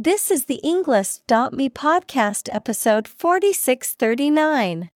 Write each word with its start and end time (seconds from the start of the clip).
This 0.00 0.30
is 0.30 0.44
the 0.44 0.60
Englist.me 0.62 1.70
podcast 1.70 2.48
episode 2.52 3.08
4639. 3.08 4.90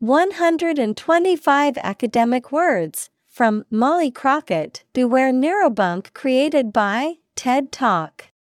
125 0.00 1.78
academic 1.78 2.50
words 2.50 3.10
from 3.24 3.64
Molly 3.70 4.10
Crockett 4.10 4.82
Beware 4.94 5.32
Neurobunk 5.32 6.12
created 6.12 6.72
by 6.72 7.18
TED 7.36 7.70
Talk. 7.70 8.32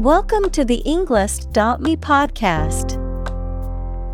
Welcome 0.00 0.48
to 0.52 0.64
the 0.64 0.82
Englist.me 0.86 1.96
podcast. 1.98 2.96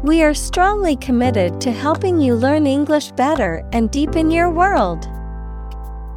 We 0.03 0.25
are 0.25 0.35
strongly 0.35 0.97
committed 0.97 1.61
to 1.61 1.71
helping 1.71 2.21
you 2.21 2.35
learn 2.35 2.67
English 2.67 3.13
better 3.13 3.65
and 3.73 3.89
deepen 3.93 4.33
your 4.33 4.51
world. 4.51 5.09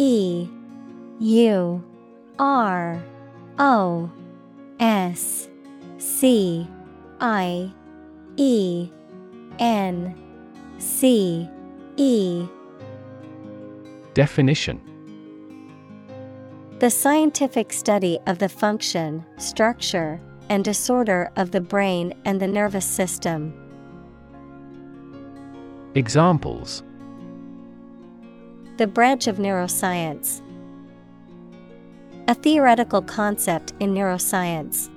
E 0.00 0.48
U 1.18 1.84
R 2.38 3.02
O 3.58 4.10
S 4.80 5.46
C 5.98 6.66
I 7.20 7.70
E 8.38 8.88
N 9.58 10.14
C 10.78 11.46
E. 11.98 12.46
Definition. 14.14 14.80
The 16.78 16.88
scientific 16.88 17.70
study 17.70 18.18
of 18.26 18.38
the 18.38 18.48
function, 18.48 19.26
structure, 19.36 20.18
and 20.48 20.64
disorder 20.64 21.30
of 21.36 21.50
the 21.50 21.60
brain 21.60 22.14
and 22.24 22.40
the 22.40 22.48
nervous 22.48 22.86
system. 22.86 23.52
Examples 25.94 26.84
The 28.80 28.86
branch 28.86 29.26
of 29.26 29.36
neuroscience. 29.36 30.40
A 32.28 32.34
theoretical 32.34 33.02
concept 33.02 33.74
in 33.78 33.92
neuroscience. 33.92 34.88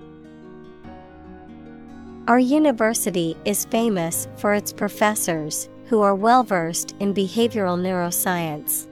Our 2.29 2.39
university 2.39 3.35
is 3.43 3.65
famous 3.65 4.29
for 4.37 4.53
its 4.53 4.71
professors, 4.71 5.67
who 5.87 5.99
are 5.99 6.15
well 6.15 6.43
versed 6.43 6.95
in 7.01 7.13
behavioral 7.13 7.77
neuroscience. 7.77 8.87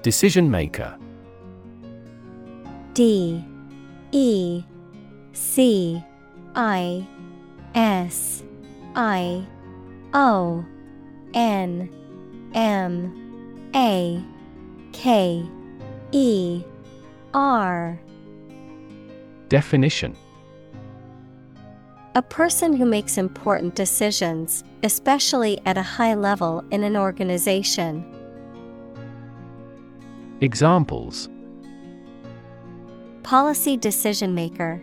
Decision 0.00 0.50
maker 0.50 0.96
D 2.94 3.44
E 4.12 4.64
C 5.34 6.02
I 6.54 7.06
S 7.74 8.44
I 8.94 9.46
O 10.12 10.64
N 11.34 11.88
M 12.54 13.70
A 13.74 14.22
K 14.92 15.48
E 16.12 16.64
R 17.32 18.00
Definition 19.48 20.16
A 22.14 22.22
person 22.22 22.72
who 22.72 22.84
makes 22.84 23.18
important 23.18 23.74
decisions, 23.74 24.64
especially 24.82 25.60
at 25.64 25.78
a 25.78 25.82
high 25.82 26.14
level 26.14 26.64
in 26.70 26.82
an 26.82 26.96
organization. 26.96 28.04
Examples 30.40 31.28
Policy 33.22 33.76
decision 33.76 34.34
maker. 34.34 34.82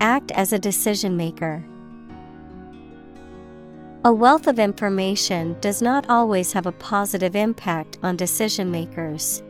Act 0.00 0.32
as 0.32 0.52
a 0.52 0.58
decision 0.58 1.16
maker. 1.16 1.64
A 4.04 4.12
wealth 4.12 4.46
of 4.46 4.60
information 4.60 5.56
does 5.60 5.82
not 5.82 6.08
always 6.08 6.52
have 6.52 6.66
a 6.66 6.72
positive 6.72 7.34
impact 7.34 7.98
on 8.00 8.16
decision 8.16 8.70
makers. 8.70 9.42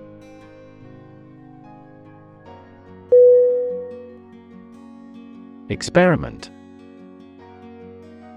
Experiment. 5.69 6.51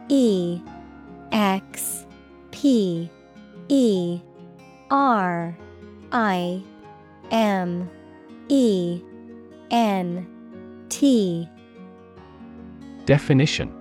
E 0.09 0.61
X 1.31 2.05
P 2.51 3.09
E 3.69 4.19
R 4.89 5.57
I 6.11 6.61
M 7.31 7.89
E 8.49 9.01
N 9.71 10.27
T. 10.89 11.47
Definition 13.05 13.80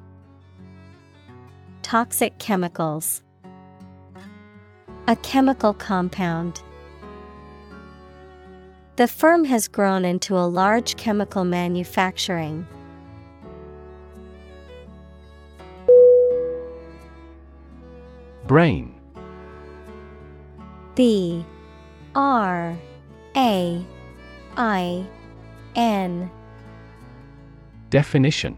Toxic 1.83 2.37
chemicals. 2.37 3.23
A 5.07 5.15
chemical 5.17 5.73
compound. 5.73 6.61
The 8.95 9.07
firm 9.07 9.43
has 9.45 9.67
grown 9.67 10.05
into 10.05 10.37
a 10.37 10.45
large 10.45 10.95
chemical 10.95 11.43
manufacturing. 11.43 12.67
Brain. 18.47 18.93
B. 20.95 21.45
R. 22.15 22.77
A. 23.35 23.85
I. 24.55 25.05
N. 25.75 26.29
Definition 27.89 28.57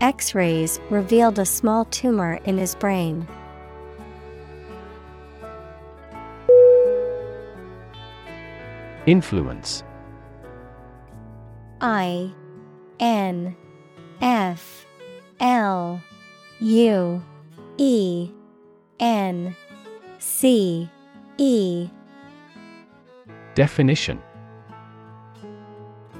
X 0.00 0.34
rays 0.34 0.80
revealed 0.90 1.38
a 1.38 1.44
small 1.44 1.84
tumor 1.86 2.38
in 2.44 2.56
his 2.56 2.74
brain. 2.76 3.26
Influence. 9.06 9.82
I 11.80 12.32
N 13.00 13.56
F 14.20 14.86
L 15.40 16.00
U 16.60 17.22
E 17.78 18.30
N 19.00 19.56
C 20.18 20.90
E. 21.38 21.88
Definition. 23.54 24.22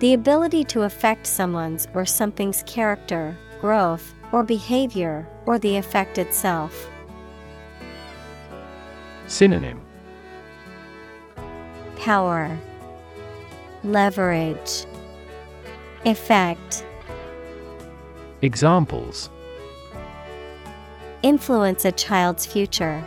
The 0.00 0.14
ability 0.14 0.64
to 0.64 0.82
affect 0.82 1.26
someone's 1.26 1.88
or 1.94 2.06
something's 2.06 2.62
character, 2.64 3.36
growth, 3.60 4.14
or 4.32 4.42
behavior, 4.42 5.26
or 5.46 5.58
the 5.58 5.76
effect 5.76 6.18
itself. 6.18 6.88
Synonym 9.26 9.80
Power, 11.96 12.56
Leverage, 13.84 14.86
Effect. 16.04 16.84
Examples 18.40 19.30
Influence 21.22 21.84
a 21.84 21.92
child's 21.92 22.46
future. 22.46 23.04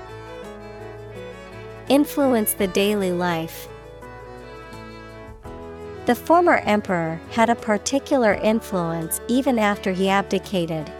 Influence 1.87 2.53
the 2.53 2.67
daily 2.67 3.11
life. 3.11 3.67
The 6.07 6.15
former 6.15 6.57
emperor 6.65 7.19
had 7.29 7.49
a 7.49 7.55
particular 7.55 8.33
influence 8.33 9.21
even 9.27 9.59
after 9.59 9.91
he 9.91 10.09
abdicated. 10.09 10.91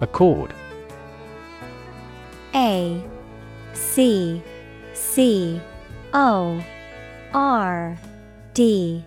Accord. 0.00 0.52
A 2.54 3.02
C 3.72 4.42
C 4.92 5.60
O 6.12 6.62
R 7.32 7.98
D. 8.52 9.04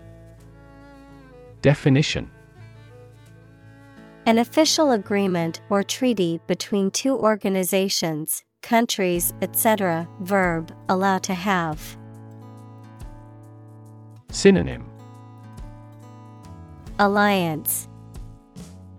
Definition. 1.62 2.32
An 4.26 4.40
official 4.40 4.92
agreement 4.92 5.62
or 5.70 5.84
treaty 5.84 6.40
between 6.48 6.90
two 6.90 7.16
organizations, 7.16 8.44
countries, 8.66 9.32
etc. 9.44 10.08
Verb, 10.22 10.76
allow 10.90 11.20
to 11.20 11.34
have. 11.36 11.96
Synonym 14.32 14.84
Alliance, 16.98 17.88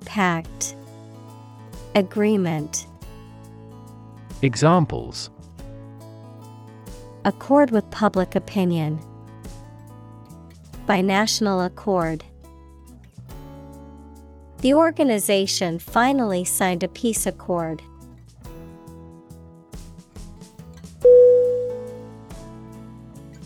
Pact, 0.04 0.76
Agreement. 1.96 2.86
Examples 4.42 5.30
Accord 7.24 7.72
with 7.72 7.90
public 7.90 8.36
opinion. 8.36 9.00
By 10.86 11.00
national 11.00 11.60
accord. 11.62 12.22
The 14.58 14.74
organization 14.74 15.80
finally 15.80 16.44
signed 16.44 16.84
a 16.84 16.88
peace 16.88 17.26
accord. 17.26 17.82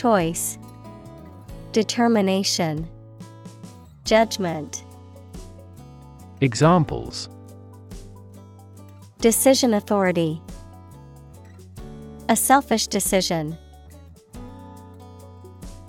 Choice. 0.00 0.56
Determination. 1.72 2.88
Judgment. 4.06 4.82
Examples. 6.40 7.28
Decision 9.18 9.74
authority. 9.74 10.40
A 12.30 12.34
selfish 12.34 12.86
decision. 12.86 13.58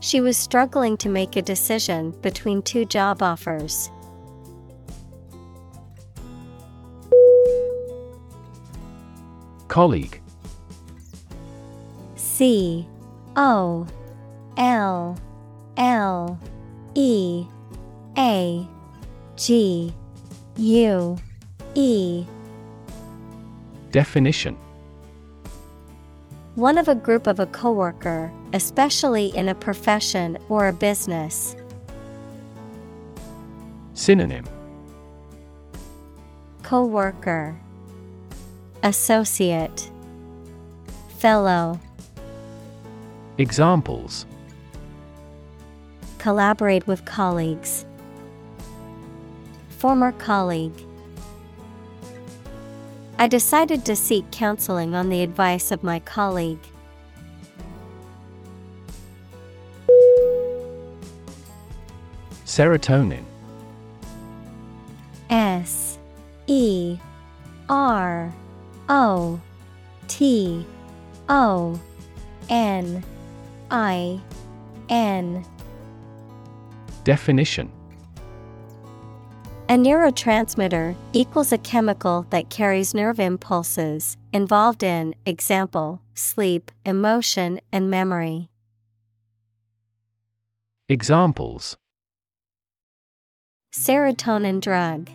She 0.01 0.19
was 0.19 0.35
struggling 0.35 0.97
to 0.97 1.07
make 1.07 1.37
a 1.37 1.41
decision 1.41 2.11
between 2.19 2.61
two 2.63 2.83
job 2.83 3.23
offers. 3.23 3.89
Colleague. 9.69 10.21
C 12.17 12.85
O 13.37 13.87
L 14.57 15.17
L 15.77 16.39
E 16.95 17.45
A 18.17 18.67
G 19.35 19.93
U 20.57 21.17
E. 21.75 22.25
Definition. 23.91 24.57
One 26.55 26.77
of 26.77 26.87
a 26.87 26.95
group 26.95 27.27
of 27.27 27.39
a 27.39 27.45
coworker, 27.45 28.31
especially 28.53 29.27
in 29.35 29.49
a 29.49 29.55
profession 29.55 30.37
or 30.49 30.67
a 30.67 30.73
business. 30.73 31.55
Synonym. 33.93 34.45
Coworker. 36.63 37.57
Associate. 38.83 39.89
Fellow. 41.19 41.79
Examples 43.37 44.25
Collaborate 46.21 46.85
with 46.85 47.03
colleagues. 47.03 47.83
Former 49.69 50.11
colleague. 50.11 50.85
I 53.17 53.25
decided 53.27 53.83
to 53.85 53.95
seek 53.95 54.29
counseling 54.29 54.93
on 54.93 55.09
the 55.09 55.23
advice 55.23 55.71
of 55.71 55.81
my 55.81 55.97
colleague. 56.01 56.59
Serotonin 62.45 63.23
S 65.31 65.97
E 66.45 66.99
R 67.67 68.31
O 68.89 69.41
T 70.07 70.67
O 71.29 71.79
N 72.47 73.03
I 73.71 74.21
N 74.87 75.43
Definition 77.03 77.71
A 79.69 79.73
neurotransmitter 79.73 80.95
equals 81.13 81.51
a 81.51 81.57
chemical 81.57 82.27
that 82.29 82.49
carries 82.49 82.93
nerve 82.93 83.19
impulses 83.19 84.17
involved 84.33 84.83
in, 84.83 85.15
example, 85.25 86.01
sleep, 86.13 86.69
emotion, 86.85 87.59
and 87.71 87.89
memory. 87.89 88.49
Examples 90.89 91.77
Serotonin 93.73 94.61
drug. 94.61 95.09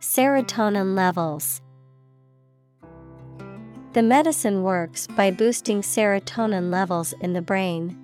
Serotonin 0.00 0.94
levels. 0.94 1.62
The 3.94 4.02
medicine 4.02 4.64
works 4.64 5.06
by 5.06 5.30
boosting 5.30 5.80
serotonin 5.80 6.70
levels 6.70 7.14
in 7.20 7.32
the 7.32 7.40
brain. 7.40 8.03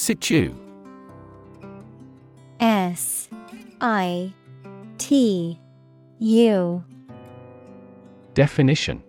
Situ. 0.00 0.54
S 2.58 3.28
I 3.82 4.32
T 4.96 5.60
U 6.18 6.82
Definition 8.32 9.02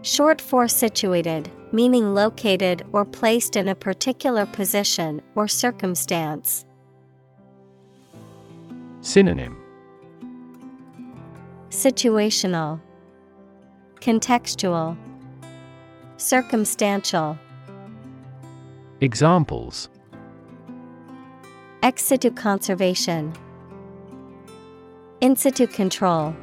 Short 0.00 0.40
for 0.40 0.66
situated, 0.68 1.50
meaning 1.70 2.14
located 2.14 2.86
or 2.92 3.04
placed 3.04 3.56
in 3.56 3.68
a 3.68 3.74
particular 3.74 4.46
position 4.46 5.20
or 5.34 5.48
circumstance. 5.48 6.64
Synonym 9.02 9.62
Situational, 11.68 12.80
Contextual, 14.00 14.96
Circumstantial. 16.16 17.38
Examples 19.04 19.90
Ex 21.82 22.02
situ 22.02 22.30
conservation, 22.30 23.34
In 25.20 25.36
situ 25.36 25.66
control. 25.66 26.34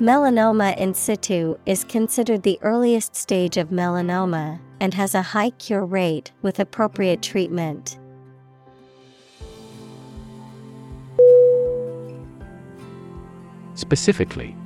Melanoma 0.00 0.74
in 0.78 0.94
situ 0.94 1.58
is 1.66 1.84
considered 1.84 2.44
the 2.44 2.58
earliest 2.62 3.14
stage 3.14 3.58
of 3.58 3.68
melanoma 3.68 4.58
and 4.80 4.94
has 4.94 5.14
a 5.14 5.20
high 5.20 5.50
cure 5.50 5.84
rate 5.84 6.32
with 6.40 6.58
appropriate 6.58 7.20
treatment. 7.20 7.98
Specifically 13.74 14.56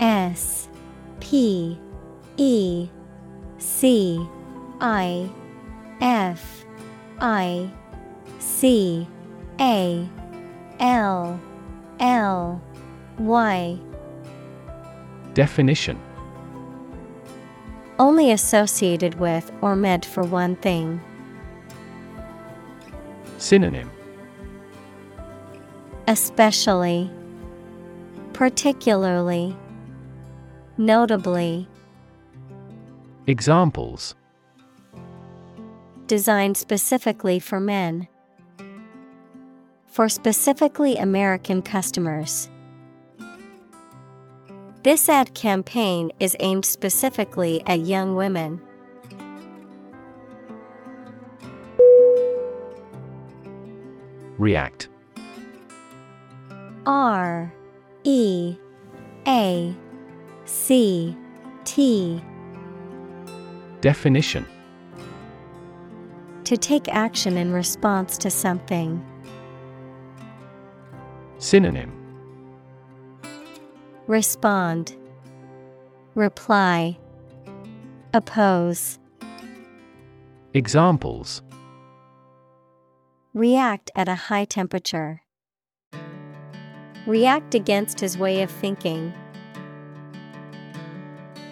S 0.00 0.70
P 1.20 1.78
E 2.38 2.88
C 3.64 4.28
I 4.80 5.30
F 6.02 6.66
I 7.18 7.70
C 8.38 9.08
A 9.58 10.08
L 10.80 11.40
L 11.98 12.62
Y 13.18 13.78
Definition 15.32 15.98
Only 17.98 18.32
associated 18.32 19.14
with 19.18 19.50
or 19.62 19.74
meant 19.74 20.04
for 20.04 20.22
one 20.22 20.56
thing. 20.56 21.00
Synonym 23.38 23.90
Especially, 26.06 27.10
Particularly, 28.34 29.56
Notably, 30.76 31.66
Examples 33.26 34.14
designed 36.06 36.58
specifically 36.58 37.38
for 37.38 37.58
men. 37.58 38.06
For 39.86 40.10
specifically 40.10 40.96
American 40.96 41.62
customers. 41.62 42.50
This 44.82 45.08
ad 45.08 45.32
campaign 45.32 46.10
is 46.20 46.36
aimed 46.40 46.66
specifically 46.66 47.62
at 47.66 47.80
young 47.80 48.14
women. 48.14 48.60
React 54.36 54.88
R 56.84 57.54
E 58.02 58.56
A 59.26 59.74
C 60.44 61.16
T 61.64 62.22
Definition 63.84 64.46
To 66.44 66.56
take 66.56 66.88
action 66.88 67.36
in 67.36 67.52
response 67.52 68.16
to 68.16 68.30
something. 68.30 69.04
Synonym 71.36 71.92
Respond, 74.06 74.96
Reply, 76.14 76.96
Oppose, 78.14 78.98
Examples 80.54 81.42
React 83.34 83.90
at 83.94 84.08
a 84.08 84.14
high 84.14 84.46
temperature. 84.46 85.20
React 87.06 87.54
against 87.54 88.00
his 88.00 88.16
way 88.16 88.40
of 88.40 88.50
thinking. 88.50 89.12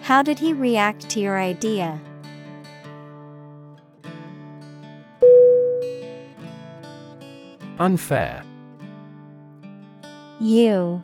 How 0.01 0.23
did 0.23 0.39
he 0.39 0.51
react 0.51 1.07
to 1.11 1.19
your 1.19 1.37
idea? 1.37 2.01
Unfair. 7.79 8.43
U 10.39 11.01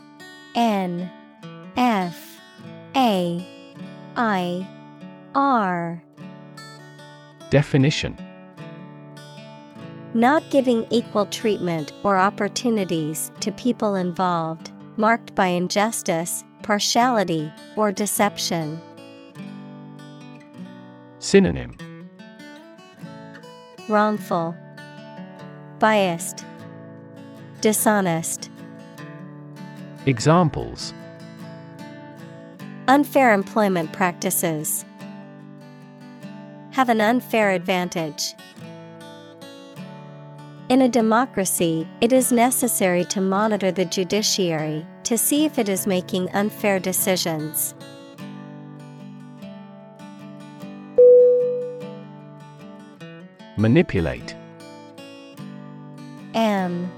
N 0.56 1.10
F 1.78 2.40
A 2.96 3.48
I 4.16 4.68
R. 5.34 6.04
Definition. 7.50 8.18
Not 10.14 10.44
giving 10.52 10.86
equal 10.90 11.26
treatment 11.28 11.94
or 12.04 12.18
opportunities 12.18 13.32
to 13.40 13.52
people 13.52 13.96
involved, 13.96 14.72
marked 14.98 15.34
by 15.36 15.48
injustice, 15.48 16.44
partiality, 16.64 17.52
or 17.76 17.92
deception. 17.92 18.82
Synonym. 21.20 21.78
Wrongful, 23.88 24.56
Biased, 25.80 26.46
Dishonest. 27.62 28.50
Examples 30.06 30.94
Unfair 32.88 33.34
employment 33.34 33.92
practices. 33.92 34.86
Have 36.72 36.88
an 36.88 37.02
unfair 37.02 37.52
advantage. 37.52 38.34
In 40.70 40.84
a 40.84 40.88
democracy, 40.88 41.86
it 42.00 42.14
is 42.14 42.32
necessary 42.32 43.04
to 43.06 43.20
monitor 43.20 43.72
the 43.72 43.84
judiciary 43.84 44.88
to 45.04 45.18
see 45.18 45.44
if 45.44 45.60
it 45.60 45.68
is 45.68 45.86
making 45.86 46.30
unfair 46.30 46.80
decisions. 46.80 47.74
Manipulate 53.58 54.34
M 56.34 56.90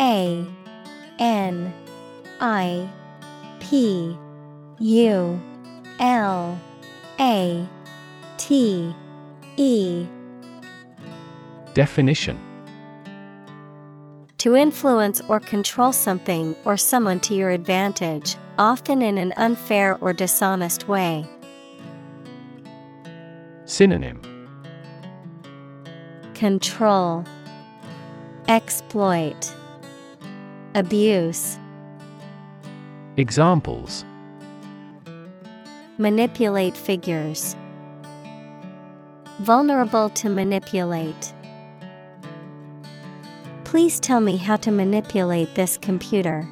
A 0.00 0.46
N 1.18 1.72
I 2.40 2.88
P 3.60 4.16
U 4.78 5.40
L 6.00 6.60
A 7.20 7.68
T 8.38 8.94
E. 9.56 10.06
Definition. 11.74 12.38
To 14.38 14.54
influence 14.54 15.22
or 15.28 15.40
control 15.40 15.92
something 15.92 16.54
or 16.64 16.76
someone 16.76 17.18
to 17.20 17.34
your 17.34 17.50
advantage, 17.50 18.36
often 18.58 19.00
in 19.00 19.16
an 19.16 19.32
unfair 19.36 19.96
or 20.00 20.12
dishonest 20.12 20.86
way. 20.86 21.26
Synonym. 23.64 24.20
Control, 26.34 27.24
Exploit, 28.48 29.54
Abuse. 30.76 31.56
Examples 33.16 34.04
Manipulate 35.98 36.76
figures. 36.76 37.54
Vulnerable 39.38 40.08
to 40.10 40.28
manipulate. 40.28 41.32
Please 43.62 44.00
tell 44.00 44.18
me 44.18 44.36
how 44.36 44.56
to 44.56 44.72
manipulate 44.72 45.54
this 45.54 45.78
computer. 45.78 46.44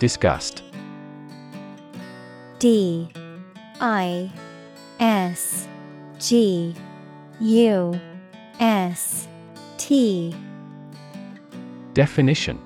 Disgust 0.00 0.62
D 2.58 3.08
I 3.80 4.30
S 5.00 5.66
G 6.18 6.74
U 7.40 7.98
S 8.60 9.28
T 9.78 10.34
Definition 11.92 12.58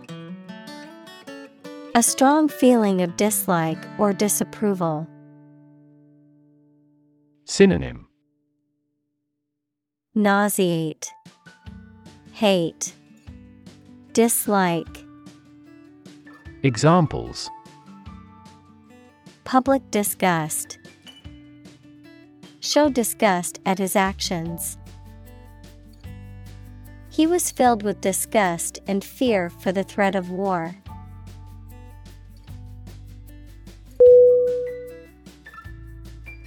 A 1.94 2.02
strong 2.02 2.48
feeling 2.48 3.02
of 3.02 3.16
dislike 3.16 3.78
or 3.98 4.12
disapproval. 4.12 5.06
Synonym 7.44 8.06
Nauseate, 10.14 11.10
Hate, 12.32 12.92
Dislike. 14.12 15.04
Examples 16.62 17.48
public 19.48 19.90
disgust. 19.90 20.78
Show 22.60 22.90
disgust 22.90 23.60
at 23.64 23.78
his 23.78 23.96
actions. 23.96 24.76
He 27.18 27.26
was 27.26 27.50
filled 27.50 27.82
with 27.82 28.00
disgust 28.00 28.78
and 28.86 29.02
fear 29.02 29.50
for 29.50 29.72
the 29.72 29.82
threat 29.82 30.14
of 30.14 30.30
war. 30.30 30.76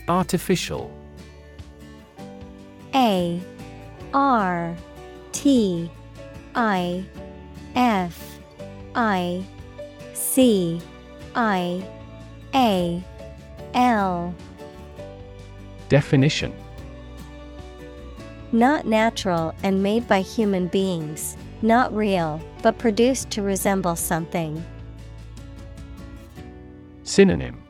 Artificial. 0.07 0.89
A 2.95 3.41
R 4.13 4.73
T 5.33 5.91
I 6.55 7.03
F 7.75 8.39
I 8.95 9.43
C 10.13 10.81
I 11.35 11.85
A 12.55 13.03
L. 13.73 14.33
Definition 15.89 16.60
Not 18.53 18.85
natural 18.85 19.55
and 19.63 19.81
made 19.81 20.07
by 20.09 20.21
human 20.21 20.67
beings, 20.67 21.37
not 21.61 21.95
real, 21.95 22.41
but 22.61 22.77
produced 22.77 23.29
to 23.31 23.41
resemble 23.41 23.95
something. 23.95 24.63
Synonym 27.03 27.63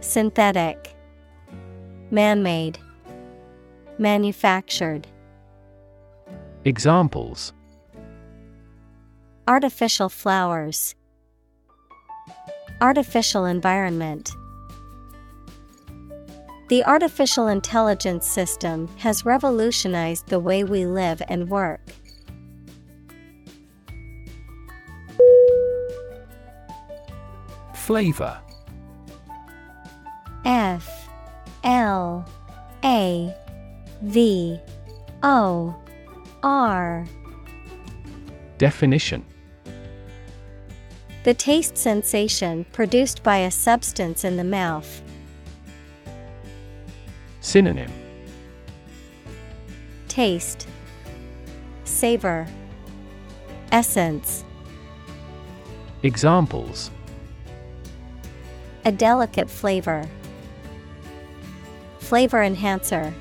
Synthetic, 0.00 0.94
Man 2.10 2.42
made, 2.42 2.78
Manufactured. 3.98 5.06
Examples 6.64 7.52
Artificial 9.46 10.08
flowers, 10.08 10.94
Artificial 12.80 13.44
environment. 13.44 14.32
The 16.70 16.84
artificial 16.84 17.48
intelligence 17.48 18.28
system 18.28 18.86
has 18.98 19.24
revolutionized 19.24 20.28
the 20.28 20.38
way 20.38 20.62
we 20.62 20.86
live 20.86 21.20
and 21.28 21.50
work. 21.50 21.80
Flavor 27.74 28.40
F 30.44 31.08
L 31.64 32.24
A 32.84 33.34
V 34.02 34.60
O 35.24 35.74
R 36.44 37.04
Definition 38.58 39.26
The 41.24 41.34
taste 41.34 41.76
sensation 41.76 42.64
produced 42.70 43.24
by 43.24 43.38
a 43.38 43.50
substance 43.50 44.22
in 44.22 44.36
the 44.36 44.44
mouth. 44.44 45.02
Synonym 47.40 47.90
Taste, 50.08 50.66
Savor, 51.84 52.46
Essence. 53.72 54.44
Examples 56.02 56.90
A 58.84 58.92
delicate 58.92 59.48
flavor. 59.48 60.08
Flavor 62.00 62.42
enhancer. 62.42 63.14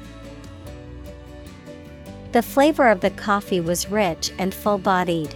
The 2.32 2.42
flavor 2.42 2.90
of 2.90 3.02
the 3.02 3.12
coffee 3.12 3.62
was 3.62 3.90
rich 3.90 4.32
and 4.38 4.54
full 4.54 4.78
bodied. 4.78 5.36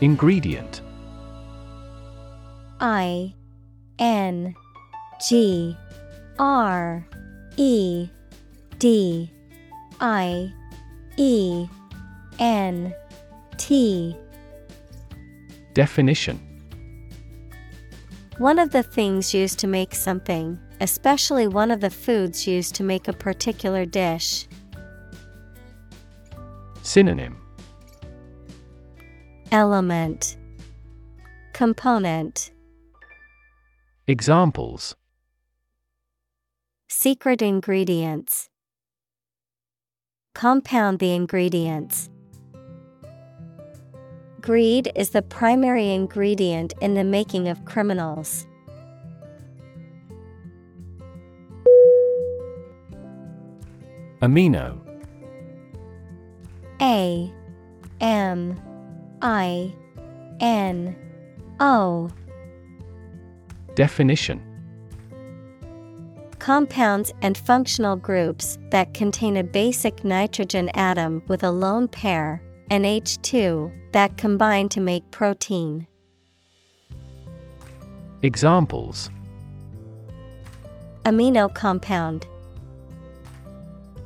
Ingredient 0.00 0.83
I 2.86 3.32
N 3.98 4.54
G 5.26 5.74
R 6.38 7.08
E 7.56 8.10
D 8.78 9.32
I 10.00 10.52
E 11.16 11.66
N 12.38 12.94
T. 13.56 14.14
Definition. 15.72 16.38
One 18.36 18.58
of 18.58 18.70
the 18.70 18.82
things 18.82 19.32
used 19.32 19.58
to 19.60 19.66
make 19.66 19.94
something, 19.94 20.58
especially 20.82 21.48
one 21.48 21.70
of 21.70 21.80
the 21.80 21.88
foods 21.88 22.46
used 22.46 22.74
to 22.74 22.82
make 22.82 23.08
a 23.08 23.14
particular 23.14 23.86
dish. 23.86 24.46
Synonym. 26.82 27.38
Element. 29.50 30.36
Component 31.54 32.50
Examples 34.06 34.96
Secret 36.90 37.40
ingredients 37.40 38.50
Compound 40.34 40.98
the 40.98 41.14
ingredients. 41.14 42.10
Greed 44.42 44.92
is 44.94 45.08
the 45.08 45.22
primary 45.22 45.90
ingredient 45.90 46.74
in 46.82 46.92
the 46.92 47.02
making 47.02 47.48
of 47.48 47.64
criminals. 47.64 48.46
Amino 54.20 54.80
A 56.82 57.32
M 58.02 58.60
I 59.22 59.74
N 60.40 60.94
O 61.58 62.10
Definition 63.74 64.40
Compounds 66.38 67.12
and 67.22 67.36
functional 67.36 67.96
groups 67.96 68.58
that 68.70 68.94
contain 68.94 69.38
a 69.38 69.42
basic 69.42 70.04
nitrogen 70.04 70.68
atom 70.74 71.22
with 71.26 71.42
a 71.42 71.50
lone 71.50 71.88
pair, 71.88 72.42
and 72.70 72.84
H2, 72.84 73.72
that 73.92 74.16
combine 74.16 74.68
to 74.70 74.80
make 74.80 75.10
protein. 75.10 75.86
Examples 78.22 79.10
Amino 81.04 81.52
compound, 81.52 82.26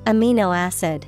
Amino 0.04 0.56
acid. 0.56 1.06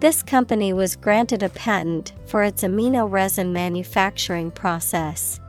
This 0.00 0.22
company 0.22 0.72
was 0.72 0.94
granted 0.94 1.42
a 1.42 1.48
patent 1.48 2.12
for 2.26 2.44
its 2.44 2.62
amino 2.62 3.10
resin 3.10 3.52
manufacturing 3.52 4.50
process. 4.50 5.40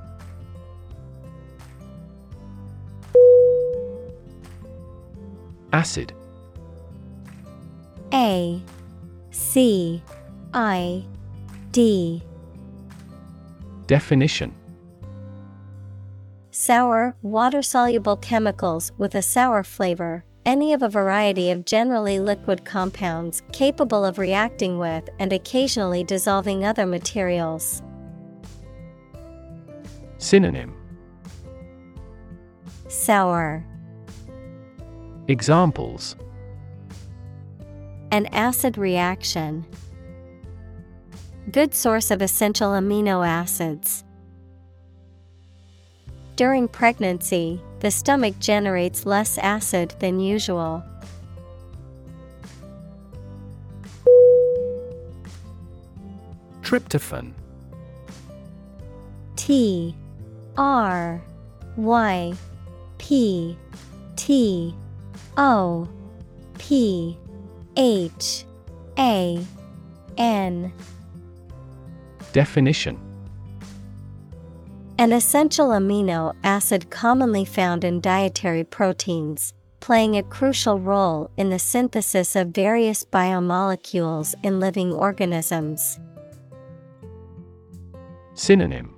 Acid. 5.71 6.13
A 8.13 8.61
C 9.31 10.01
I 10.53 11.05
D. 11.71 12.23
Definition. 13.85 14.55
Sour, 16.51 17.15
water 17.21 17.61
soluble 17.61 18.17
chemicals 18.17 18.91
with 18.97 19.15
a 19.15 19.21
sour 19.21 19.63
flavor, 19.63 20.25
any 20.45 20.73
of 20.73 20.81
a 20.81 20.89
variety 20.89 21.51
of 21.51 21.65
generally 21.65 22.19
liquid 22.19 22.65
compounds 22.65 23.43
capable 23.51 24.03
of 24.03 24.17
reacting 24.17 24.79
with 24.79 25.07
and 25.19 25.31
occasionally 25.31 26.03
dissolving 26.03 26.65
other 26.65 26.85
materials. 26.85 27.81
Synonym. 30.17 30.75
Sour, 32.87 33.63
Examples 35.29 36.15
an 38.11 38.25
acid 38.31 38.79
reaction. 38.79 39.63
Good 41.51 41.75
source 41.75 42.09
of 42.09 42.23
essential 42.23 42.71
amino 42.71 43.23
acids. 43.27 44.03
During 46.35 46.67
pregnancy, 46.67 47.61
the 47.79 47.91
stomach 47.91 48.39
generates 48.39 49.05
less 49.05 49.37
acid 49.37 49.93
than 49.99 50.19
usual. 50.19 50.83
Tryptophan 56.63 57.33
T 59.35 59.95
R 60.57 61.21
Y 61.77 62.33
P 62.97 63.55
T 64.15 64.73
O 65.39 65.87
P 66.57 67.17
H 67.77 68.43
A 68.97 69.41
N. 70.17 70.73
Definition. 72.33 72.99
An 74.97 75.13
essential 75.13 75.69
amino 75.69 76.35
acid 76.43 76.89
commonly 76.89 77.45
found 77.45 77.85
in 77.85 78.01
dietary 78.01 78.65
proteins, 78.65 79.53
playing 79.79 80.17
a 80.17 80.23
crucial 80.23 80.77
role 80.77 81.31
in 81.37 81.49
the 81.49 81.57
synthesis 81.57 82.35
of 82.35 82.49
various 82.49 83.05
biomolecules 83.05 84.35
in 84.43 84.59
living 84.59 84.91
organisms. 84.91 85.97
Synonym. 88.33 88.93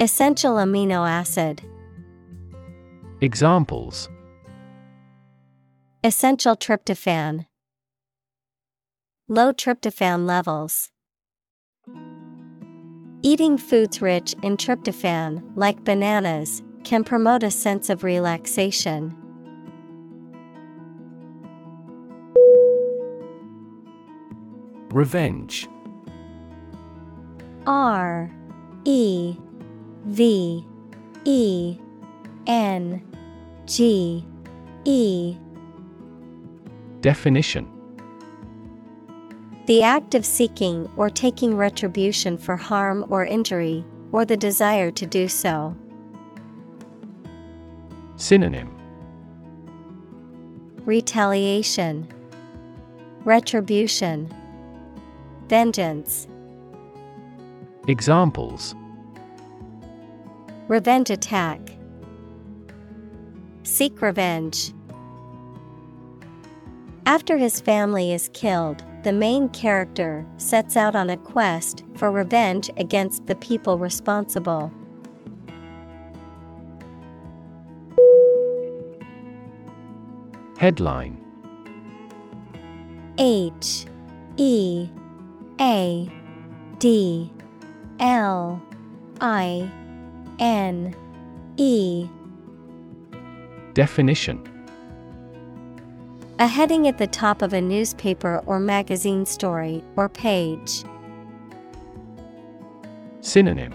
Essential 0.00 0.56
amino 0.56 1.08
acid, 1.08 1.62
Examples 3.20 4.10
essential 6.04 6.54
tryptophan, 6.54 7.46
low 9.26 9.54
tryptophan 9.54 10.26
levels. 10.26 10.90
Eating 13.22 13.56
foods 13.56 14.02
rich 14.02 14.34
in 14.42 14.58
tryptophan, 14.58 15.42
like 15.56 15.82
bananas, 15.82 16.62
can 16.84 17.04
promote 17.04 17.42
a 17.42 17.50
sense 17.50 17.88
of 17.88 18.04
relaxation. 18.04 19.16
Revenge 24.90 25.66
R 27.66 28.30
E 28.84 29.38
V 30.04 30.66
E 31.24 31.78
N 32.46 33.02
G 33.64 34.26
E 34.84 35.38
Definition 37.04 37.68
The 39.66 39.82
act 39.82 40.14
of 40.14 40.24
seeking 40.24 40.88
or 40.96 41.10
taking 41.10 41.54
retribution 41.54 42.38
for 42.38 42.56
harm 42.56 43.04
or 43.10 43.26
injury, 43.26 43.84
or 44.10 44.24
the 44.24 44.38
desire 44.38 44.90
to 44.92 45.04
do 45.04 45.28
so. 45.28 45.76
Synonym 48.16 48.74
Retaliation, 50.86 52.08
Retribution, 53.26 54.34
Vengeance. 55.48 56.26
Examples 57.86 58.74
Revenge 60.68 61.10
attack. 61.10 61.60
Seek 63.62 64.00
revenge. 64.00 64.72
After 67.06 67.36
his 67.36 67.60
family 67.60 68.14
is 68.14 68.30
killed, 68.32 68.82
the 69.02 69.12
main 69.12 69.50
character 69.50 70.24
sets 70.38 70.74
out 70.74 70.96
on 70.96 71.10
a 71.10 71.18
quest 71.18 71.84
for 71.96 72.10
revenge 72.10 72.70
against 72.78 73.26
the 73.26 73.34
people 73.34 73.76
responsible. 73.78 74.72
Headline. 80.56 81.22
H 83.18 83.84
E 84.38 84.88
A 85.60 86.10
D 86.78 87.30
L 88.00 88.62
I 89.20 89.70
N 90.38 90.96
E. 91.58 92.08
Definition 93.74 94.53
A 96.40 96.48
heading 96.48 96.88
at 96.88 96.98
the 96.98 97.06
top 97.06 97.42
of 97.42 97.52
a 97.52 97.60
newspaper 97.60 98.42
or 98.44 98.58
magazine 98.58 99.24
story 99.24 99.84
or 99.94 100.08
page. 100.08 100.82
Synonym. 103.20 103.72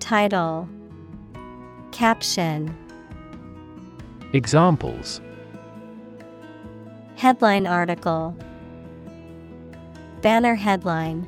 Title. 0.00 0.68
Caption. 1.92 2.76
Examples. 4.34 5.22
Headline 7.16 7.66
article. 7.66 8.36
Banner 10.20 10.56
headline. 10.56 11.26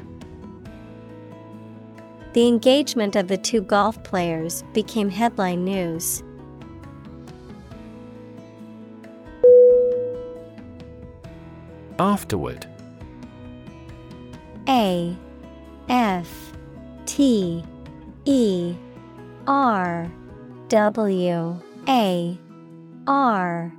The 2.35 2.47
engagement 2.47 3.17
of 3.17 3.29
the 3.29 3.39
two 3.39 3.63
golf 3.63 4.03
players 4.03 4.63
became 4.75 5.09
headline 5.09 5.65
news. 5.65 6.23
Afterward 12.07 12.65
A 14.69 15.17
F 15.89 16.53
T 17.05 17.65
E 18.25 18.75
R 19.49 20.13
W 20.69 21.61
A 21.89 22.39
R 23.09 23.73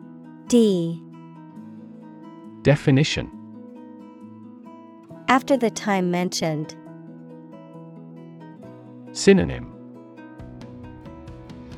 D 0.50 1.02
Definition 2.64 3.32
After 5.30 5.56
the 5.56 5.70
time 5.70 6.12
mentioned. 6.12 6.76
Synonym 9.14 9.74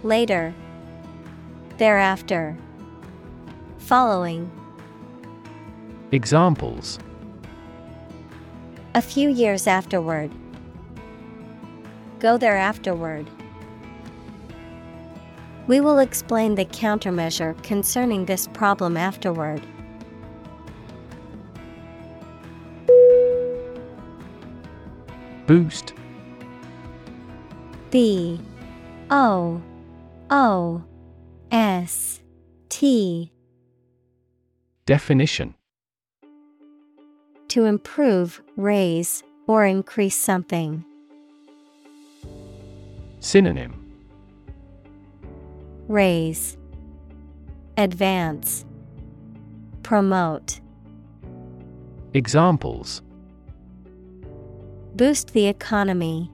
Later. 0.01 0.55
Thereafter. 1.77 2.57
Following. 3.77 4.58
Examples 6.11 6.97
A 8.95 9.01
few 9.01 9.29
years 9.29 9.67
afterward. 9.67 10.31
Go 12.19 12.35
there 12.35 12.57
afterward. 12.57 13.29
We 15.67 15.79
will 15.81 15.99
explain 15.99 16.55
the 16.55 16.65
countermeasure 16.65 17.61
concerning 17.61 18.25
this 18.25 18.47
problem 18.47 18.97
afterward. 18.97 19.61
Boost 25.45 25.93
B 27.91 28.41
O 29.11 29.61
O 30.31 30.83
S 31.51 32.19
T 32.69 33.31
Definition 34.87 35.53
To 37.49 37.65
improve, 37.65 38.41
raise, 38.55 39.23
or 39.47 39.65
increase 39.65 40.15
something. 40.15 40.85
Synonym 43.19 43.73
Raise, 45.87 46.57
Advance, 47.75 48.65
Promote, 49.81 50.59
Examples 52.13 53.01
Boost 54.95 55.33
the 55.33 55.47
economy, 55.47 56.31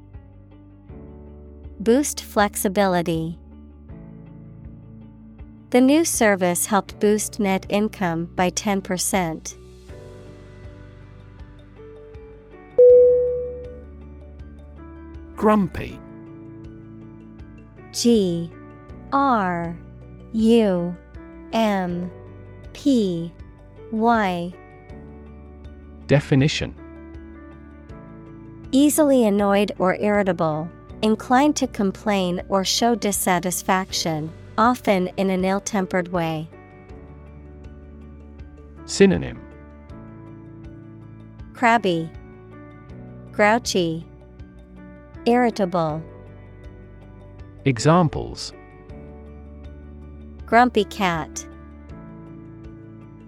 Boost 1.80 2.24
flexibility. 2.24 3.38
The 5.70 5.82
new 5.82 6.04
service 6.04 6.66
helped 6.66 7.00
boost 7.00 7.40
net 7.40 7.66
income 7.70 8.26
by 8.36 8.50
10%. 8.52 9.56
Grumpy. 15.36 16.00
G 17.92 18.50
R 19.12 19.78
U 20.32 20.96
M 21.54 22.12
P 22.74 23.32
Y. 23.92 24.54
Definition. 26.08 26.74
Easily 28.72 29.26
annoyed 29.26 29.74
or 29.78 29.96
irritable, 29.96 30.70
inclined 31.02 31.56
to 31.58 31.68
complain 31.68 32.42
or 32.50 32.64
show 32.64 32.96
dissatisfaction, 32.96 34.32
often 34.58 35.08
in 35.18 35.30
an 35.30 35.44
ill 35.44 35.62
tempered 35.62 36.10
way. 36.10 36.50
Synonym. 38.86 39.42
Crabby, 41.54 42.10
Grouchy, 43.32 44.06
Irritable, 45.28 46.04
Examples 47.66 48.54
Grumpy 50.46 50.84
cat, 50.86 51.48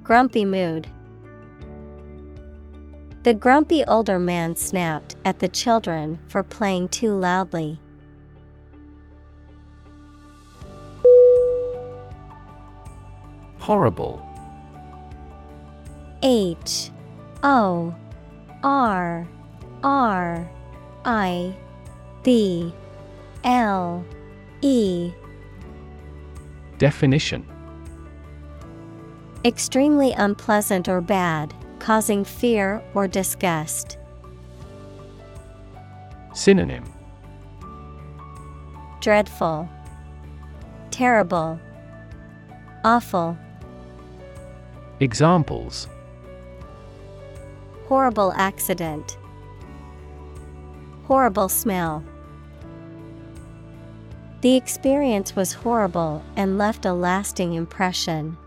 Grumpy 0.03 0.45
mood. 0.45 0.87
The 3.23 3.33
grumpy 3.33 3.83
older 3.85 4.19
man 4.19 4.55
snapped 4.55 5.15
at 5.25 5.39
the 5.39 5.47
children 5.47 6.19
for 6.27 6.43
playing 6.43 6.89
too 6.89 7.13
loudly. 7.15 7.79
Horrible 13.57 14.23
H 16.21 16.91
O 17.41 17.95
R 18.63 19.27
R 19.83 20.49
I 21.03 21.57
B 22.23 22.73
L 23.43 24.03
E. 24.61 25.11
Definition. 26.77 27.45
Extremely 29.45 30.11
unpleasant 30.13 30.89
or 30.89 31.01
bad, 31.01 31.53
causing 31.79 32.23
fear 32.23 32.83
or 32.93 33.07
disgust. 33.07 33.97
Synonym. 36.33 36.83
Dreadful, 38.99 39.69
Terrible, 40.91 41.59
Awful. 42.83 43.37
Examples. 44.99 45.87
Horrible 47.87 48.33
accident, 48.35 49.17
Horrible 51.07 51.47
smell. 51.47 52.03
The 54.41 54.57
experience 54.57 55.37
was 55.37 55.53
horrible 55.53 56.21
and 56.35 56.57
left 56.57 56.85
a 56.85 56.91
lasting 56.91 57.53
impression. 57.53 58.37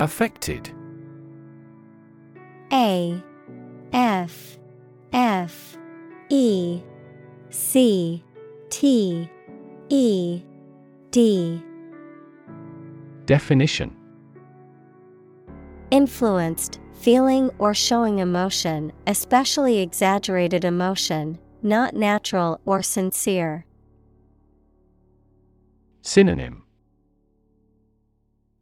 Affected 0.00 0.70
A 2.70 3.22
F 3.94 4.58
F 5.14 5.78
E 6.28 6.82
C 7.48 8.22
T 8.68 9.30
E 9.88 10.42
D 11.10 11.62
Definition 13.24 13.96
Influenced, 15.90 16.80
feeling 17.02 17.50
or 17.58 17.74
showing 17.74 18.20
emotion, 18.20 18.92
especially 19.08 19.80
exaggerated 19.80 20.64
emotion, 20.64 21.36
not 21.60 21.96
natural 21.96 22.60
or 22.64 22.80
sincere. 22.80 23.66
Synonym 26.02 26.62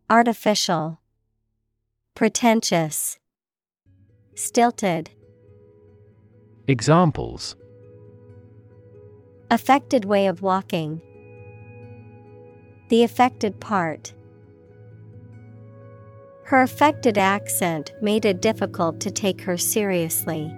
Artificial, 0.08 1.00
Pretentious, 2.14 3.18
Stilted. 4.34 5.10
Examples 6.66 7.56
Affected 9.50 10.06
way 10.06 10.26
of 10.26 10.40
walking. 10.40 11.02
The 12.88 13.02
affected 13.02 13.60
part. 13.60 14.14
Her 16.50 16.62
affected 16.62 17.16
accent 17.16 17.92
made 18.02 18.24
it 18.24 18.42
difficult 18.42 18.98
to 19.02 19.10
take 19.12 19.40
her 19.42 19.56
seriously. 19.56 20.52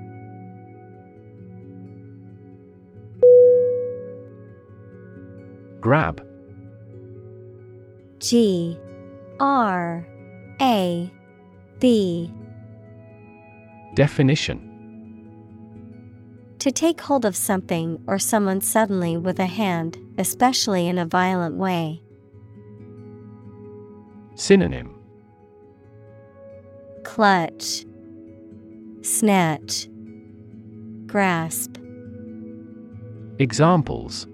Grab. 5.82 6.26
G. 8.20 8.78
R. 9.38 10.08
A. 10.62 11.12
B. 11.78 12.32
Definition. 13.94 14.70
To 16.60 16.72
take 16.72 17.02
hold 17.02 17.26
of 17.26 17.36
something 17.36 18.02
or 18.06 18.18
someone 18.18 18.62
suddenly 18.62 19.18
with 19.18 19.38
a 19.38 19.44
hand, 19.44 19.98
especially 20.16 20.88
in 20.88 20.96
a 20.96 21.04
violent 21.04 21.56
way. 21.56 22.02
Synonym 24.36 25.01
Clutch, 27.04 27.84
Snatch, 29.02 29.88
Grasp. 31.06 31.76
Examples 33.38 34.26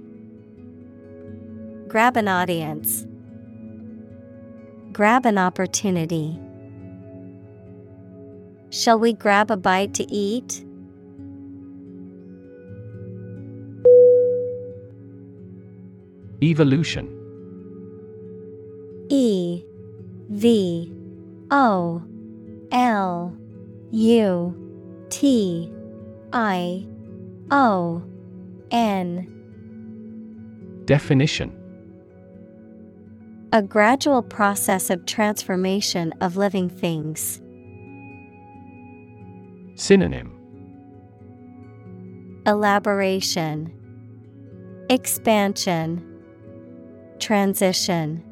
Grab 1.88 2.16
an 2.16 2.28
audience. 2.28 3.06
Grab 4.92 5.24
an 5.24 5.38
opportunity. 5.38 6.38
Shall 8.70 8.98
we 8.98 9.14
grab 9.14 9.50
a 9.50 9.56
bite 9.56 9.94
to 9.94 10.04
eat? 10.12 10.64
Evolution 16.42 17.08
E 19.08 19.64
V 20.28 20.92
O 21.50 22.02
L 22.72 23.36
U 23.90 25.06
T 25.10 25.72
I 26.32 26.86
O 27.50 28.02
N 28.70 29.34
Definition. 30.84 31.54
A 33.52 33.62
gradual 33.62 34.22
process 34.22 34.90
of 34.90 35.04
transformation 35.06 36.12
of 36.20 36.36
living 36.36 36.68
things. 36.68 37.40
Synonym. 39.74 40.34
Elaboration, 42.46 43.72
Expansion, 44.88 46.04
Transition. 47.18 48.24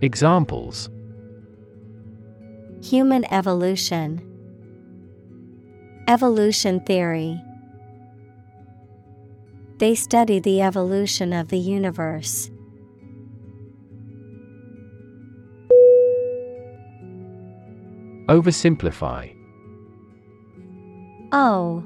Examples 0.00 0.88
Human 2.82 3.24
evolution, 3.32 4.28
Evolution 6.08 6.80
theory. 6.80 7.40
They 9.78 9.94
study 9.94 10.40
the 10.40 10.60
evolution 10.60 11.32
of 11.32 11.48
the 11.48 11.58
universe. 11.58 12.50
Oversimplify 18.28 19.32
O 21.30 21.84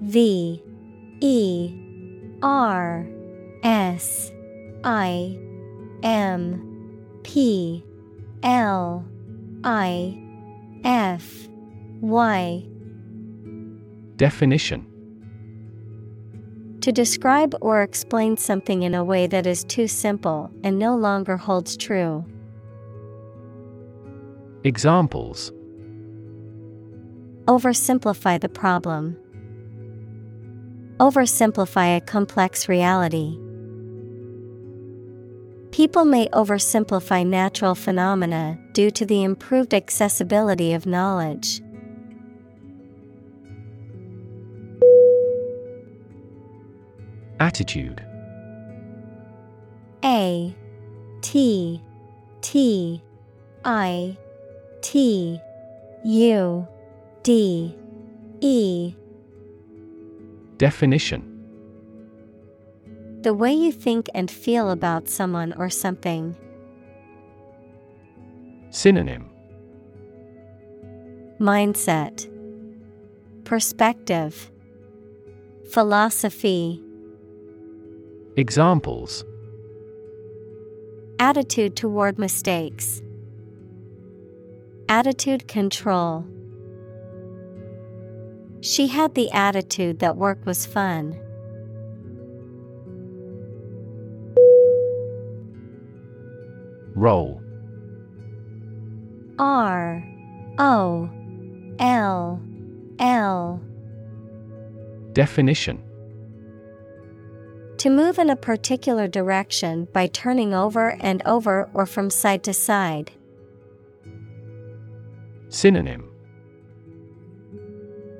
V 0.00 0.62
E 1.20 1.74
R 2.42 3.06
S 3.62 4.32
I 4.82 5.38
M 6.02 7.20
P 7.22 7.84
L 8.42 9.04
I 9.62 10.21
F 10.84 11.48
Y 12.00 12.66
Definition 14.16 14.86
To 16.80 16.92
describe 16.92 17.54
or 17.60 17.82
explain 17.82 18.36
something 18.36 18.82
in 18.82 18.94
a 18.94 19.04
way 19.04 19.26
that 19.26 19.46
is 19.46 19.64
too 19.64 19.86
simple 19.86 20.50
and 20.64 20.78
no 20.78 20.96
longer 20.96 21.36
holds 21.36 21.76
true. 21.76 22.24
Examples 24.64 25.52
Oversimplify 27.46 28.40
the 28.40 28.48
problem. 28.48 29.16
Oversimplify 30.98 31.96
a 31.96 32.00
complex 32.00 32.68
reality. 32.68 33.38
People 35.72 36.04
may 36.04 36.28
oversimplify 36.28 37.26
natural 37.26 37.74
phenomena 37.74 38.58
due 38.72 38.90
to 38.90 39.04
the 39.04 39.22
improved 39.22 39.74
accessibility 39.74 40.72
of 40.72 40.86
knowledge. 40.86 41.60
Attitude 47.40 48.04
A 50.04 50.54
T 51.22 51.82
T 52.40 53.02
I 53.64 54.16
T 54.80 55.40
U 56.04 56.68
D 57.22 57.76
E 58.40 58.94
Definition 60.56 61.22
The 63.22 63.34
way 63.34 63.52
you 63.52 63.72
think 63.72 64.08
and 64.14 64.30
feel 64.30 64.70
about 64.70 65.08
someone 65.08 65.52
or 65.54 65.68
something. 65.68 66.36
Synonym. 68.72 69.28
Mindset, 71.38 72.26
Perspective, 73.44 74.50
Philosophy, 75.70 76.82
Examples. 78.38 79.26
Attitude 81.18 81.76
toward 81.76 82.18
mistakes, 82.18 83.02
Attitude 84.88 85.46
control. 85.46 86.24
She 88.62 88.86
had 88.86 89.14
the 89.14 89.30
attitude 89.32 89.98
that 89.98 90.16
work 90.16 90.46
was 90.46 90.64
fun. 90.64 91.20
Roll 96.94 97.41
R 99.38 100.04
O 100.58 101.10
L 101.78 102.40
L 102.98 103.60
Definition 105.12 105.82
To 107.78 107.90
move 107.90 108.18
in 108.18 108.30
a 108.30 108.36
particular 108.36 109.08
direction 109.08 109.88
by 109.92 110.06
turning 110.06 110.54
over 110.54 110.96
and 111.00 111.22
over 111.26 111.68
or 111.74 111.86
from 111.86 112.10
side 112.10 112.42
to 112.44 112.52
side. 112.52 113.12
Synonym 115.48 116.08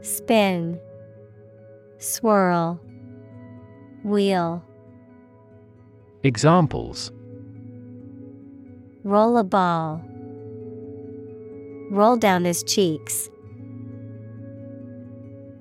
Spin, 0.03 0.81
Swirl, 1.99 2.81
Wheel. 4.03 4.65
Examples 6.25 7.13
Roll 9.05 9.37
a 9.37 9.45
ball. 9.45 10.05
Roll 11.93 12.17
down 12.17 12.47
his 12.47 12.63
cheeks. 12.63 13.29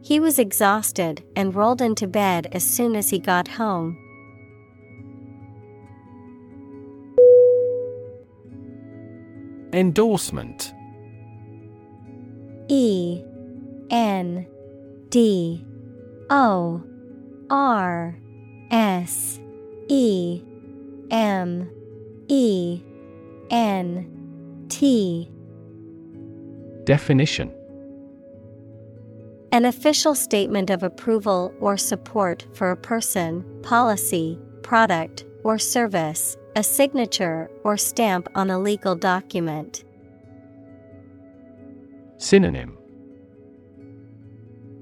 He 0.01 0.17
was 0.17 0.39
exhausted 0.39 1.25
and 1.35 1.53
rolled 1.53 1.81
into 1.81 2.07
bed 2.07 2.47
as 2.53 2.63
soon 2.63 2.95
as 2.95 3.09
he 3.09 3.19
got 3.19 3.49
home. 3.49 3.97
Endorsement 9.73 10.73
E 12.69 13.21
N 13.89 14.47
D 15.09 15.65
O 16.29 16.81
R 17.49 18.17
S 18.71 19.37
E 19.89 20.41
M 21.11 21.69
E 22.29 22.81
N 23.49 24.65
T 24.69 25.29
Definition 26.83 27.53
An 29.51 29.65
official 29.65 30.15
statement 30.15 30.71
of 30.71 30.81
approval 30.81 31.53
or 31.59 31.77
support 31.77 32.47
for 32.53 32.71
a 32.71 32.77
person, 32.77 33.45
policy, 33.61 34.39
product, 34.63 35.25
or 35.43 35.59
service, 35.59 36.37
a 36.55 36.63
signature 36.63 37.51
or 37.63 37.77
stamp 37.77 38.27
on 38.33 38.49
a 38.49 38.59
legal 38.59 38.95
document. 38.95 39.83
Synonym 42.17 42.77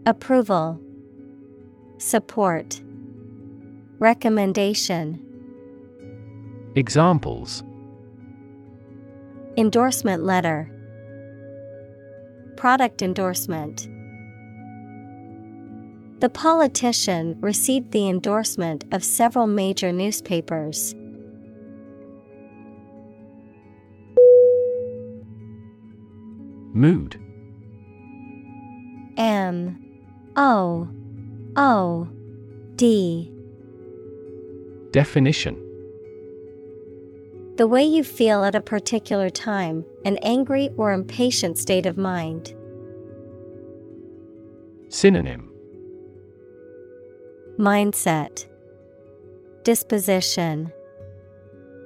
Approval, 0.05 0.79
Support, 1.97 2.81
Recommendation, 3.99 5.21
Examples 6.75 7.63
Endorsement 9.57 10.23
Letter, 10.23 10.71
Product 12.59 13.01
Endorsement. 13.01 13.87
The 16.19 16.27
politician 16.27 17.37
received 17.39 17.93
the 17.93 18.09
endorsement 18.09 18.83
of 18.91 19.01
several 19.01 19.47
major 19.47 19.93
newspapers. 19.93 20.93
Mood. 26.73 27.17
M. 29.15 29.81
O. 30.35 30.89
O. 31.55 32.09
D. 32.75 33.31
Definition 34.91 35.68
The 37.59 37.67
way 37.67 37.83
you 37.83 38.05
feel 38.05 38.45
at 38.45 38.55
a 38.55 38.61
particular 38.61 39.29
time, 39.29 39.83
an 40.05 40.15
angry 40.21 40.69
or 40.77 40.93
impatient 40.93 41.57
state 41.57 41.85
of 41.85 41.97
mind. 41.97 42.55
Synonym 44.87 45.51
Mindset, 47.57 48.45
Disposition, 49.63 50.71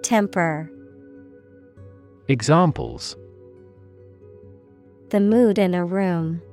Temper. 0.04 0.72
Examples 2.28 3.18
The 5.10 5.20
mood 5.20 5.58
in 5.58 5.74
a 5.74 5.84
room. 5.84 6.44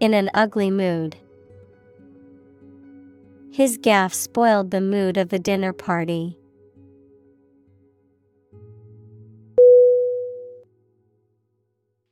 In 0.00 0.12
an 0.12 0.28
ugly 0.34 0.70
mood. 0.70 1.16
His 3.50 3.78
gaffe 3.78 4.12
spoiled 4.12 4.70
the 4.70 4.82
mood 4.82 5.16
of 5.16 5.30
the 5.30 5.38
dinner 5.38 5.72
party. 5.72 6.36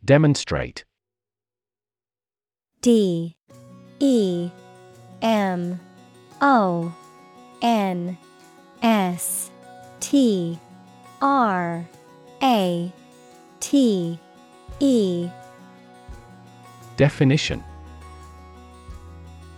Demonstrate. 0.06 0.84
D. 2.80 3.34
E. 3.98 4.50
M. 5.20 5.80
O. 6.40 6.94
N. 7.60 8.16
S. 8.84 9.50
T. 9.98 10.60
R. 11.20 11.84
A. 12.40 12.92
T. 13.58 14.20
E. 14.78 15.28
Definition. 16.96 17.64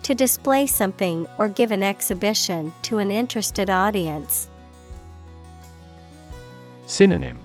To 0.04 0.14
display 0.14 0.66
something 0.66 1.26
or 1.36 1.50
give 1.50 1.72
an 1.72 1.82
exhibition 1.82 2.72
to 2.84 2.96
an 2.96 3.10
interested 3.10 3.68
audience. 3.68 4.48
Synonym. 6.86 7.38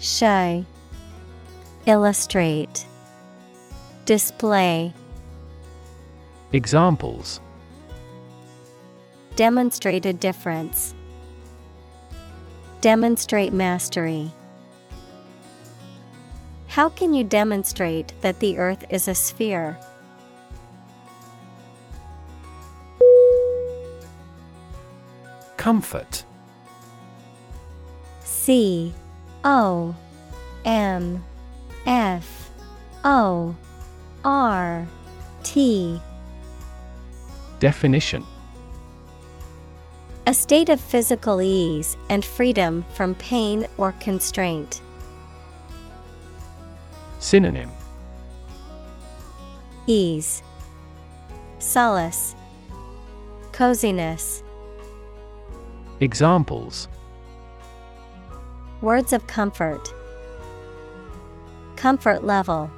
Show 0.00 0.66
Illustrate 1.90 2.86
Display 4.04 4.94
Examples 6.52 7.40
Demonstrate 9.34 10.06
a 10.06 10.12
difference. 10.12 10.94
Demonstrate 12.80 13.52
mastery. 13.52 14.30
How 16.68 16.90
can 16.90 17.12
you 17.12 17.24
demonstrate 17.24 18.12
that 18.20 18.38
the 18.38 18.56
earth 18.56 18.84
is 18.88 19.08
a 19.08 19.14
sphere? 19.16 19.76
Comfort 25.56 26.24
C 28.22 28.94
O 29.42 29.96
M 30.64 31.24
F 31.86 32.50
O 33.04 33.54
R 34.24 34.86
T 35.42 36.00
Definition 37.58 38.24
A 40.26 40.34
state 40.34 40.68
of 40.68 40.80
physical 40.80 41.40
ease 41.40 41.96
and 42.08 42.24
freedom 42.24 42.84
from 42.94 43.14
pain 43.14 43.66
or 43.78 43.92
constraint. 43.92 44.80
Synonym 47.18 47.70
Ease, 49.86 50.42
Solace, 51.58 52.34
Coziness. 53.52 54.42
Examples 56.00 56.88
Words 58.80 59.12
of 59.12 59.26
comfort. 59.26 59.92
Comfort 61.80 62.24
level. 62.24 62.70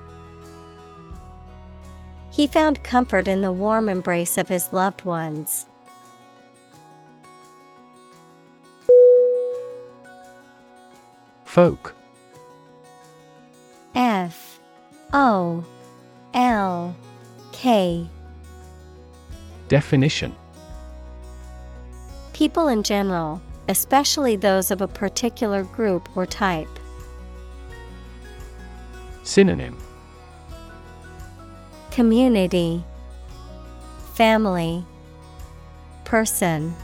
He 2.31 2.47
found 2.47 2.85
comfort 2.85 3.27
in 3.27 3.41
the 3.41 3.51
warm 3.51 3.89
embrace 3.89 4.39
of 4.39 4.49
his 4.49 4.73
loved 4.73 5.05
ones. 5.05 5.67
Folk 11.45 11.97
F 13.97 14.61
O 15.13 15.65
L 16.33 16.95
K 17.51 18.07
Definition 19.67 20.33
People 22.33 22.69
in 22.69 22.85
general, 22.85 23.43
especially 23.69 24.37
those 24.37 24.71
of 24.71 24.81
a 24.81 24.87
particular 24.87 25.65
group 25.65 26.09
or 26.17 26.25
type. 26.25 26.69
Synonym. 29.23 29.79
Community. 31.91 32.85
Family. 34.15 34.85
Person. 36.05 36.75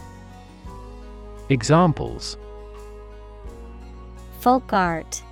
Examples. 1.48 2.36
Folk 4.40 4.72
art. 4.72 5.22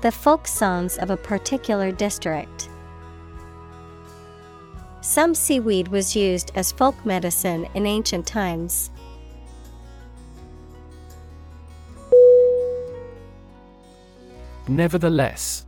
The 0.00 0.12
folk 0.12 0.46
songs 0.46 0.96
of 0.96 1.10
a 1.10 1.16
particular 1.16 1.92
district. 1.92 2.68
Some 5.02 5.34
seaweed 5.34 5.88
was 5.88 6.16
used 6.16 6.52
as 6.54 6.72
folk 6.72 6.94
medicine 7.04 7.66
in 7.74 7.86
ancient 7.86 8.26
times. 8.26 8.90
Nevertheless 14.68 15.66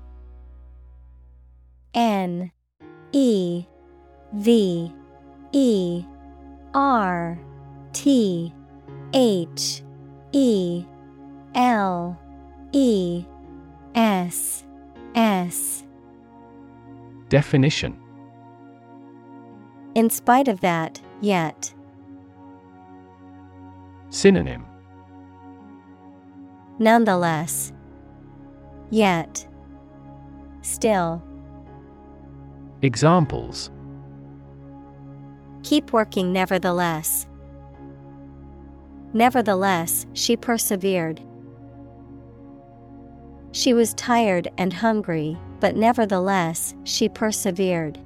N 1.95 2.53
E 3.13 3.65
V 4.35 4.93
E 5.53 6.05
R 6.75 7.39
T 7.93 8.53
H 9.13 9.83
E 10.33 10.85
L 11.55 12.19
E 12.73 13.25
S 13.95 14.65
S 15.15 15.85
Definition 17.29 17.97
In 19.95 20.11
spite 20.11 20.49
of 20.49 20.61
that, 20.61 21.01
yet. 21.21 21.73
Synonym 24.11 24.65
Nonetheless. 26.79 27.73
Yet. 28.91 29.47
Still. 30.63 31.23
Examples 32.83 33.71
Keep 35.63 35.93
working 35.93 36.33
nevertheless. 36.33 37.27
Nevertheless, 39.13 40.07
she 40.15 40.37
persevered. 40.37 41.21
She 43.53 43.75
was 43.75 43.95
tired 43.95 44.49
and 44.57 44.73
hungry, 44.73 45.37
but 45.59 45.77
nevertheless, 45.77 46.75
she 46.85 47.09
persevered. 47.09 47.99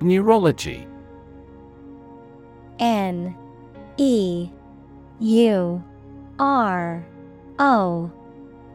Neurology 0.00 0.86
N 2.78 3.36
E 3.96 4.50
U 5.20 5.82
R 6.38 7.06
O 7.58 8.10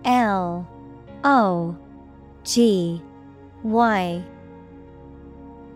L 0.06 0.68
O 1.24 1.78
G 2.44 3.02
Y. 3.64 4.24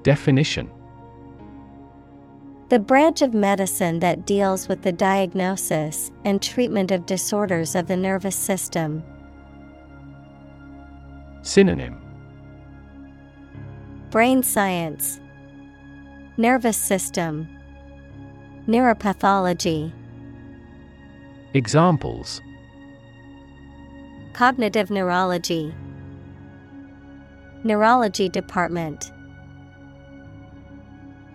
Definition. 0.04 0.72
The 2.70 2.80
branch 2.80 3.22
of 3.22 3.34
medicine 3.34 4.00
that 4.00 4.26
deals 4.26 4.68
with 4.68 4.82
the 4.82 4.92
diagnosis 4.92 6.12
and 6.24 6.42
treatment 6.42 6.92
of 6.92 7.06
disorders 7.06 7.76
of 7.76 7.88
the 7.88 7.96
nervous 7.96 8.36
system. 8.36 9.04
Synonym. 11.44 12.02
Brain 14.10 14.42
science, 14.42 15.20
Nervous 16.38 16.76
system, 16.76 17.48
Neuropathology. 18.68 19.94
Examples 21.56 22.42
Cognitive 24.34 24.92
neurology, 24.92 25.74
Neurology 27.64 28.28
department. 28.28 29.14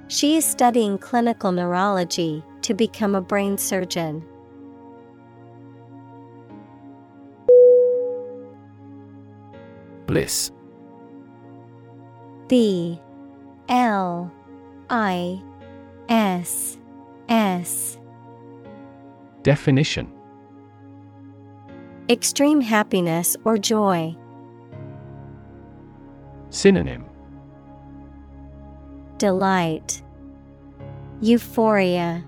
She 0.08 0.36
is 0.36 0.44
studying 0.44 0.98
clinical 0.98 1.52
neurology 1.52 2.44
to 2.60 2.74
become 2.74 3.14
a 3.14 3.22
brain 3.22 3.56
surgeon. 3.56 4.22
Bliss 10.04 10.52
B 12.46 13.00
L 13.70 14.30
I 14.90 15.42
S 16.10 16.76
S 17.30 17.96
Definition 19.42 20.12
Extreme 22.10 22.60
happiness 22.60 23.36
or 23.44 23.56
joy. 23.56 24.14
Synonym 26.50 27.04
Delight, 29.16 30.02
Euphoria, 31.20 32.24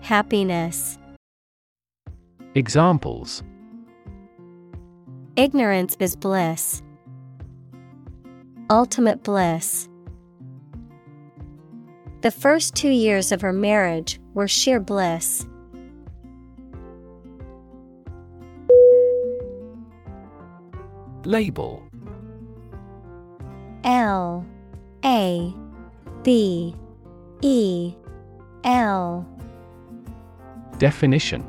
Happiness. 0.00 0.98
Examples 2.54 3.42
Ignorance 5.36 5.96
is 5.98 6.14
bliss. 6.14 6.82
Ultimate 8.70 9.22
bliss. 9.22 9.88
The 12.20 12.30
first 12.30 12.74
two 12.74 12.90
years 12.90 13.32
of 13.32 13.40
her 13.40 13.52
marriage 13.52 14.20
were 14.34 14.48
sheer 14.48 14.80
bliss. 14.80 15.47
Label 21.24 21.82
L 23.84 24.46
A 25.04 25.54
B 26.22 26.74
E 27.42 27.94
L 28.64 29.26
Definition 30.78 31.44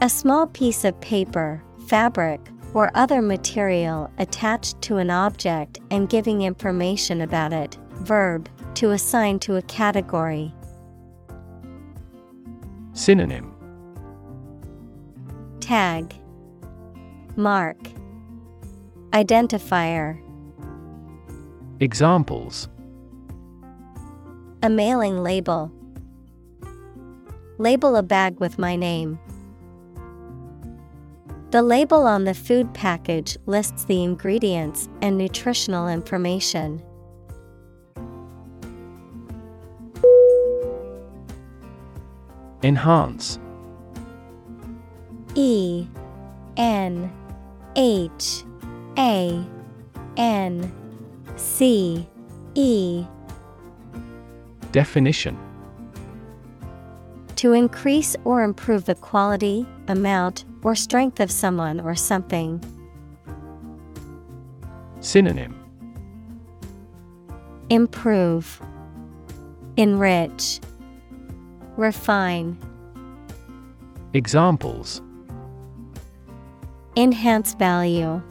A 0.00 0.08
small 0.08 0.46
piece 0.46 0.84
of 0.84 1.00
paper, 1.00 1.62
fabric, 1.88 2.40
or 2.74 2.90
other 2.94 3.22
material 3.22 4.10
attached 4.18 4.80
to 4.82 4.96
an 4.96 5.10
object 5.10 5.78
and 5.90 6.08
giving 6.08 6.42
information 6.42 7.20
about 7.20 7.52
it. 7.52 7.78
Verb, 8.00 8.48
to 8.74 8.90
assign 8.90 9.38
to 9.38 9.56
a 9.56 9.62
category. 9.62 10.52
Synonym 12.92 13.54
Tag, 15.60 16.14
Mark, 17.36 17.76
Identifier. 19.10 20.20
Examples 21.80 22.68
A 24.62 24.70
mailing 24.70 25.20
label. 25.20 25.72
Label 27.58 27.96
a 27.96 28.04
bag 28.04 28.38
with 28.38 28.56
my 28.56 28.76
name. 28.76 29.18
The 31.50 31.62
label 31.62 32.06
on 32.06 32.22
the 32.22 32.34
food 32.34 32.72
package 32.72 33.36
lists 33.46 33.84
the 33.84 34.04
ingredients 34.04 34.88
and 35.02 35.18
nutritional 35.18 35.88
information. 35.88 36.80
Enhance 42.62 43.40
E 45.34 45.86
N 46.56 47.12
H 47.76 48.44
A 48.98 49.44
N 50.16 50.72
C 51.36 52.08
E. 52.54 53.04
Definition. 54.72 55.38
To 57.36 57.52
increase 57.52 58.16
or 58.24 58.42
improve 58.42 58.84
the 58.84 58.94
quality, 58.94 59.66
amount, 59.88 60.44
or 60.62 60.74
strength 60.74 61.20
of 61.20 61.30
someone 61.30 61.80
or 61.80 61.94
something. 61.94 62.62
Synonym. 65.00 65.54
Improve, 67.70 68.60
Enrich, 69.76 70.60
Refine. 71.76 72.56
Examples 74.12 75.02
Enhance 76.96 77.54
value. 77.54 78.22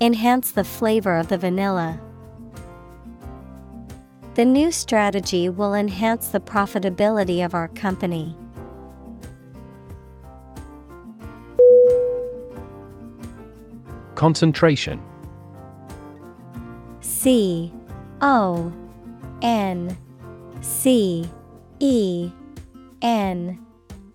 Enhance 0.00 0.52
the 0.52 0.64
flavor 0.64 1.16
of 1.16 1.28
the 1.28 1.36
vanilla. 1.36 2.00
The 4.36 4.46
new 4.46 4.72
strategy 4.72 5.50
will 5.50 5.74
enhance 5.74 6.28
the 6.28 6.40
profitability 6.40 7.44
of 7.44 7.52
our 7.54 7.68
company. 7.68 8.34
Concentration 14.14 14.98
C 17.00 17.70
O 18.22 18.72
N 19.42 19.94
C 20.62 21.28
E 21.80 22.30
N 23.02 23.58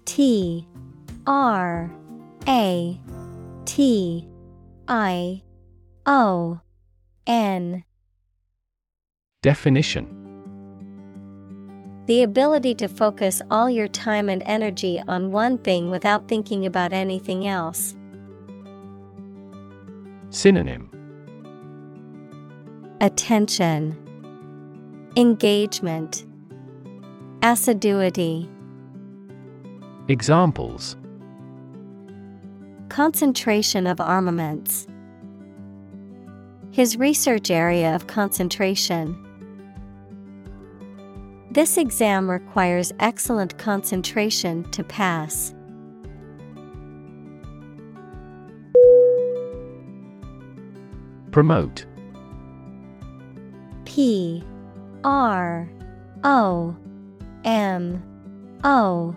T 0.05 0.67
R 1.27 1.91
A 2.47 2.99
T 3.65 4.27
I 4.87 5.41
O 6.05 6.59
N. 7.25 7.83
Definition. 9.41 10.19
The 12.05 12.23
ability 12.23 12.75
to 12.75 12.89
focus 12.89 13.41
all 13.49 13.69
your 13.69 13.87
time 13.87 14.27
and 14.27 14.43
energy 14.45 15.01
on 15.07 15.31
one 15.31 15.57
thing 15.57 15.89
without 15.89 16.27
thinking 16.27 16.65
about 16.65 16.91
anything 16.91 17.47
else. 17.47 17.95
Synonym. 20.29 20.89
Attention, 22.99 23.97
Engagement, 25.15 26.25
Assiduity. 27.41 28.49
Examples 30.09 30.97
concentration 32.93 33.87
of 33.87 33.99
armaments. 33.99 34.85
His 36.69 36.95
research 36.95 37.49
area 37.49 37.95
of 37.95 38.05
concentration. 38.05 39.17
This 41.49 41.77
exam 41.77 42.29
requires 42.29 42.93
excellent 42.99 43.57
concentration 43.57 44.63
to 44.69 44.83
pass. 44.83 45.55
Promote 51.31 51.87
P 53.85 54.43
R 55.03 55.67
O 56.23 56.75
M 57.43 58.03
O 58.63 59.15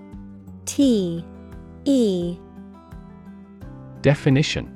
T 0.65 1.23
E 1.85 2.39
Definition 4.07 4.73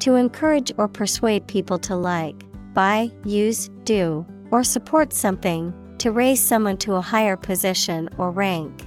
To 0.00 0.16
encourage 0.16 0.72
or 0.76 0.88
persuade 0.88 1.46
people 1.46 1.78
to 1.78 1.96
like, 1.96 2.44
buy, 2.74 3.10
use, 3.24 3.70
do, 3.84 4.26
or 4.50 4.62
support 4.62 5.14
something, 5.14 5.72
to 6.00 6.12
raise 6.12 6.42
someone 6.42 6.76
to 6.76 6.96
a 6.96 7.00
higher 7.00 7.38
position 7.38 8.10
or 8.18 8.30
rank. 8.30 8.86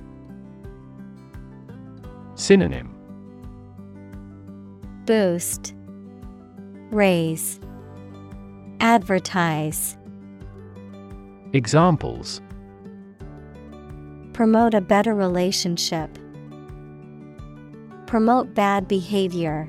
Synonym 2.36 2.94
Boost, 5.08 5.74
Raise, 6.92 7.60
Advertise. 8.80 9.98
Examples 11.54 12.40
Promote 14.34 14.76
a 14.76 14.82
better 14.82 15.16
relationship. 15.16 16.20
Promote 18.14 18.54
bad 18.54 18.88
behavior. 18.88 19.68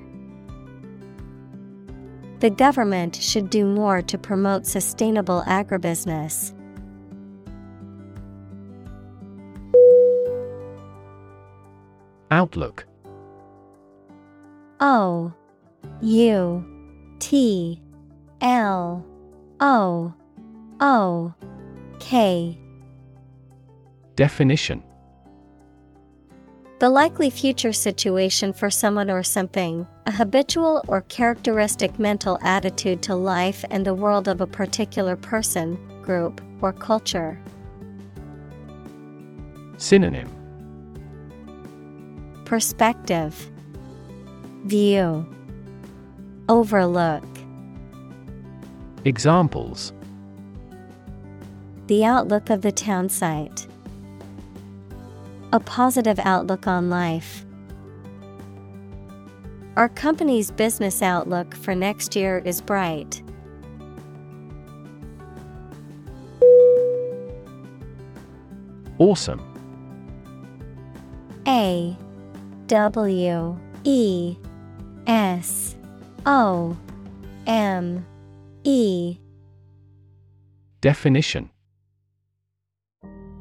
The 2.41 2.51
government 2.51 3.17
should 3.17 3.49
do 3.49 3.65
more 3.65 4.03
to 4.03 4.19
promote 4.19 4.67
sustainable 4.67 5.43
agribusiness. 5.47 6.53
Outlook 12.31 12.87
O 14.79 15.33
U 16.03 17.17
T 17.21 17.81
L 18.43 19.07
O 19.61 20.15
O 20.81 21.35
K 21.99 22.59
Definition 24.17 24.83
The 26.81 26.91
likely 26.91 27.31
future 27.31 27.73
situation 27.73 28.53
for 28.53 28.69
someone 28.69 29.09
or 29.09 29.23
something, 29.23 29.87
a 30.07 30.11
habitual 30.13 30.85
or 30.89 31.03
characteristic 31.03 32.01
mental 32.01 32.37
attitude 32.43 33.01
to 33.03 33.15
life 33.15 33.65
and 33.71 33.87
the 33.87 33.95
world 33.95 34.27
of 34.27 34.41
a 34.41 34.47
particular 34.47 35.15
person, 35.15 35.79
group, 36.03 36.41
or 36.61 36.73
culture. 36.73 37.41
Synonym. 39.77 40.29
Perspective. 42.45 43.51
View. 44.65 45.27
Overlook. 46.49 47.25
Examples. 49.05 49.93
The 51.87 52.05
outlook 52.05 52.51
of 52.51 52.63
the 52.63 52.73
town 52.73 53.09
site. 53.09 53.69
A 55.55 55.61
positive 55.61 56.19
outlook 56.19 56.67
on 56.67 56.91
life. 56.91 57.47
Our 59.77 59.89
company's 59.89 60.51
business 60.51 61.01
outlook 61.01 61.55
for 61.55 61.77
next 61.77 62.17
year 62.17 62.43
is 62.45 62.61
bright. 62.61 63.23
Awesome 68.99 69.41
A 71.47 71.97
W 72.67 73.57
E 73.85 74.37
S 75.07 75.77
O 76.27 76.77
M 77.47 78.05
E 78.65 79.19
Definition 80.81 81.49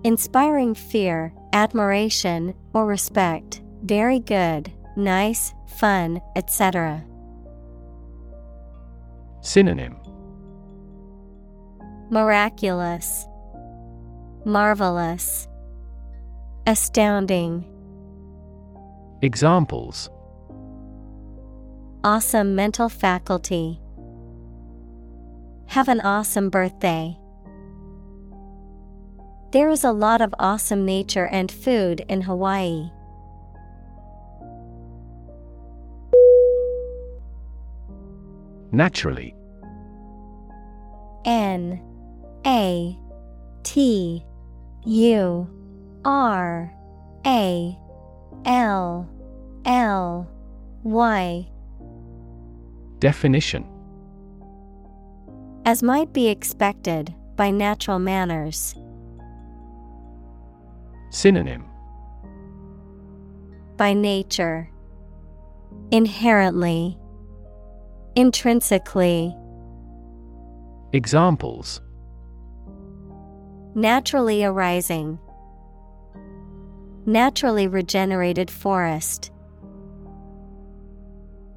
Inspiring 0.04 0.76
fear, 0.76 1.34
admiration, 1.54 2.54
or 2.74 2.86
respect. 2.86 3.62
Very 3.84 4.20
good, 4.20 4.72
nice, 4.98 5.54
fun, 5.68 6.22
etc. 6.36 7.04
Synonym 9.42 9.96
Miraculous, 12.10 13.26
Marvelous, 14.46 15.48
Astounding. 16.68 17.66
Examples 19.22 20.10
Awesome 22.06 22.56
mental 22.56 22.90
faculty. 22.90 23.80
Have 25.68 25.88
an 25.88 26.02
awesome 26.02 26.50
birthday. 26.50 27.18
There 29.54 29.70
is 29.70 29.84
a 29.84 29.92
lot 29.92 30.20
of 30.20 30.34
awesome 30.40 30.84
nature 30.84 31.28
and 31.28 31.52
food 31.52 32.04
in 32.10 32.22
Hawaii. 32.22 32.90
Naturally 38.72 39.36
N 41.24 41.80
A 42.48 42.98
T 43.62 44.26
U 44.86 45.48
R 46.04 46.74
A 47.28 47.78
L 48.46 49.08
L 49.66 50.32
Y 50.82 51.48
Definition 52.98 53.68
As 55.64 55.84
might 55.84 56.12
be 56.12 56.28
expected, 56.28 57.14
by 57.36 57.52
natural 57.52 58.00
manners. 58.00 58.76
Synonym 61.14 61.64
By 63.78 63.94
nature. 63.94 64.68
Inherently. 65.92 66.98
Intrinsically. 68.16 69.36
Examples 70.92 71.82
Naturally 73.76 74.44
arising. 74.44 75.20
Naturally 77.06 77.68
regenerated 77.68 78.50
forest. 78.50 79.32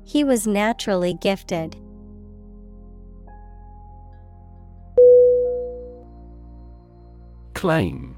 He 0.04 0.22
was 0.22 0.46
naturally 0.46 1.14
gifted. 1.14 1.76
Claim 7.54 8.16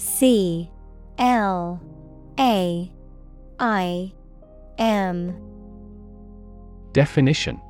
C 0.00 0.70
L 1.18 1.78
A 2.38 2.90
I 3.58 4.12
M 4.78 5.36
Definition 6.92 7.60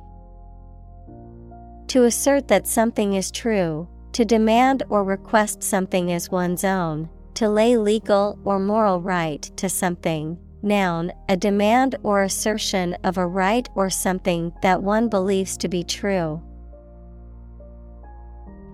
To 1.89 2.05
assert 2.05 2.47
that 2.47 2.67
something 2.67 3.13
is 3.13 3.31
true, 3.31 3.89
to 4.13 4.23
demand 4.23 4.83
or 4.87 5.03
request 5.03 5.61
something 5.61 6.13
as 6.13 6.31
one's 6.31 6.63
own, 6.63 7.09
to 7.33 7.49
lay 7.49 7.75
legal 7.75 8.39
or 8.45 8.59
moral 8.59 9.01
right 9.01 9.41
to 9.57 9.67
something. 9.67 10.37
Noun, 10.63 11.11
a 11.27 11.35
demand 11.35 11.97
or 12.03 12.23
assertion 12.23 12.93
of 13.03 13.17
a 13.17 13.27
right 13.27 13.67
or 13.75 13.89
something 13.89 14.53
that 14.61 14.81
one 14.81 15.09
believes 15.09 15.57
to 15.57 15.67
be 15.67 15.83
true. 15.83 16.41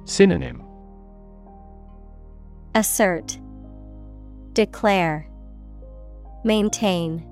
Synonym 0.05 0.63
Assert, 2.75 3.39
Declare, 4.57 5.29
Maintain. 6.43 7.23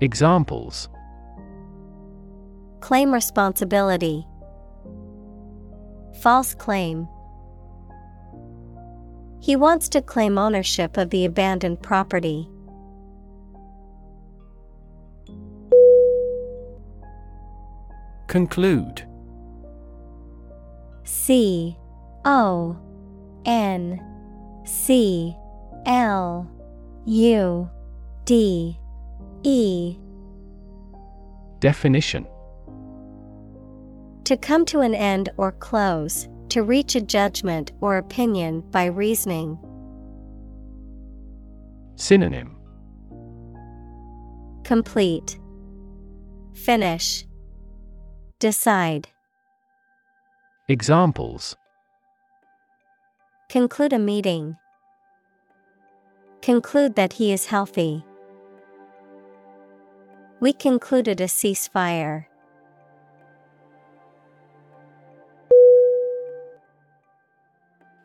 Examples 0.00 0.88
Claim 2.80 3.14
responsibility. 3.14 4.26
False 6.20 6.52
claim. 6.52 7.06
He 9.40 9.54
wants 9.54 9.88
to 9.90 10.02
claim 10.02 10.36
ownership 10.36 10.96
of 10.96 11.10
the 11.10 11.24
abandoned 11.24 11.80
property. 11.80 12.48
Conclude 18.26 19.06
C 21.04 21.78
O 22.24 22.76
N 23.44 24.00
C 24.64 25.36
L 25.88 26.46
U 27.06 27.70
D 28.26 28.78
E 29.42 29.96
Definition 31.60 32.26
To 34.24 34.36
come 34.36 34.66
to 34.66 34.80
an 34.80 34.94
end 34.94 35.30
or 35.38 35.52
close, 35.52 36.28
to 36.50 36.62
reach 36.62 36.94
a 36.94 37.00
judgment 37.00 37.72
or 37.80 37.96
opinion 37.96 38.60
by 38.70 38.84
reasoning. 38.84 39.58
Synonym 41.96 42.54
Complete. 44.64 45.38
Finish. 46.52 47.26
Decide. 48.40 49.08
Examples 50.68 51.56
Conclude 53.48 53.94
a 53.94 53.98
meeting. 53.98 54.56
Conclude 56.48 56.94
that 56.94 57.12
he 57.12 57.30
is 57.30 57.44
healthy. 57.44 58.02
We 60.40 60.54
concluded 60.54 61.20
a 61.20 61.24
ceasefire. 61.24 62.24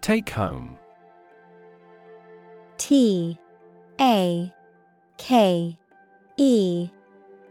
Take 0.01 0.29
home. 0.31 0.77
T 2.77 3.39
A 4.01 4.53
K 5.17 5.77
E 6.35 6.89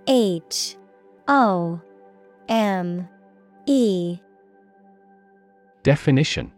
H 0.06 0.76
O 1.26 1.80
M 2.50 3.08
E 3.64 4.18
Definition 5.82 6.52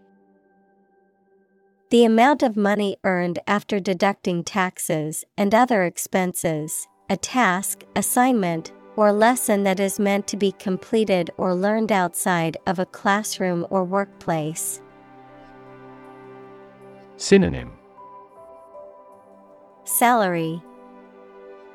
The 1.95 2.05
amount 2.05 2.43
of 2.43 2.57
money 2.57 2.97
earned 3.05 3.39
after 3.47 3.79
deducting 3.79 4.43
taxes 4.43 5.25
and 5.39 5.55
other 5.55 5.85
expenses, 5.85 6.89
a 7.09 7.17
task, 7.17 7.85
assignment, 7.95 8.73
or 8.97 9.13
lesson 9.13 9.63
that 9.63 9.79
is 9.79 10.01
meant 10.01 10.27
to 10.27 10.37
be 10.37 10.51
completed 10.51 11.31
or 11.37 11.55
learned 11.55 11.93
outside 11.93 12.57
of 12.67 12.81
a 12.81 12.85
classroom 12.85 13.65
or 13.71 13.85
workplace. 13.85 14.83
Synonym. 17.17 17.71
Salary, 19.85 20.61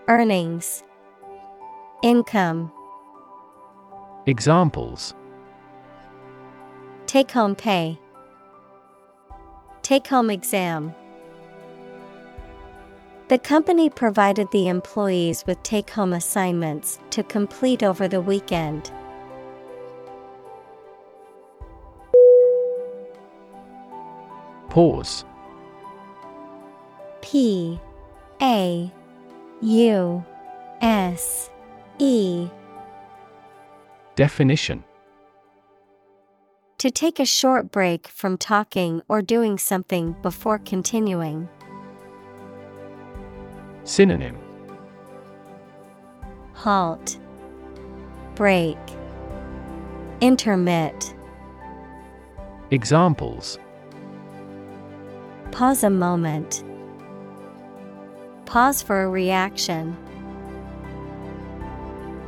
Earnings, 0.09 0.84
Income, 2.03 2.74
Examples. 4.26 5.13
Take 7.05 7.32
home 7.32 7.55
pay, 7.55 7.97
Take 9.90 10.06
home 10.06 10.30
exam. 10.30 10.94
The 13.28 13.40
company 13.40 13.90
provided 13.90 14.48
the 14.52 14.68
employees 14.68 15.44
with 15.48 15.64
take 15.64 15.90
home 15.90 16.14
assignments 16.14 17.00
to 17.10 17.24
complete 17.24 17.82
over 17.82 18.08
the 18.08 18.22
weekend. 18.22 18.92
Pause 24.70 25.26
P 27.22 27.80
A 28.44 28.94
U 29.62 30.24
S 30.82 31.50
E 31.98 32.48
Definition 34.16 34.84
To 36.80 36.89
take 36.89 37.19
a 37.19 37.25
short 37.25 37.71
break 37.71 38.07
from 38.07 38.38
talking 38.38 39.01
or 39.09 39.21
doing 39.21 39.57
something 39.57 40.15
before 40.21 40.59
continuing. 40.59 41.49
Synonym 43.84 44.38
Halt, 46.53 47.19
Break, 48.36 48.77
Intermit. 50.21 51.13
Examples 52.71 53.59
Pause 55.51 55.84
a 55.84 55.89
moment. 55.89 56.63
Pause 58.45 58.84
for 58.84 59.03
a 59.03 59.09
reaction. 59.09 59.97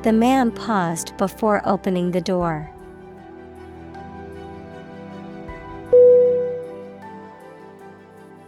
The 0.04 0.12
man 0.12 0.52
paused 0.52 1.16
before 1.16 1.62
opening 1.64 2.12
the 2.12 2.20
door. 2.20 2.70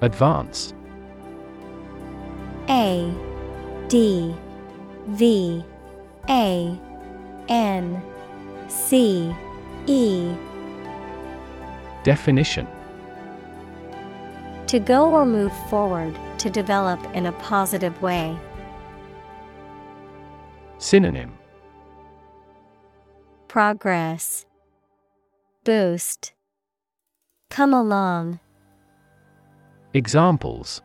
Advance. 0.04 0.74
A 2.68 3.10
D 3.88 4.36
V 5.08 5.64
A 6.30 6.78
N 7.48 8.04
C 8.68 9.34
E. 9.88 10.36
Definition. 12.04 12.68
To 14.68 14.80
go 14.80 15.10
or 15.10 15.26
move 15.26 15.54
forward, 15.70 16.14
to 16.40 16.50
develop 16.50 17.00
in 17.16 17.26
a 17.26 17.32
positive 17.32 18.02
way. 18.02 18.38
Synonym. 20.80 21.32
Progress. 23.48 24.46
Boost. 25.64 26.34
Come 27.50 27.74
along. 27.74 28.42
Examples 29.96 30.82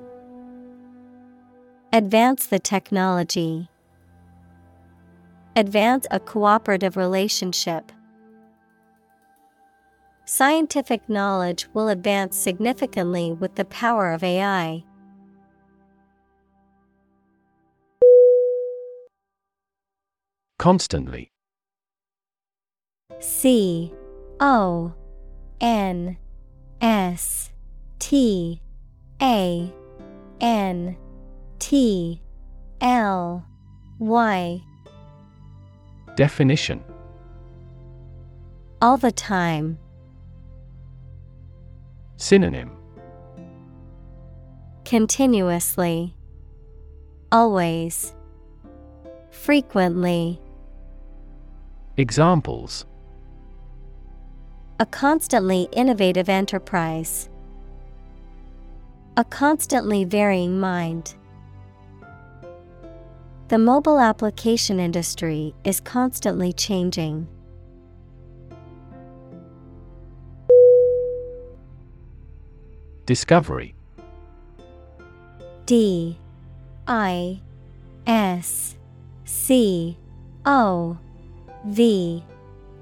Advance 1.94 2.46
the 2.46 2.58
technology. 2.58 3.70
Advance 5.56 6.06
a 6.10 6.20
cooperative 6.20 6.94
relationship. 6.94 7.90
Scientific 10.26 11.08
knowledge 11.08 11.68
will 11.72 11.88
advance 11.88 12.36
significantly 12.36 13.32
with 13.32 13.54
the 13.54 13.64
power 13.64 14.12
of 14.12 14.22
AI. 14.22 14.84
Constantly 20.58 21.30
C 23.20 23.90
O 24.38 24.92
N 25.62 26.18
S 26.82 27.50
T 27.98 28.60
A 29.20 29.72
N 30.40 30.96
T 31.58 32.22
L 32.80 33.44
Y 33.98 34.62
Definition 36.14 36.82
All 38.80 38.96
the 38.96 39.12
time. 39.12 39.78
Synonym 42.16 42.70
Continuously. 44.84 46.14
Always. 47.30 48.14
Frequently. 49.30 50.40
Examples 51.96 52.86
A 54.80 54.86
constantly 54.86 55.68
innovative 55.72 56.28
enterprise. 56.28 57.28
A 59.18 59.24
constantly 59.24 60.04
varying 60.04 60.60
mind. 60.60 61.16
The 63.48 63.58
mobile 63.58 63.98
application 63.98 64.78
industry 64.78 65.56
is 65.64 65.80
constantly 65.80 66.52
changing. 66.52 67.26
Discovery. 73.06 73.74
D. 75.66 76.16
I. 76.86 77.40
S. 78.06 78.76
C. 79.24 79.98
O. 80.46 80.96
V. 81.64 82.22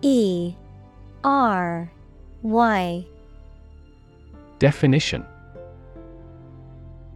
E. 0.02 0.54
R. 1.24 1.90
Y. 2.42 3.06
Definition 4.58 5.24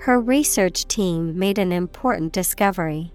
Her 0.00 0.20
research 0.20 0.86
team 0.86 1.38
made 1.38 1.58
an 1.58 1.72
important 1.72 2.32
discovery. 2.32 3.12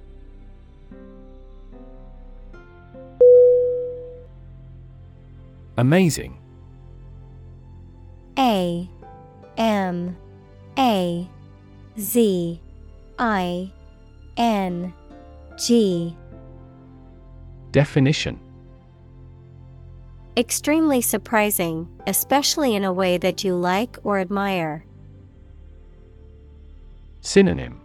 Amazing. 5.78 6.38
A 8.38 8.88
M 9.58 10.16
A 10.78 11.28
Z 12.00 12.62
I 13.18 13.72
N 14.38 14.94
G 15.58 16.16
Definition 17.72 18.40
Extremely 20.36 21.02
surprising, 21.02 21.88
especially 22.08 22.76
in 22.76 22.84
a 22.84 22.94
way 22.94 23.18
that 23.18 23.44
you 23.44 23.56
like 23.56 23.98
or 24.04 24.20
admire. 24.20 24.84
Synonym 27.26 27.80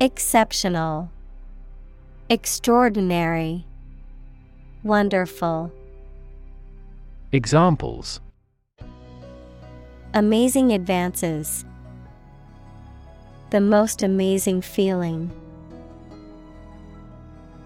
Exceptional, 0.00 1.10
Extraordinary, 2.28 3.64
Wonderful. 4.84 5.72
Examples 7.32 8.20
Amazing 10.12 10.72
advances. 10.72 11.64
The 13.48 13.62
most 13.62 14.02
amazing 14.02 14.60
feeling. 14.60 15.30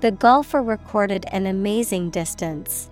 The 0.01 0.13
golfer 0.13 0.63
recorded 0.63 1.27
an 1.33 1.45
amazing 1.45 2.11
distance. 2.11 2.89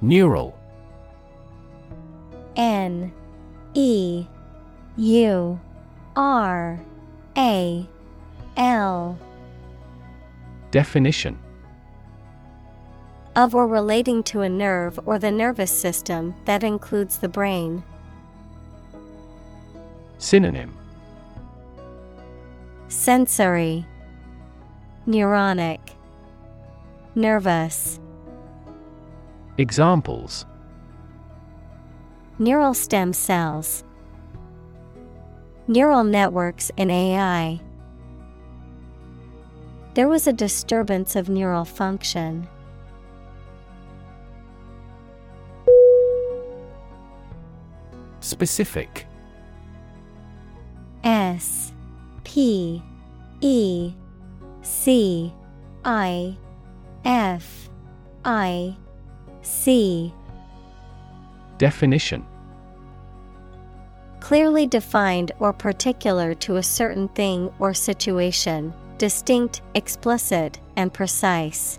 Neural 0.00 0.55
N 2.56 3.12
E 3.74 4.26
U 4.96 5.60
R 6.16 6.80
A 7.36 7.86
L. 8.56 9.18
Definition. 10.70 11.38
Of 13.34 13.54
or 13.54 13.66
relating 13.66 14.22
to 14.24 14.40
a 14.40 14.48
nerve 14.48 14.98
or 15.04 15.18
the 15.18 15.30
nervous 15.30 15.70
system 15.70 16.34
that 16.46 16.64
includes 16.64 17.18
the 17.18 17.28
brain. 17.28 17.84
Synonym. 20.18 20.74
Sensory, 22.88 23.84
Neuronic, 25.06 25.80
Nervous. 27.14 28.00
Examples 29.58 30.46
Neural 32.38 32.74
stem 32.74 33.12
cells, 33.14 33.82
Neural 35.68 36.04
networks 36.04 36.70
in 36.76 36.90
AI. 36.90 37.60
There 39.94 40.06
was 40.06 40.26
a 40.26 40.32
disturbance 40.32 41.16
of 41.16 41.28
neural 41.28 41.64
function. 41.64 42.46
Specific 48.20 49.06
S 51.02 51.72
P 52.22 52.82
E 53.40 53.94
C 54.62 55.32
I 55.84 56.36
F 57.04 57.70
I 58.24 58.76
C 59.42 60.12
Definition. 61.58 62.26
Clearly 64.20 64.66
defined 64.66 65.32
or 65.38 65.52
particular 65.52 66.34
to 66.34 66.56
a 66.56 66.62
certain 66.62 67.08
thing 67.08 67.52
or 67.58 67.72
situation, 67.72 68.72
distinct, 68.98 69.62
explicit, 69.74 70.58
and 70.76 70.92
precise. 70.92 71.78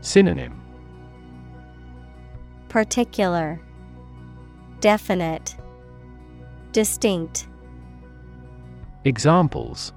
Synonym. 0.00 0.60
Particular, 2.68 3.60
Definite, 4.80 5.56
Distinct. 6.72 7.48
Examples. 9.04 9.92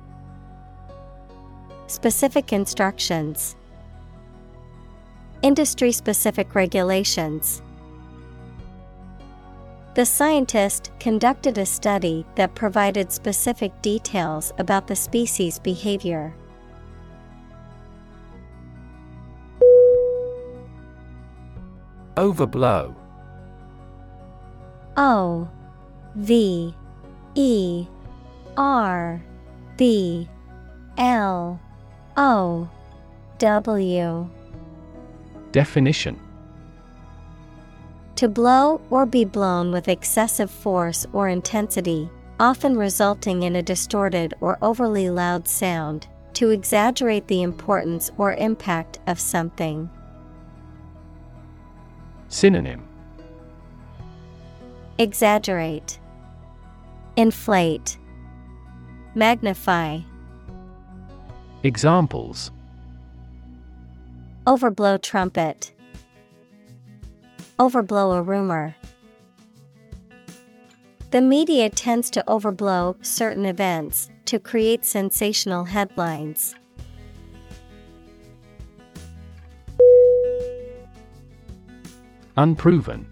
Specific 1.88 2.52
instructions, 2.52 3.56
Industry 5.44 5.92
specific 5.92 6.56
regulations. 6.56 7.62
The 9.94 10.06
scientist 10.06 10.92
conducted 11.02 11.58
a 11.58 11.66
study 11.66 12.26
that 12.36 12.56
provided 12.56 13.12
specific 13.12 13.74
details 13.82 14.54
about 14.58 14.88
the 14.88 14.96
species' 14.96 15.60
behavior. 15.60 16.34
Overblow 22.16 22.96
O 24.96 25.50
V 26.16 26.74
E 27.36 27.86
R 28.56 29.22
B 29.76 30.30
L 30.98 31.60
O 32.16 32.70
W 33.40 34.30
Definition. 35.54 36.20
To 38.18 38.28
blow 38.28 38.82
or 38.90 39.06
be 39.06 39.24
blown 39.24 39.72
with 39.72 39.88
excessive 39.88 40.52
force 40.52 41.06
or 41.14 41.30
intensity, 41.30 42.10
often 42.40 42.76
resulting 42.76 43.44
in 43.44 43.56
a 43.56 43.62
distorted 43.62 44.34
or 44.42 44.58
overly 44.62 45.10
loud 45.10 45.48
sound, 45.48 46.08
to 46.34 46.50
exaggerate 46.50 47.28
the 47.28 47.44
importance 47.44 48.12
or 48.18 48.34
impact 48.34 49.00
of 49.06 49.20
something. 49.20 49.90
Synonym. 52.30 52.84
Exaggerate, 54.98 56.00
Inflate, 57.16 57.98
Magnify. 59.14 60.00
Examples 61.62 62.52
Overblow 64.46 65.02
trumpet. 65.02 65.72
Overblow 67.58 68.18
a 68.18 68.22
rumor. 68.22 68.76
The 71.12 71.22
media 71.22 71.70
tends 71.70 72.10
to 72.10 72.22
overblow 72.28 72.98
certain 73.06 73.46
events 73.46 74.10
to 74.26 74.40
create 74.40 74.84
sensational 74.84 75.64
headlines. 75.64 76.56
Unproven 82.36 83.08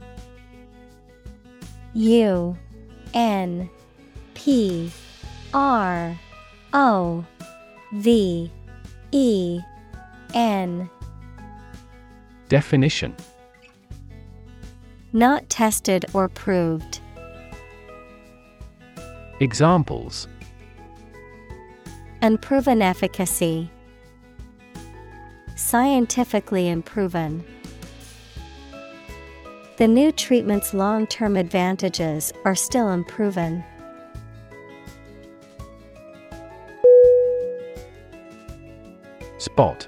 U 1.93 2.57
N 3.13 3.69
P 4.34 4.91
R 5.53 6.19
O 6.73 7.25
V 7.93 8.51
E 9.13 9.61
N 10.34 10.89
Definition 12.52 13.16
Not 15.14 15.49
tested 15.49 16.04
or 16.14 16.28
proved. 16.28 16.99
Examples 19.39 20.28
Unproven 22.22 22.82
efficacy. 22.82 23.72
Scientifically 25.56 26.68
unproven. 26.68 27.41
The 29.78 29.88
new 29.88 30.12
treatment's 30.12 30.74
long 30.74 31.08
term 31.08 31.38
advantages 31.38 32.34
are 32.43 32.56
still 32.56 32.89
unproven. 32.89 33.64
Spot 39.38 39.88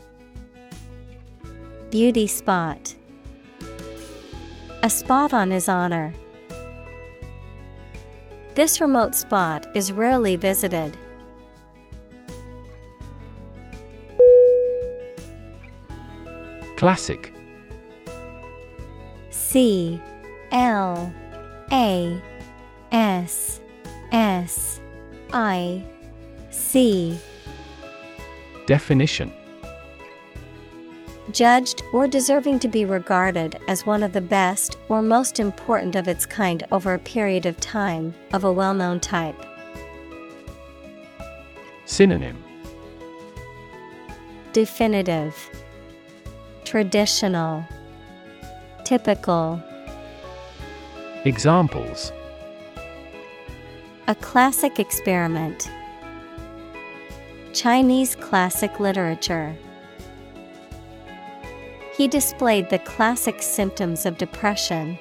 beauty 1.91 2.25
spot. 2.25 2.95
A 4.81 4.89
spot 4.89 5.33
on 5.33 5.51
his 5.51 5.67
honor. 5.67 6.13
This 8.55 8.79
remote 8.79 9.13
spot 9.13 9.67
is 9.75 9.91
rarely 9.91 10.37
visited. 10.37 10.97
Classic 16.77 17.33
C 19.29 20.01
L 20.51 21.13
A 21.73 22.21
S 22.91 23.59
S 24.11 24.79
I 25.33 25.83
C 26.49 27.19
Definition 28.65 29.31
Judged 31.29 31.83
or 31.93 32.07
deserving 32.07 32.59
to 32.59 32.67
be 32.67 32.83
regarded 32.83 33.59
as 33.67 33.85
one 33.85 34.01
of 34.01 34.11
the 34.11 34.21
best 34.21 34.77
or 34.89 35.01
most 35.01 35.39
important 35.39 35.95
of 35.95 36.07
its 36.07 36.25
kind 36.25 36.65
over 36.71 36.95
a 36.95 36.99
period 36.99 37.45
of 37.45 37.59
time, 37.59 38.13
of 38.33 38.43
a 38.43 38.51
well 38.51 38.73
known 38.73 38.99
type. 38.99 39.35
Synonym 41.85 42.43
Definitive 44.51 45.35
Traditional 46.65 47.63
Typical 48.83 49.61
Examples 51.23 52.11
A 54.07 54.15
classic 54.15 54.79
experiment. 54.79 55.69
Chinese 57.53 58.15
classic 58.15 58.79
literature. 58.79 59.55
He 62.01 62.07
displayed 62.07 62.67
the 62.71 62.79
classic 62.79 63.43
symptoms 63.43 64.07
of 64.07 64.17
depression. 64.17 64.97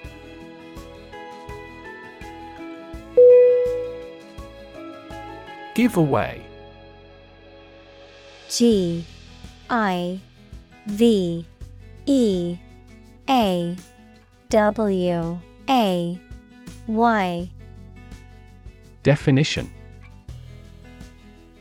Give 5.75 5.97
away. 5.97 6.43
G 8.51 9.07
I 9.71 10.21
V 10.89 11.47
E 12.05 12.59
A 13.31 13.77
W 14.51 15.39
A 15.71 16.21
Y. 16.87 17.51
Definition. 19.03 19.73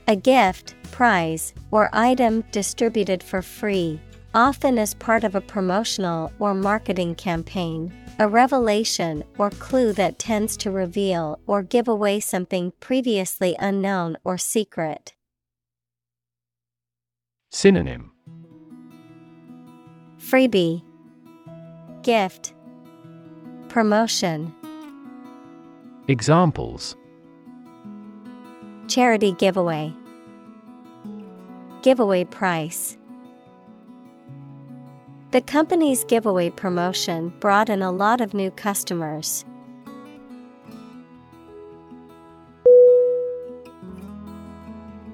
A 0.05 0.17
gift, 0.17 0.75
prize, 0.91 1.53
or 1.71 1.89
item 1.93 2.43
distributed 2.51 3.23
for 3.23 3.41
free, 3.41 4.01
often 4.33 4.77
as 4.77 4.93
part 4.93 5.23
of 5.23 5.35
a 5.35 5.41
promotional 5.41 6.31
or 6.39 6.53
marketing 6.53 7.15
campaign. 7.15 7.91
A 8.19 8.27
revelation 8.27 9.23
or 9.37 9.49
clue 9.49 9.93
that 9.93 10.19
tends 10.19 10.57
to 10.57 10.71
reveal 10.71 11.39
or 11.47 11.63
give 11.63 11.87
away 11.87 12.19
something 12.19 12.73
previously 12.79 13.55
unknown 13.59 14.17
or 14.23 14.37
secret. 14.37 15.13
Synonym 17.49 18.11
Freebie, 20.19 20.83
Gift, 22.03 22.53
Promotion, 23.69 24.53
Examples 26.07 26.95
Charity 28.87 29.31
giveaway, 29.31 29.93
Giveaway 31.81 32.25
price. 32.25 32.98
The 35.31 35.41
company's 35.41 36.03
giveaway 36.05 36.49
promotion 36.49 37.31
brought 37.39 37.69
in 37.69 37.83
a 37.83 37.91
lot 37.91 38.19
of 38.19 38.33
new 38.33 38.49
customers. 38.49 39.45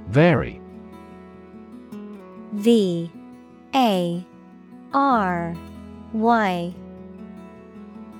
Vary 0.07 0.61
V. 2.53 3.11
A. 3.73 4.25
R. 4.93 5.53
Y. 6.13 6.73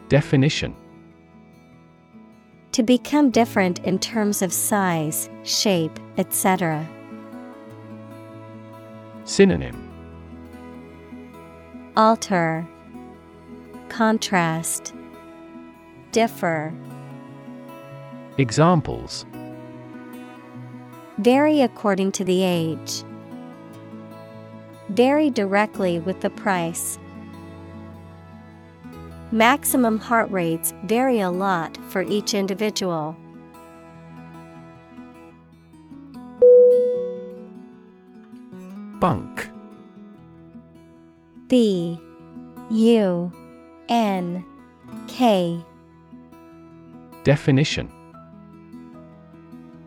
Definition. 0.09 0.75
To 2.73 2.83
become 2.83 3.29
different 3.29 3.79
in 3.85 3.99
terms 3.99 4.41
of 4.41 4.51
size, 4.51 5.29
shape, 5.43 5.97
etc. 6.17 6.85
Synonym 9.23 9.84
Alter, 11.97 12.67
Contrast, 13.87 14.93
Differ. 16.11 16.73
Examples 18.37 19.25
Vary 21.19 21.61
according 21.61 22.11
to 22.11 22.25
the 22.25 22.43
age. 22.43 23.05
Vary 24.89 25.29
directly 25.29 25.99
with 25.99 26.19
the 26.19 26.29
price. 26.29 26.99
Maximum 29.31 29.97
heart 29.97 30.29
rates 30.29 30.73
vary 30.83 31.21
a 31.21 31.31
lot 31.31 31.77
for 31.87 32.01
each 32.01 32.33
individual. 32.33 33.15
Bunk 38.99 39.49
B 41.55 41.97
U 42.69 43.31
N 43.87 44.43
K 45.07 45.63
Definition 47.23 47.89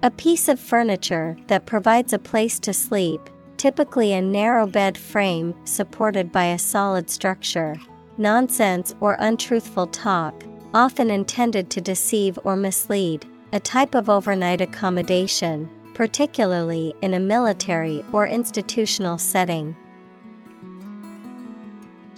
A 0.03 0.11
piece 0.11 0.49
of 0.49 0.59
furniture 0.59 1.37
that 1.49 1.67
provides 1.67 2.15
a 2.15 2.19
place 2.19 2.59
to 2.61 2.73
sleep, 2.73 3.21
typically 3.59 4.15
a 4.15 4.23
narrow 4.23 4.67
bed 4.67 4.97
frame 4.97 5.55
supported 5.65 6.33
by 6.33 6.47
a 6.47 6.59
solid 6.59 7.11
structure. 7.11 7.77
Nonsense 8.17 8.95
or 9.01 9.19
untruthful 9.19 9.89
talk, 9.89 10.43
often 10.73 11.11
intended 11.11 11.69
to 11.69 11.83
deceive 11.83 12.39
or 12.45 12.57
mislead, 12.57 13.27
a 13.53 13.61
type 13.61 13.95
of 13.95 14.09
overnight 14.09 14.63
accommodation, 14.63 15.69
particularly 15.93 16.95
in 17.03 17.13
a 17.13 17.21
military 17.21 18.03
or 18.11 18.27
institutional 18.27 19.19
setting. 19.19 19.77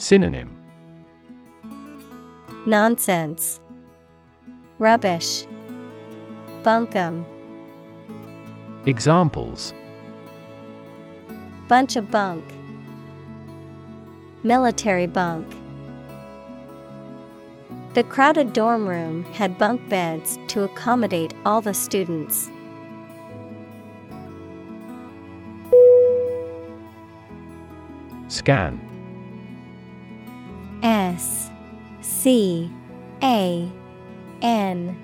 Synonym 0.00 0.56
Nonsense. 2.64 3.60
Rubbish. 4.78 5.44
Bunkum. 6.62 7.26
Examples 8.86 9.74
Bunch 11.68 11.96
of 11.96 12.10
bunk. 12.10 12.42
Military 14.42 15.06
bunk. 15.06 15.46
The 17.92 18.02
crowded 18.02 18.54
dorm 18.54 18.88
room 18.88 19.24
had 19.34 19.58
bunk 19.58 19.86
beds 19.90 20.38
to 20.48 20.62
accommodate 20.62 21.34
all 21.44 21.60
the 21.60 21.74
students. 21.74 22.48
Scan 28.28 28.89
S 30.82 31.50
C 32.00 32.70
A 33.22 33.70
N 34.42 34.96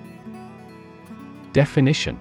Definition 1.53 2.19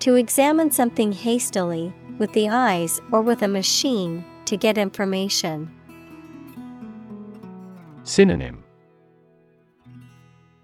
To 0.00 0.14
examine 0.14 0.70
something 0.70 1.12
hastily, 1.12 1.92
with 2.18 2.32
the 2.32 2.48
eyes 2.48 3.00
or 3.12 3.22
with 3.22 3.42
a 3.42 3.48
machine, 3.48 4.24
to 4.46 4.56
get 4.56 4.78
information. 4.78 5.70
Synonym 8.02 8.64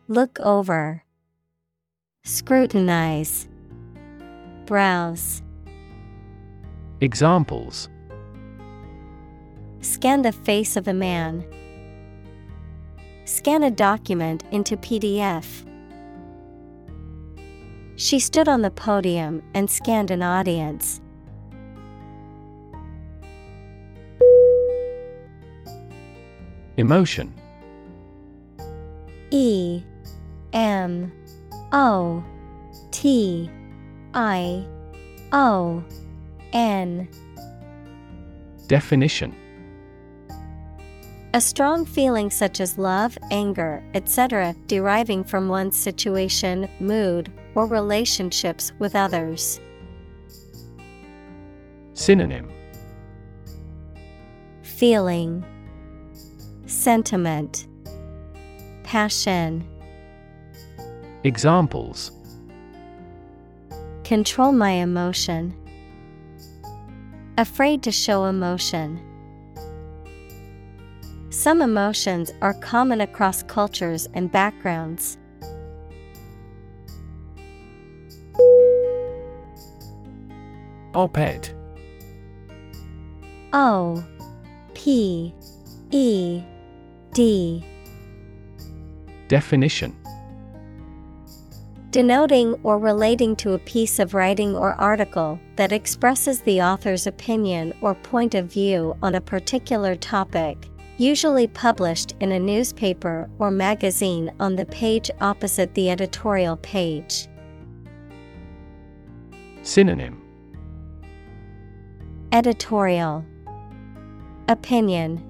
Look 0.09 0.39
over. 0.41 1.03
Scrutinize. 2.25 3.49
Browse. 4.67 5.43
Examples 7.01 7.89
Scan 9.87 10.23
the 10.23 10.33
face 10.33 10.77
of 10.77 10.89
a 10.89 10.93
man. 10.93 11.47
Scan 13.25 13.63
a 13.63 13.71
document 13.71 14.43
into 14.51 14.77
PDF. 14.77 15.65
She 17.95 18.19
stood 18.19 18.49
on 18.49 18.63
the 18.63 18.71
podium 18.73 19.45
and 19.55 19.71
scanned 19.71 20.11
an 20.11 20.23
audience. 20.23 21.01
Emotion 26.77 27.33
E 29.31 29.85
M 30.53 31.13
O 31.73 32.25
T 32.91 33.49
I 34.15 34.67
O 35.31 35.85
N 36.53 37.09
Definition 38.67 39.46
A 41.35 41.41
strong 41.41 41.85
feeling 41.85 42.31
such 42.31 42.61
as 42.61 42.79
love, 42.79 43.19
anger, 43.31 43.85
etc., 43.95 44.55
deriving 44.69 45.23
from 45.23 45.49
one's 45.49 45.77
situation, 45.77 46.69
mood, 46.81 47.31
or 47.55 47.67
relationships 47.67 48.73
with 48.79 48.95
others. 48.95 49.61
Synonym 51.95 52.51
Feeling, 54.63 55.45
Sentiment, 56.67 57.67
Passion. 58.83 59.67
Examples 61.25 62.13
Control 64.05 64.53
my 64.53 64.71
emotion. 64.71 65.55
Afraid 67.39 67.83
to 67.83 67.91
show 67.91 68.27
emotion. 68.27 69.01
Some 71.37 71.61
emotions 71.61 72.33
are 72.41 72.55
common 72.55 73.03
across 73.03 73.43
cultures 73.43 74.09
and 74.15 74.33
backgrounds. 74.33 75.19
Op 80.95 81.19
ed 81.19 81.51
O 83.53 84.03
P 84.73 85.35
E 85.91 86.43
D. 87.13 87.63
Definition. 89.29 89.95
Denoting 91.91 92.55
or 92.63 92.79
relating 92.79 93.37
to 93.37 93.53
a 93.53 93.59
piece 93.59 93.99
of 93.99 94.15
writing 94.15 94.57
or 94.57 94.73
article 94.73 95.39
that 95.57 95.71
expresses 95.71 96.41
the 96.41 96.63
author's 96.63 97.07
opinion 97.07 97.75
or 97.83 97.95
point 97.95 98.35
of 98.35 98.47
view 98.51 98.97
on 99.03 99.15
a 99.15 99.21
particular 99.21 99.95
topic, 99.95 100.71
usually 100.99 101.47
published 101.47 102.15
in 102.21 102.33
a 102.33 102.39
newspaper 102.39 103.29
or 103.39 103.51
magazine 103.51 104.33
on 104.41 104.57
the 104.57 104.65
page 104.67 105.11
opposite 105.21 105.75
the 105.75 105.91
editorial 105.91 106.57
page. 106.59 107.29
Synonym. 109.63 110.23
Editorial. 112.33 113.25
Opinion. 114.49 115.23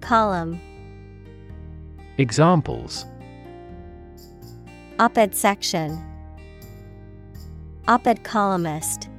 Column. 0.00 0.60
Examples. 2.18 3.06
Op 4.98 5.16
ed 5.16 5.34
section. 5.34 5.98
Op 7.88 8.06
ed 8.06 8.24
columnist 8.24 9.09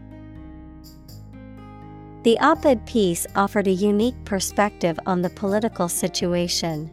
The 2.23 2.39
op 2.39 2.65
ed 2.65 2.85
piece 2.85 3.25
offered 3.35 3.67
a 3.67 3.71
unique 3.71 4.25
perspective 4.25 4.99
on 5.07 5.23
the 5.23 5.29
political 5.31 5.89
situation. 5.89 6.91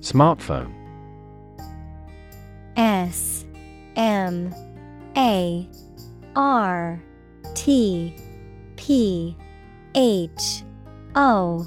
Smartphone. 0.00 0.72
S 2.76 3.44
M 3.94 4.52
A 5.16 5.68
R 6.34 7.00
T 7.54 8.16
P 8.74 9.36
H 9.94 10.64
O 11.14 11.64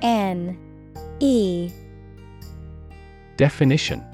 N 0.00 0.58
E. 1.20 1.70
Definition 3.36 4.09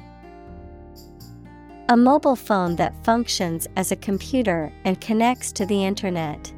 A 1.89 1.97
mobile 1.97 2.34
phone 2.34 2.74
that 2.76 3.05
functions 3.05 3.68
as 3.76 3.93
a 3.93 3.97
computer 3.97 4.72
and 4.84 5.01
connects 5.01 5.53
to 5.53 5.64
the 5.64 5.84
Internet. 5.84 6.53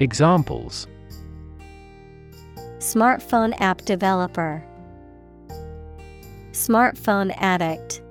Examples 0.00 0.88
Smartphone 2.78 3.54
app 3.60 3.82
developer, 3.82 4.64
Smartphone 6.50 7.32
addict. 7.36 8.02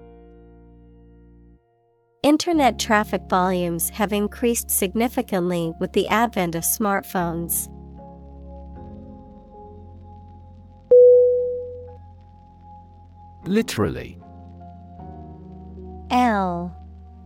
Internet 2.23 2.79
traffic 2.79 3.23
volumes 3.29 3.89
have 3.89 4.13
increased 4.13 4.71
significantly 4.71 5.73
with 5.81 5.91
the 5.91 6.07
advent 6.07 6.55
of 6.55 6.63
smartphones. 6.63 7.67
Literally 13.45 14.16
L 16.09 16.75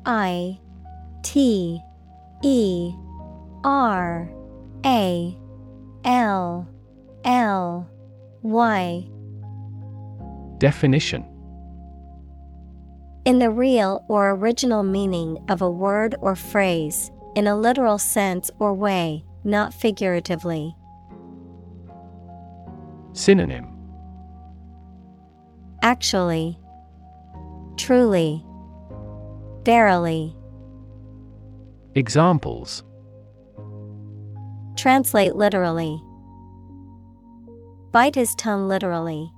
I 0.06 0.60
T 1.24 1.82
E 2.44 2.94
R 3.64 4.32
A 4.86 5.38
L 6.04 6.68
L 7.24 7.90
Y. 8.42 9.08
Definition. 10.58 11.26
In 13.24 13.38
the 13.38 13.52
real 13.52 14.04
or 14.08 14.32
original 14.32 14.82
meaning 14.82 15.38
of 15.48 15.62
a 15.62 15.70
word 15.70 16.16
or 16.22 16.36
phrase, 16.36 17.12
in 17.36 17.48
a 17.48 17.56
literal 17.56 18.00
sense 18.00 18.50
or 18.60 18.74
way, 18.74 19.24
not 19.44 19.74
figuratively. 19.74 20.76
Synonym. 23.14 23.68
Actually, 25.84 26.60
truly, 27.78 28.44
verily. 29.64 30.36
Examples 31.96 32.84
Translate 34.78 35.36
literally. 35.36 36.02
Bite 37.92 38.16
his 38.16 38.34
tongue 38.36 38.68
literally. 38.68 39.32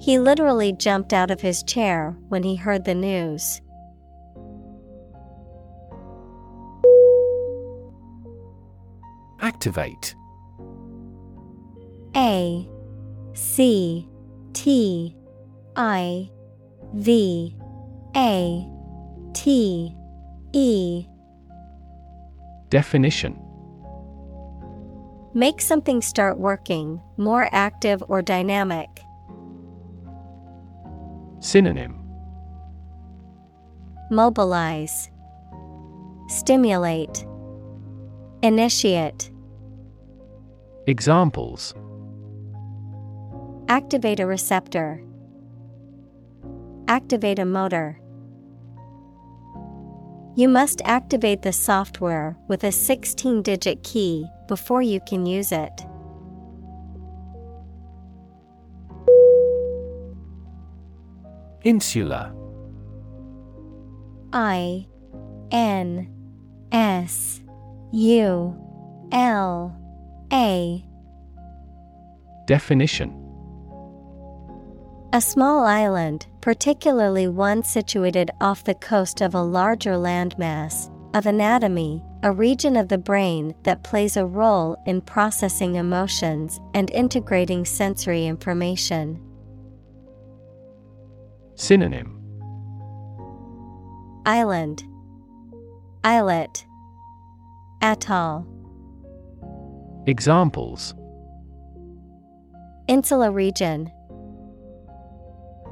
He 0.00 0.18
literally 0.18 0.72
jumped 0.72 1.12
out 1.12 1.30
of 1.30 1.40
his 1.40 1.62
chair 1.62 2.16
when 2.28 2.42
he 2.42 2.56
heard 2.56 2.84
the 2.84 2.94
news. 2.94 3.60
Activate 9.40 10.14
A 12.16 12.68
C 13.34 14.08
T 14.52 15.16
I 15.76 16.30
V 16.94 17.56
A 18.16 18.68
T 19.32 19.94
E 20.52 21.06
Definition 22.68 23.38
Make 25.34 25.62
something 25.62 26.02
start 26.02 26.38
working, 26.38 27.00
more 27.16 27.48
active 27.52 28.02
or 28.08 28.20
dynamic. 28.20 28.88
Synonym 31.40 31.98
Mobilize, 34.10 35.10
Stimulate, 36.28 37.24
Initiate. 38.42 39.30
Examples 40.86 41.74
Activate 43.68 44.20
a 44.20 44.26
receptor. 44.26 45.02
Activate 46.88 47.38
a 47.38 47.46
motor. 47.46 47.98
You 50.34 50.48
must 50.48 50.80
activate 50.86 51.42
the 51.42 51.52
software 51.52 52.36
with 52.48 52.64
a 52.64 52.72
16 52.72 53.42
digit 53.42 53.82
key 53.82 54.26
before 54.48 54.80
you 54.80 54.98
can 55.00 55.26
use 55.26 55.52
it. 55.52 55.84
Insula. 61.64 62.34
I 64.32 64.86
N 65.50 66.08
S 66.72 67.42
U 67.92 68.56
L 69.12 69.76
A. 70.32 70.84
Definition. 72.46 73.18
A 75.12 75.20
small 75.20 75.66
island, 75.66 76.26
particularly 76.42 77.28
one 77.28 77.62
situated 77.62 78.30
off 78.40 78.64
the 78.64 78.74
coast 78.74 79.22
of 79.22 79.34
a 79.34 79.40
larger 79.40 79.92
landmass, 79.92 80.90
of 81.14 81.24
anatomy, 81.24 82.02
a 82.24 82.32
region 82.32 82.76
of 82.76 82.88
the 82.88 82.98
brain 82.98 83.54
that 83.62 83.84
plays 83.84 84.16
a 84.16 84.26
role 84.26 84.76
in 84.84 85.00
processing 85.00 85.76
emotions 85.76 86.60
and 86.74 86.90
integrating 86.90 87.64
sensory 87.64 88.26
information. 88.26 89.20
Synonym. 91.54 92.18
Island, 94.26 94.84
Islet, 96.02 96.66
Atoll. 97.82 98.46
Examples. 100.06 100.94
Insula 102.88 103.30
region, 103.30 103.92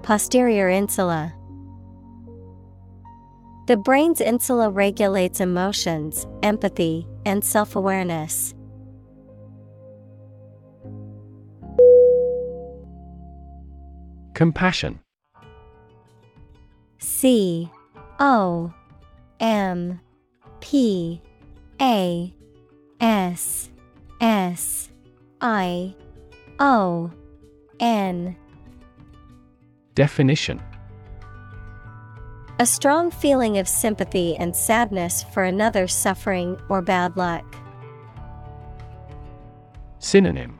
Posterior 0.03 0.69
insula. 0.69 1.35
The 3.67 3.77
brain's 3.77 4.21
insula 4.21 4.71
regulates 4.71 5.41
emotions, 5.41 6.27
empathy, 6.43 7.07
and 7.25 7.45
self 7.45 7.77
awareness. 7.77 8.55
Compassion 14.35 14.99
C 16.99 17.71
O 18.19 18.73
M 19.39 20.01
P 20.61 21.23
A 21.81 22.35
S 23.01 23.71
S 24.21 24.91
I 25.41 25.95
O 26.59 27.11
N 27.79 28.37
Definition 29.95 30.63
A 32.59 32.67
strong 32.67 33.11
feeling 33.11 33.59
of 33.59 33.67
sympathy 33.67 34.37
and 34.37 34.55
sadness 34.55 35.25
for 35.35 35.43
another's 35.43 35.93
suffering 35.93 36.61
or 36.69 36.81
bad 36.81 37.17
luck. 37.17 37.45
Synonym 39.99 40.59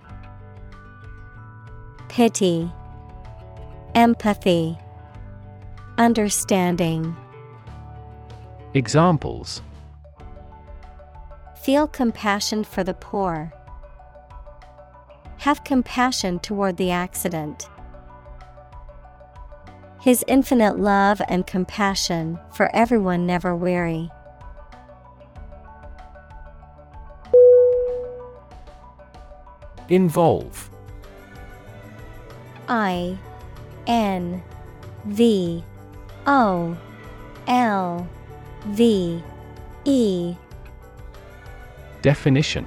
Pity, 2.09 2.71
Empathy, 3.95 4.77
Understanding. 5.97 7.17
Examples 8.75 9.63
Feel 11.63 11.87
compassion 11.87 12.65
for 12.65 12.83
the 12.83 12.95
poor. 12.95 13.53
Have 15.39 15.63
compassion 15.63 16.41
toward 16.41 16.77
the 16.77 16.91
accident. 16.91 17.69
His 20.01 20.25
infinite 20.27 20.79
love 20.79 21.21
and 21.29 21.47
compassion 21.47 22.39
for 22.55 22.75
everyone 22.75 23.27
never 23.27 23.55
weary. 23.55 24.11
Involve. 29.91 30.71
I 32.67 33.19
N 33.87 34.43
V 35.05 35.63
O 36.27 36.77
L 37.47 38.09
V 38.67 39.23
E. 39.85 40.35
Definition 42.01 42.67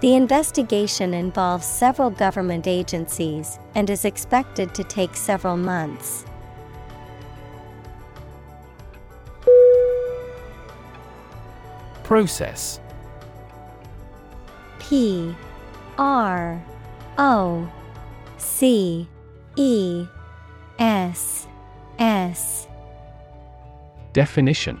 The 0.00 0.14
investigation 0.14 1.14
involves 1.14 1.64
several 1.64 2.10
government 2.10 2.66
agencies 2.66 3.58
and 3.74 3.88
is 3.88 4.04
expected 4.04 4.74
to 4.74 4.84
take 4.84 5.16
several 5.16 5.56
months. 5.56 6.26
Process. 12.04 12.78
P 14.78 15.34
R 15.98 16.62
O 17.16 17.72
C 18.36 19.08
E 19.56 20.06
S 20.78 21.48
S. 21.98 22.68
Definition 24.12 24.80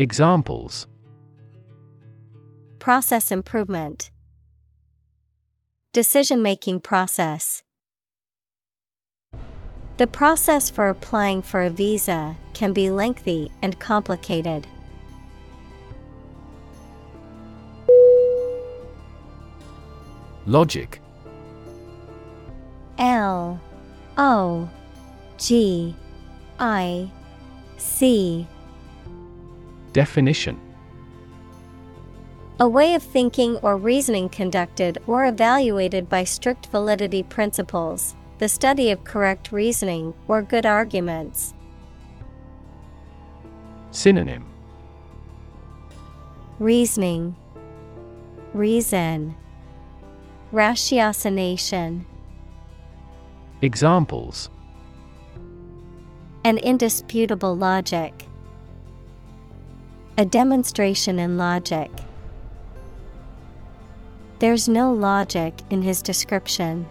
Examples. 0.00 0.86
Process 2.78 3.30
improvement. 3.30 4.10
Decision 5.92 6.40
making 6.40 6.80
process. 6.80 7.62
The 9.98 10.06
process 10.06 10.70
for 10.70 10.88
applying 10.88 11.42
for 11.42 11.60
a 11.60 11.68
visa 11.68 12.34
can 12.54 12.72
be 12.72 12.88
lengthy 12.88 13.52
and 13.60 13.78
complicated. 13.78 14.66
Logic. 20.46 20.98
L 22.96 23.60
O 24.16 24.70
G 25.36 25.94
I 26.58 27.10
C 27.76 28.46
Definition 29.92 30.58
A 32.60 32.68
way 32.68 32.94
of 32.94 33.02
thinking 33.02 33.56
or 33.56 33.76
reasoning 33.76 34.28
conducted 34.28 34.98
or 35.06 35.26
evaluated 35.26 36.08
by 36.08 36.24
strict 36.24 36.66
validity 36.66 37.22
principles, 37.22 38.14
the 38.38 38.48
study 38.48 38.90
of 38.90 39.02
correct 39.02 39.50
reasoning 39.50 40.14
or 40.28 40.42
good 40.42 40.64
arguments. 40.64 41.54
Synonym 43.90 44.46
Reasoning, 46.60 47.34
Reason, 48.54 49.34
Ratiocination. 50.52 52.04
Examples 53.62 54.50
An 56.44 56.58
indisputable 56.58 57.56
logic. 57.56 58.26
A 60.20 60.24
demonstration 60.26 61.18
in 61.18 61.38
logic. 61.38 61.90
There's 64.38 64.68
no 64.68 64.92
logic 64.92 65.54
in 65.70 65.80
his 65.80 66.02
description. 66.02 66.86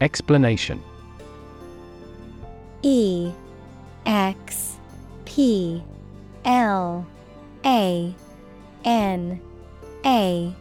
Explanation 0.00 0.82
E 2.82 3.30
X 4.04 4.76
P 5.24 5.84
L 6.44 7.06
A 7.64 8.12
N 8.84 9.40
A 10.04 10.52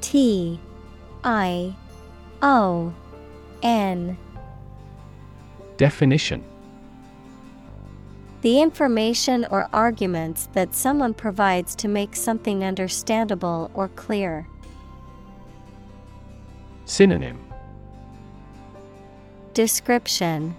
T 0.00 0.58
I 1.24 1.76
O 2.40 2.94
N 3.62 4.16
Definition 5.82 6.44
The 8.42 8.62
information 8.62 9.44
or 9.50 9.68
arguments 9.72 10.48
that 10.52 10.76
someone 10.76 11.12
provides 11.12 11.74
to 11.74 11.88
make 11.88 12.14
something 12.14 12.62
understandable 12.62 13.68
or 13.74 13.88
clear. 13.88 14.46
Synonym 16.84 17.36
Description 19.54 20.54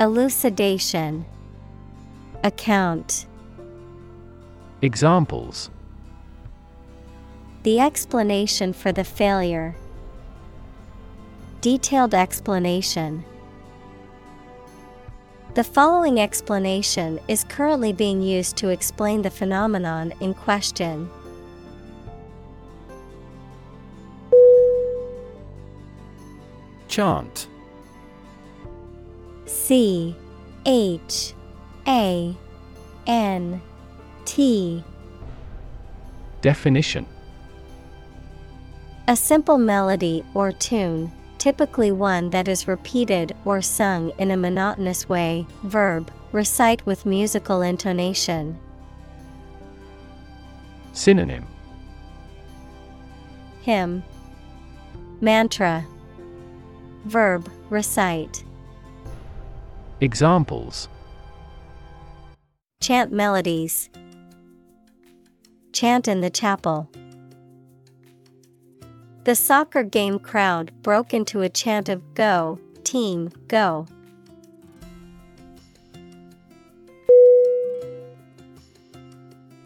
Elucidation 0.00 1.26
Account 2.42 3.26
Examples 4.80 5.68
The 7.62 7.78
explanation 7.78 8.72
for 8.72 8.90
the 8.90 9.04
failure. 9.04 9.76
Detailed 11.60 12.14
explanation. 12.14 13.26
The 15.54 15.64
following 15.64 16.20
explanation 16.20 17.18
is 17.26 17.42
currently 17.44 17.92
being 17.92 18.22
used 18.22 18.56
to 18.58 18.68
explain 18.68 19.22
the 19.22 19.30
phenomenon 19.30 20.12
in 20.20 20.34
question. 20.34 21.10
Chant. 26.86 27.48
C 29.46 30.14
H 30.64 31.34
A 31.86 32.36
N 33.06 33.60
T. 34.24 34.84
Definition. 36.40 37.06
A 39.08 39.16
simple 39.16 39.58
melody 39.58 40.24
or 40.34 40.52
tune, 40.52 41.10
typically 41.38 41.92
one 41.92 42.30
that 42.30 42.48
is 42.48 42.68
repeated 42.68 43.34
or 43.44 43.62
sung 43.62 44.10
in 44.18 44.30
a 44.30 44.36
monotonous 44.36 45.08
way. 45.08 45.46
Verb, 45.62 46.10
recite 46.32 46.84
with 46.84 47.06
musical 47.06 47.62
intonation. 47.62 48.58
Synonym 50.92 51.46
Hymn 53.62 54.02
Mantra 55.20 55.86
Verb, 57.04 57.50
recite. 57.70 58.44
Examples 60.00 60.88
Chant 62.80 63.12
melodies. 63.12 63.90
Chant 65.72 66.08
in 66.08 66.20
the 66.20 66.30
chapel. 66.30 66.88
The 69.24 69.34
soccer 69.34 69.82
game 69.82 70.18
crowd 70.18 70.72
broke 70.82 71.12
into 71.12 71.42
a 71.42 71.48
chant 71.48 71.88
of 71.88 72.14
Go, 72.14 72.58
team, 72.84 73.30
go. 73.46 73.86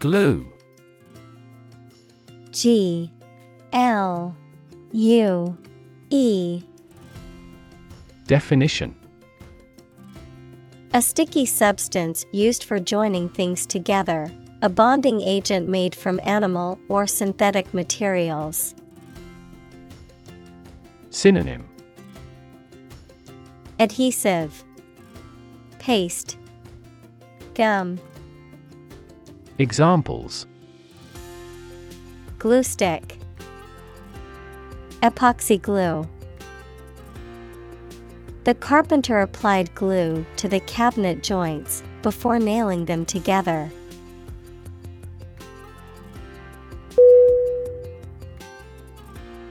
Glue 0.01 0.53
G 2.51 3.13
L 3.73 4.37
U 4.91 5.57
E 6.11 6.63
Definition 8.27 8.97
A 10.93 11.01
sticky 11.01 11.47
substance 11.47 12.27
used 12.33 12.65
for 12.65 12.81
joining 12.81 13.29
things 13.29 13.65
together, 13.65 14.29
a 14.61 14.69
bonding 14.69 15.21
agent 15.21 15.69
made 15.69 15.95
from 15.95 16.19
animal 16.25 16.81
or 16.89 17.07
synthetic 17.07 17.73
materials. 17.73 18.75
Synonym. 21.13 21.69
Adhesive. 23.79 24.65
Paste. 25.79 26.39
Gum. 27.55 28.01
Examples. 29.59 30.47
Glue 32.39 32.63
stick. 32.63 33.19
Epoxy 35.03 35.61
glue. 35.61 36.09
The 38.45 38.55
carpenter 38.55 39.21
applied 39.21 39.75
glue 39.75 40.25
to 40.37 40.49
the 40.49 40.61
cabinet 40.61 41.23
joints 41.23 41.83
before 42.01 42.39
nailing 42.39 42.87
them 42.87 43.05
together. 43.05 43.71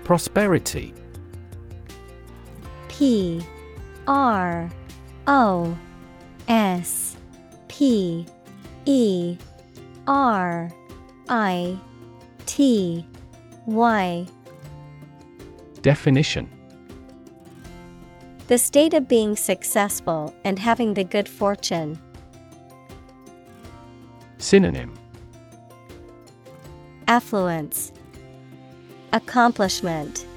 Prosperity 0.04 0.96
P 3.02 3.42
R 4.06 4.70
O 5.26 5.76
S 6.48 7.18
P 7.68 8.28
E 8.86 9.38
R 10.06 10.70
I 11.28 11.80
T 12.46 13.04
Y 13.66 14.28
Definition. 15.82 16.48
The 18.46 18.60
state 18.60 18.94
of 18.94 19.08
being 19.08 19.36
successful 19.36 20.36
and 20.44 20.60
having 20.60 20.94
the 20.94 21.04
good 21.04 21.28
fortune. 21.28 22.00
Synonym. 24.38 24.94
Affluence. 27.08 27.94
Accomplishment. 29.12 30.28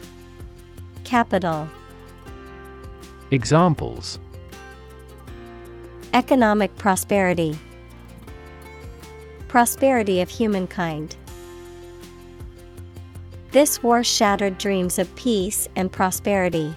Capital 1.04 1.68
Examples 3.30 4.18
Economic 6.12 6.76
prosperity 6.76 7.58
Prosperity 9.48 10.20
of 10.20 10.28
humankind. 10.28 11.16
This 13.52 13.82
war 13.82 14.04
shattered 14.04 14.58
dreams 14.58 14.98
of 14.98 15.14
peace 15.16 15.68
and 15.74 15.90
prosperity. 15.90 16.74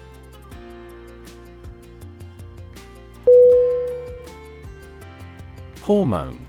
Hormone 5.82 6.46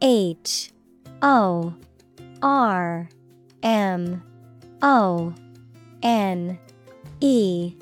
H 0.00 0.72
O 1.22 1.74
R 2.42 3.08
M 3.62 4.22
O 4.82 5.34
N 6.02 6.58
E 7.20 7.74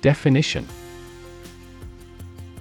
Definition 0.00 0.66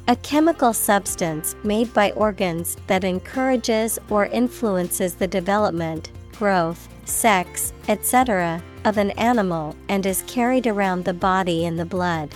A 0.08 0.16
chemical 0.18 0.74
substance 0.74 1.56
made 1.64 1.94
by 1.94 2.12
organs 2.12 2.78
that 2.88 3.04
encourages 3.04 4.00
or 4.10 4.28
influences 4.28 5.16
the 5.16 5.28
development, 5.28 6.12
growth, 6.38 6.88
sex, 7.06 7.74
etc., 7.88 8.62
of 8.86 8.98
an 8.98 9.12
animal 9.12 9.76
and 9.90 10.06
is 10.06 10.24
carried 10.28 10.68
around 10.68 11.06
the 11.06 11.14
body 11.14 11.66
in 11.66 11.76
the 11.76 11.86
blood. 11.86 12.30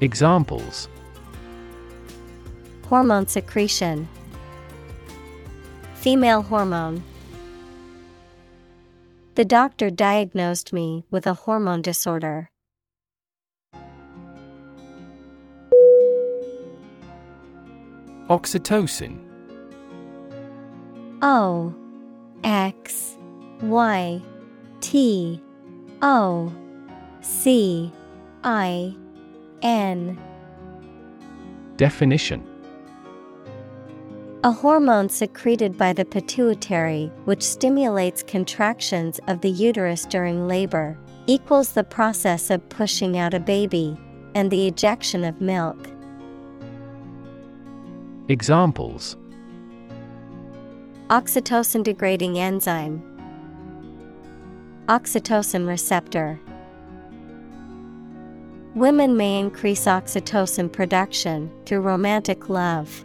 Examples 0.00 0.88
Hormone 2.88 3.26
secretion, 3.26 4.08
Female 6.00 6.40
hormone. 6.40 7.02
The 9.40 9.46
doctor 9.46 9.88
diagnosed 9.88 10.70
me 10.70 11.06
with 11.10 11.26
a 11.26 11.32
hormone 11.32 11.80
disorder. 11.80 12.50
Oxytocin. 18.28 19.18
O 21.22 21.74
X 22.44 23.16
Y 23.62 24.20
T 24.82 25.42
O 26.02 26.52
C 27.22 27.90
I 28.44 28.94
N. 29.62 30.18
Definition 31.78 32.49
A 34.42 34.50
hormone 34.50 35.10
secreted 35.10 35.76
by 35.76 35.92
the 35.92 36.06
pituitary 36.06 37.12
which 37.26 37.42
stimulates 37.42 38.22
contractions 38.22 39.20
of 39.28 39.42
the 39.42 39.50
uterus 39.50 40.06
during 40.06 40.48
labor, 40.48 40.96
equals 41.26 41.74
the 41.74 41.84
process 41.84 42.48
of 42.48 42.66
pushing 42.70 43.18
out 43.18 43.34
a 43.34 43.38
baby, 43.38 43.98
and 44.34 44.50
the 44.50 44.66
ejection 44.66 45.24
of 45.24 45.42
milk. 45.42 45.90
Examples 48.28 49.18
Oxytocin 51.08 51.82
degrading 51.82 52.38
enzyme, 52.38 53.02
Oxytocin 54.86 55.68
receptor. 55.68 56.40
Women 58.74 59.18
may 59.18 59.38
increase 59.38 59.84
oxytocin 59.84 60.72
production 60.72 61.50
through 61.66 61.80
romantic 61.80 62.48
love. 62.48 63.04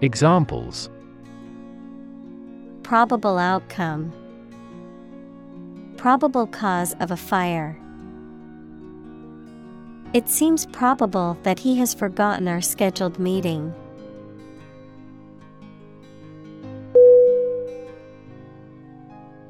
Examples. 0.00 0.90
Probable 2.84 3.36
outcome. 3.36 4.12
Probable 5.96 6.46
cause 6.46 6.94
of 7.00 7.10
a 7.10 7.16
fire. 7.16 7.76
It 10.14 10.28
seems 10.28 10.66
probable 10.66 11.36
that 11.42 11.58
he 11.58 11.76
has 11.78 11.94
forgotten 11.94 12.46
our 12.46 12.60
scheduled 12.60 13.18
meeting. 13.18 13.74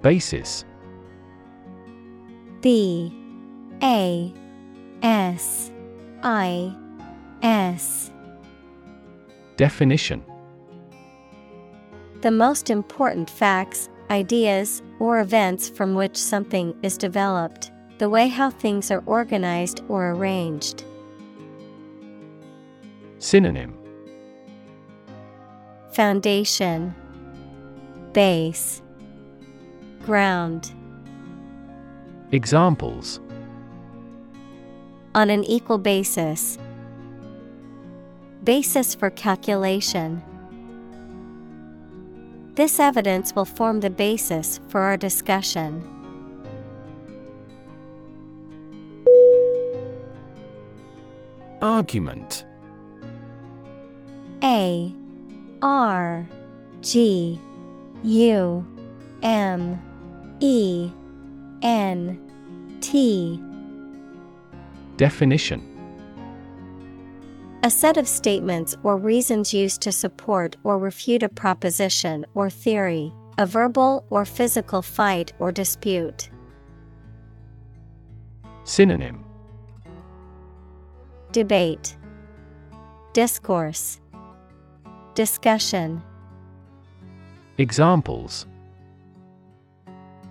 Basis. 0.01 0.65
B. 2.63 3.13
A. 3.83 4.33
S. 5.03 5.71
I. 6.23 6.75
S. 7.43 8.11
Definition 9.59 10.25
The 12.21 12.33
most 12.33 12.69
important 12.69 13.31
facts, 13.31 13.89
ideas, 14.11 14.83
or 14.99 15.21
events 15.21 15.69
from 15.69 15.95
which 15.95 16.17
something 16.17 16.75
is 16.83 16.99
developed, 16.99 17.71
the 17.99 18.09
way 18.09 18.27
how 18.27 18.51
things 18.51 18.91
are 18.91 19.05
organized 19.07 19.83
or 19.89 20.11
arranged. 20.11 20.83
Synonym 23.21 23.79
Foundation 25.93 26.93
Base 28.13 28.83
Ground 30.05 30.73
Examples 32.33 33.21
On 35.15 35.31
an 35.31 35.45
equal 35.45 35.79
basis. 35.79 36.59
Basis 38.43 38.97
for 38.97 39.11
calculation. 39.11 40.23
This 42.59 42.81
evidence 42.81 43.37
will 43.37 43.45
form 43.45 43.79
the 43.79 43.89
basis 43.89 44.59
for 44.67 44.81
our 44.81 44.97
discussion. 44.97 45.81
Argument. 51.63 52.45
A 54.43 54.93
R 55.63 56.29
G 56.81 57.41
U 58.03 58.67
M 59.23 59.81
E 60.41 60.91
N 61.63 62.19
T. 62.81 63.41
Definition 64.97 65.68
A 67.65 67.71
set 67.71 67.97
of 67.97 68.07
statements 68.07 68.77
or 68.85 68.97
reasons 68.97 69.53
used 69.53 69.81
to 69.81 69.91
support 69.91 70.57
or 70.63 70.79
refute 70.79 71.25
a 71.25 71.29
proposition 71.29 72.25
or 72.35 72.49
theory, 72.49 73.13
a 73.37 73.47
verbal 73.47 74.05
or 74.11 74.25
physical 74.25 74.81
fight 74.81 75.33
or 75.41 75.51
dispute. 75.51 76.31
Synonym 78.63 79.25
Debate 81.33 81.97
Discourse 83.13 83.99
Discussion 85.17 86.01
Examples 87.59 88.47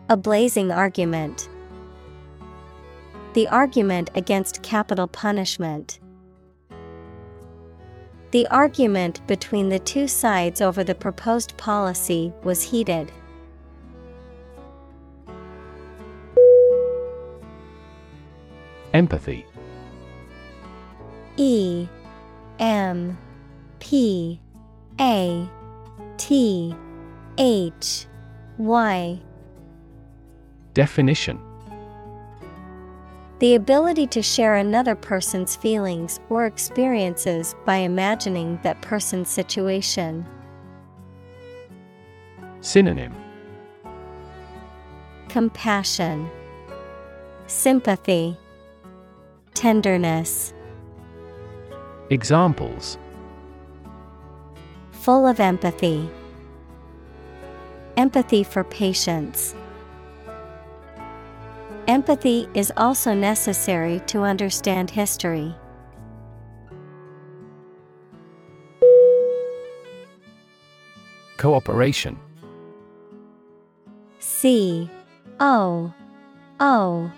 A 0.07 0.15
blazing 0.15 0.71
argument. 0.71 1.49
The 3.33 3.49
argument 3.49 4.11
against 4.15 4.63
capital 4.63 5.07
punishment. 5.07 5.99
The 8.31 8.45
argument 8.47 9.25
between 9.25 9.69
the 9.69 9.79
two 9.79 10.07
sides 10.07 10.59
over 10.61 10.83
the 10.83 10.95
proposed 10.95 11.55
policy 11.55 12.33
was 12.43 12.61
heated. 12.61 13.11
Empathy. 18.93 19.45
E 21.37 21.87
M 22.59 23.17
P 23.79 24.41
A 24.99 25.47
T 26.17 26.75
H 27.37 28.07
Y. 28.57 29.19
Definition 30.73 31.46
The 33.39 33.53
ability 33.53 34.07
to 34.07 34.23
share 34.23 34.55
another 34.55 34.95
person's 34.95 35.55
feelings 35.55 36.19
or 36.30 36.47
experiences 36.47 37.55
by 37.65 37.77
imagining 37.77 38.59
that 38.64 38.81
person's 38.81 39.30
situation. 39.30 40.26
Synonym 42.61 43.14
Compassion, 45.30 46.27
Sympathy, 47.45 48.35
Tenderness. 49.53 50.53
Examples 52.09 52.97
Full 54.91 55.27
of 55.27 55.39
empathy. 55.39 56.09
Empathy 57.97 58.43
for 58.43 58.64
patients. 58.64 59.53
Empathy 61.88 62.49
is 62.53 62.73
also 62.76 63.14
necessary 63.14 64.01
to 64.07 64.23
understand 64.23 64.91
history. 64.91 65.55
Cooperation. 71.38 72.19
C 74.19 74.89
O 75.39 75.93
O 76.59 77.11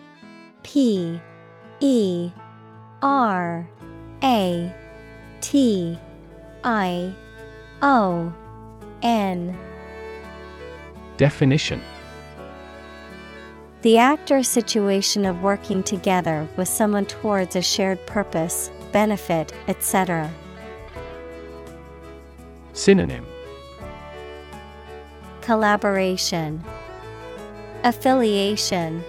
P 0.62 1.20
E 1.80 2.32
R 3.02 3.68
A 4.22 4.76
T 5.42 5.98
I 6.64 7.16
O 7.82 8.32
N. 9.02 9.58
Definition 11.18 11.82
The 13.82 13.98
act 13.98 14.30
or 14.30 14.44
situation 14.44 15.24
of 15.26 15.42
working 15.42 15.84
together 15.84 16.46
with 16.58 16.68
someone 16.68 17.06
towards 17.06 17.56
a 17.56 17.62
shared 17.62 18.06
purpose, 18.06 18.70
benefit, 18.92 19.54
etc. 19.70 20.30
Synonym 22.74 23.26
Collaboration, 25.40 26.62
Affiliation, 27.86 29.02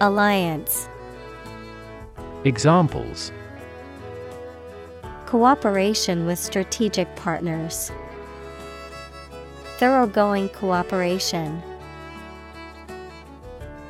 Alliance. 0.00 0.88
Examples 2.44 3.32
Cooperation 5.26 6.26
with 6.26 6.38
strategic 6.38 7.14
partners. 7.16 7.90
Thoroughgoing 9.78 10.48
cooperation. 10.50 11.60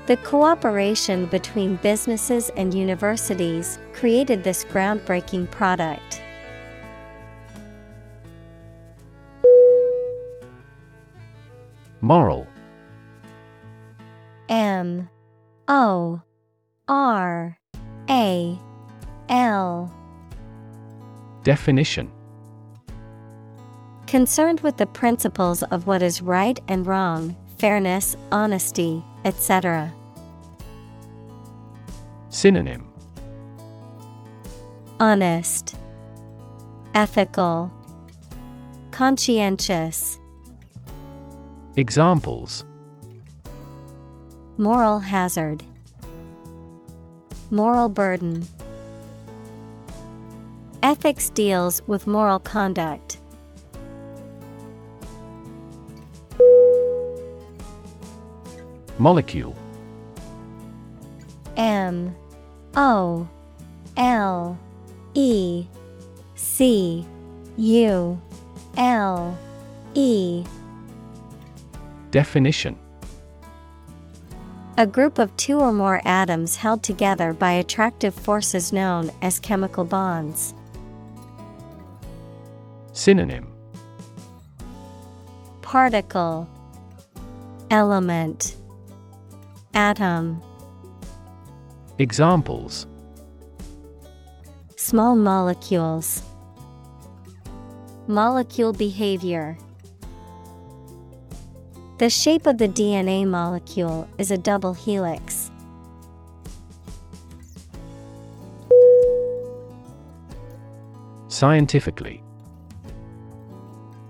The 0.08 0.16
cooperation 0.16 1.26
between 1.26 1.76
businesses 1.76 2.48
and 2.56 2.72
universities 2.72 3.78
created 3.92 4.42
this 4.42 4.64
groundbreaking 4.64 5.50
product. 5.50 6.22
Moral. 12.00 12.46
M. 14.48 15.10
O. 15.68 16.22
R. 16.88 17.58
A. 18.08 18.58
L. 19.28 19.94
Definition. 21.42 22.10
Concerned 24.06 24.60
with 24.60 24.78
the 24.78 24.86
principles 24.86 25.62
of 25.64 25.86
what 25.86 26.00
is 26.00 26.22
right 26.22 26.58
and 26.66 26.86
wrong, 26.86 27.36
fairness, 27.58 28.16
honesty, 28.32 29.04
etc. 29.26 29.92
Synonym. 32.38 32.86
Honest, 35.00 35.74
Ethical, 36.94 37.68
Conscientious, 38.92 40.20
Examples. 41.74 42.64
Moral 44.56 45.00
hazard, 45.00 45.64
Moral 47.50 47.88
burden. 47.88 48.46
Ethics 50.84 51.30
deals 51.30 51.82
with 51.88 52.06
moral 52.06 52.38
conduct. 52.38 53.18
Molecule. 58.96 59.56
M 61.56 62.14
O 62.76 63.28
L 63.96 64.58
E 65.14 65.66
C 66.34 67.04
U 67.56 68.20
L 68.76 69.38
E. 69.94 70.44
Definition. 72.10 72.78
A 74.76 74.86
group 74.86 75.18
of 75.18 75.36
two 75.36 75.58
or 75.58 75.72
more 75.72 76.00
atoms 76.04 76.54
held 76.54 76.84
together 76.84 77.32
by 77.32 77.52
attractive 77.52 78.14
forces 78.14 78.72
known 78.72 79.10
as 79.22 79.40
chemical 79.40 79.84
bonds. 79.84 80.54
Synonym. 82.92 83.52
Particle 85.62 86.48
Element 87.70 88.56
Atom 89.74 90.40
Examples. 92.00 92.86
Small 94.76 95.16
molecules. 95.16 96.22
Molecule 98.06 98.72
behavior. 98.72 99.58
The 101.98 102.08
shape 102.08 102.46
of 102.46 102.58
the 102.58 102.68
DNA 102.68 103.26
molecule 103.26 104.08
is 104.16 104.30
a 104.30 104.38
double 104.38 104.74
helix. 104.74 105.50
Scientifically. 111.26 112.22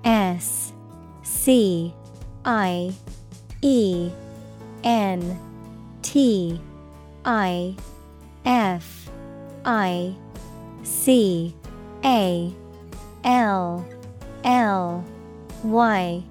S 0.04 0.74
C 1.22 1.94
I 2.44 2.92
E 3.62 4.10
N 4.84 5.38
T 6.02 6.60
I 7.24 7.76
F 8.44 9.10
I 9.64 10.14
C 10.82 11.54
A 12.04 12.52
L 13.24 13.86
L 14.44 15.04
Y 15.64 16.22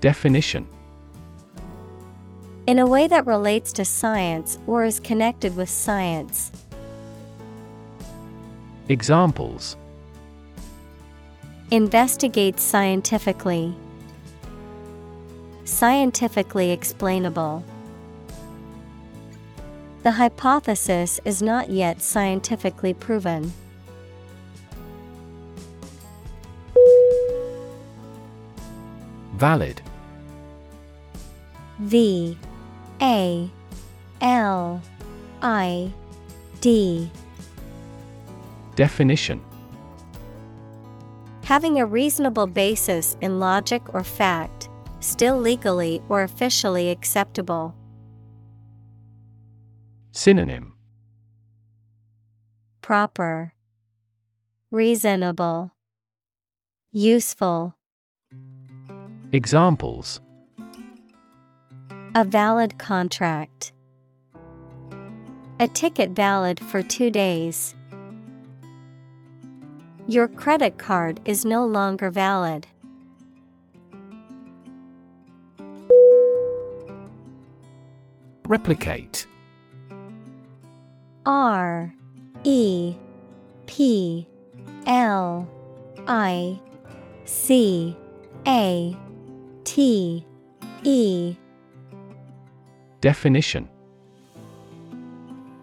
Definition 0.00 0.66
In 2.66 2.78
a 2.78 2.86
way 2.86 3.06
that 3.06 3.26
relates 3.26 3.72
to 3.74 3.84
science 3.84 4.58
or 4.66 4.84
is 4.84 5.00
connected 5.00 5.56
with 5.56 5.68
science. 5.68 6.52
Examples 8.88 9.76
Investigate 11.70 12.58
scientifically. 12.58 13.72
Scientifically 15.64 16.72
explainable. 16.72 17.62
The 20.02 20.12
hypothesis 20.12 21.20
is 21.26 21.42
not 21.42 21.68
yet 21.68 22.00
scientifically 22.00 22.94
proven. 22.94 23.52
Valid 29.34 29.82
V 31.80 32.36
A 33.02 33.50
L 34.20 34.82
I 35.42 35.92
D 36.60 37.10
Definition 38.76 39.42
Having 41.44 41.80
a 41.80 41.86
reasonable 41.86 42.46
basis 42.46 43.16
in 43.20 43.40
logic 43.40 43.82
or 43.94 44.04
fact, 44.04 44.68
still 45.00 45.38
legally 45.38 46.00
or 46.08 46.22
officially 46.22 46.90
acceptable. 46.90 47.74
Synonym 50.12 50.74
Proper, 52.82 53.54
Reasonable, 54.72 55.70
Useful. 56.92 57.76
Examples 59.32 60.20
A 62.16 62.24
valid 62.24 62.76
contract. 62.78 63.72
A 65.60 65.68
ticket 65.68 66.10
valid 66.10 66.58
for 66.58 66.82
two 66.82 67.12
days. 67.12 67.76
Your 70.08 70.26
credit 70.26 70.78
card 70.78 71.20
is 71.24 71.44
no 71.44 71.64
longer 71.64 72.10
valid. 72.10 72.66
Replicate 78.48 79.28
R 81.30 81.94
E 82.42 82.96
P 83.66 84.26
L 84.84 85.48
I 86.08 86.60
C 87.24 87.96
A 88.48 88.96
T 89.62 90.26
E. 90.82 91.36
Definition. 93.00 93.68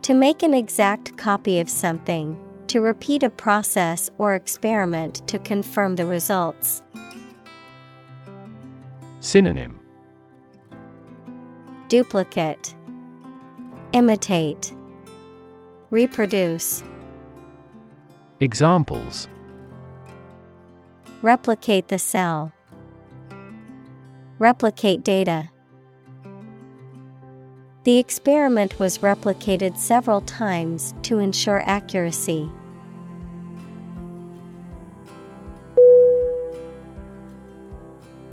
To 0.03 0.13
make 0.13 0.41
an 0.41 0.53
exact 0.53 1.17
copy 1.17 1.59
of 1.59 1.69
something, 1.69 2.39
to 2.67 2.79
repeat 2.79 3.23
a 3.23 3.29
process 3.29 4.09
or 4.17 4.35
experiment 4.35 5.27
to 5.27 5.37
confirm 5.37 5.97
the 5.97 6.05
results. 6.05 6.81
Synonym. 9.19 9.77
Duplicate, 11.89 12.73
Imitate, 13.91 14.73
Reproduce. 15.89 16.83
Examples 18.41 19.29
Replicate 21.21 21.87
the 21.87 21.97
cell. 21.97 22.51
Replicate 24.37 25.01
data. 25.01 25.49
The 27.85 27.99
experiment 27.99 28.79
was 28.79 28.97
replicated 28.97 29.77
several 29.77 30.19
times 30.19 30.93
to 31.03 31.19
ensure 31.19 31.61
accuracy. 31.65 32.51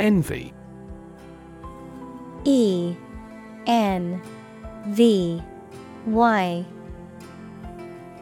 Envy 0.01 0.53
E 2.45 2.97
N 3.69 4.21
V 4.89 5.41
Y 6.07 6.67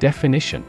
Definition 0.03 0.65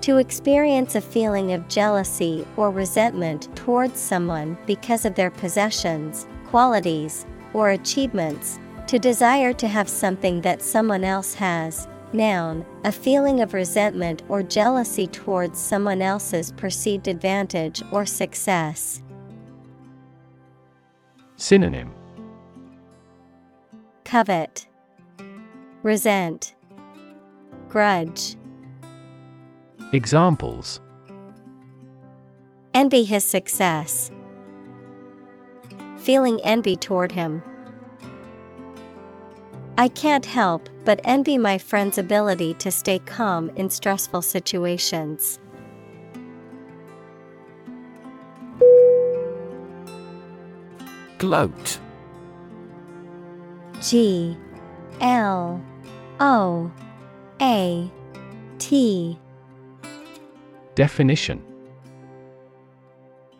To 0.00 0.16
experience 0.16 0.96
a 0.96 1.00
feeling 1.00 1.52
of 1.52 1.68
jealousy 1.68 2.44
or 2.56 2.72
resentment 2.72 3.54
towards 3.54 4.00
someone 4.00 4.58
because 4.66 5.04
of 5.04 5.14
their 5.14 5.30
possessions, 5.30 6.26
qualities, 6.46 7.26
or 7.52 7.70
achievements, 7.70 8.58
to 8.88 8.98
desire 8.98 9.52
to 9.52 9.68
have 9.68 9.88
something 9.88 10.40
that 10.40 10.62
someone 10.62 11.04
else 11.04 11.32
has. 11.34 11.86
Noun, 12.12 12.66
a 12.82 12.90
feeling 12.90 13.40
of 13.40 13.54
resentment 13.54 14.24
or 14.28 14.42
jealousy 14.42 15.06
towards 15.06 15.60
someone 15.60 16.02
else's 16.02 16.50
perceived 16.50 17.06
advantage 17.06 17.84
or 17.92 18.04
success. 18.04 19.00
Synonym 21.36 21.92
Covet, 24.04 24.66
Resent, 25.84 26.56
Grudge. 27.68 28.36
Examples 29.92 30.80
Envy 32.72 33.04
his 33.04 33.24
success. 33.24 34.10
Feeling 35.98 36.40
envy 36.44 36.76
toward 36.76 37.12
him. 37.12 37.42
I 39.76 39.88
can't 39.88 40.24
help 40.24 40.68
but 40.84 41.00
envy 41.04 41.36
my 41.36 41.58
friend's 41.58 41.98
ability 41.98 42.54
to 42.54 42.70
stay 42.70 43.00
calm 43.00 43.50
in 43.56 43.68
stressful 43.68 44.22
situations. 44.22 45.38
Gloat 51.18 51.78
G 53.80 54.36
L 55.00 55.60
O 56.20 56.72
A 57.40 57.88
T 58.58 59.16
Definition 60.74 61.40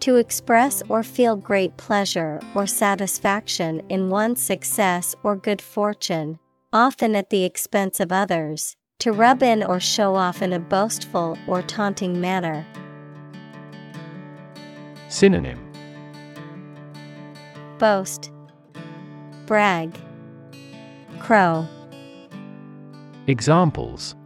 To 0.00 0.16
express 0.16 0.84
or 0.88 1.02
feel 1.02 1.34
great 1.34 1.76
pleasure 1.76 2.40
or 2.54 2.66
satisfaction 2.68 3.82
in 3.88 4.08
one's 4.08 4.40
success 4.40 5.16
or 5.24 5.34
good 5.34 5.60
fortune, 5.60 6.38
often 6.72 7.16
at 7.16 7.30
the 7.30 7.44
expense 7.44 7.98
of 7.98 8.12
others, 8.12 8.76
to 9.00 9.10
rub 9.10 9.42
in 9.42 9.64
or 9.64 9.80
show 9.80 10.14
off 10.14 10.42
in 10.42 10.52
a 10.52 10.60
boastful 10.60 11.36
or 11.48 11.62
taunting 11.62 12.20
manner. 12.20 12.64
Synonym 15.08 15.58
Boast, 17.78 18.30
Brag, 19.46 19.98
Crow. 21.18 21.66
Examples 23.28 24.16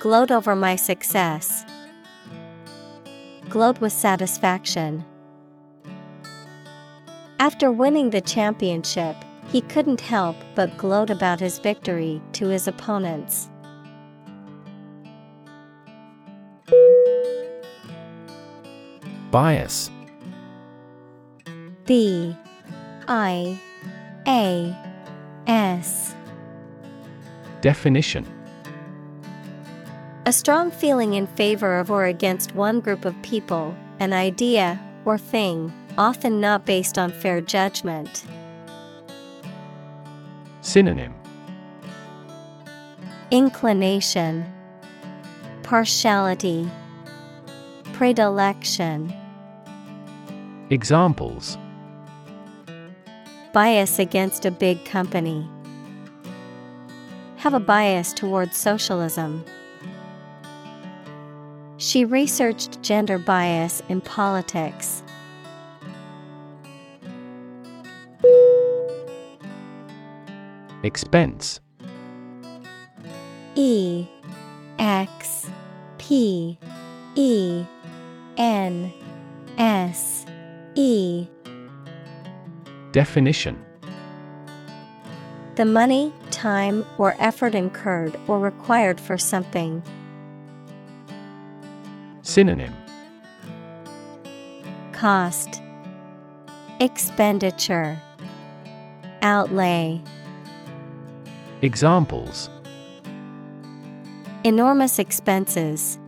Gloat 0.00 0.30
over 0.30 0.56
my 0.56 0.74
success. 0.74 1.66
Gloat 3.50 3.78
with 3.82 3.92
satisfaction. 3.92 5.04
After 7.38 7.70
winning 7.70 8.08
the 8.08 8.22
championship, 8.22 9.16
he 9.48 9.60
couldn't 9.60 10.00
help 10.00 10.34
but 10.54 10.78
gloat 10.78 11.10
about 11.10 11.40
his 11.40 11.58
victory 11.58 12.22
to 12.32 12.48
his 12.48 12.66
opponents. 12.66 13.50
Bias 19.30 19.90
B 21.84 22.34
I 23.08 23.60
A 24.26 24.74
S. 25.46 26.14
Definition 27.60 28.26
A 30.24 30.32
strong 30.32 30.70
feeling 30.70 31.14
in 31.14 31.26
favor 31.26 31.78
of 31.78 31.90
or 31.90 32.06
against 32.06 32.54
one 32.54 32.80
group 32.80 33.04
of 33.04 33.20
people, 33.22 33.76
an 33.98 34.12
idea, 34.14 34.80
or 35.04 35.18
thing, 35.18 35.72
often 35.98 36.40
not 36.40 36.64
based 36.64 36.96
on 36.96 37.12
fair 37.12 37.40
judgment. 37.40 38.24
Synonym 40.62 41.14
Inclination, 43.30 44.50
Partiality, 45.62 46.68
Predilection. 47.92 49.14
Examples 50.70 51.58
Bias 53.52 53.98
against 53.98 54.46
a 54.46 54.50
big 54.50 54.84
company. 54.84 55.48
Have 57.40 57.54
a 57.54 57.58
bias 57.58 58.12
towards 58.12 58.54
socialism. 58.54 59.42
She 61.78 62.04
researched 62.04 62.82
gender 62.82 63.16
bias 63.16 63.82
in 63.88 64.02
politics. 64.02 65.02
Expense 70.82 71.60
E 73.54 74.06
X 74.78 75.48
P 75.96 76.58
E 77.14 77.64
N 78.36 78.92
S 79.56 80.26
E 80.74 81.26
Definition 82.92 83.64
The 85.54 85.64
money, 85.64 86.12
time, 86.40 86.86
or 86.96 87.14
effort 87.18 87.54
incurred 87.54 88.18
or 88.26 88.38
required 88.38 88.98
for 88.98 89.18
something. 89.18 89.82
Synonym 92.22 92.74
Cost 94.92 95.60
Expenditure 96.80 98.00
Outlay 99.20 100.00
Examples 101.60 102.48
Enormous 104.44 104.98
expenses. 104.98 105.98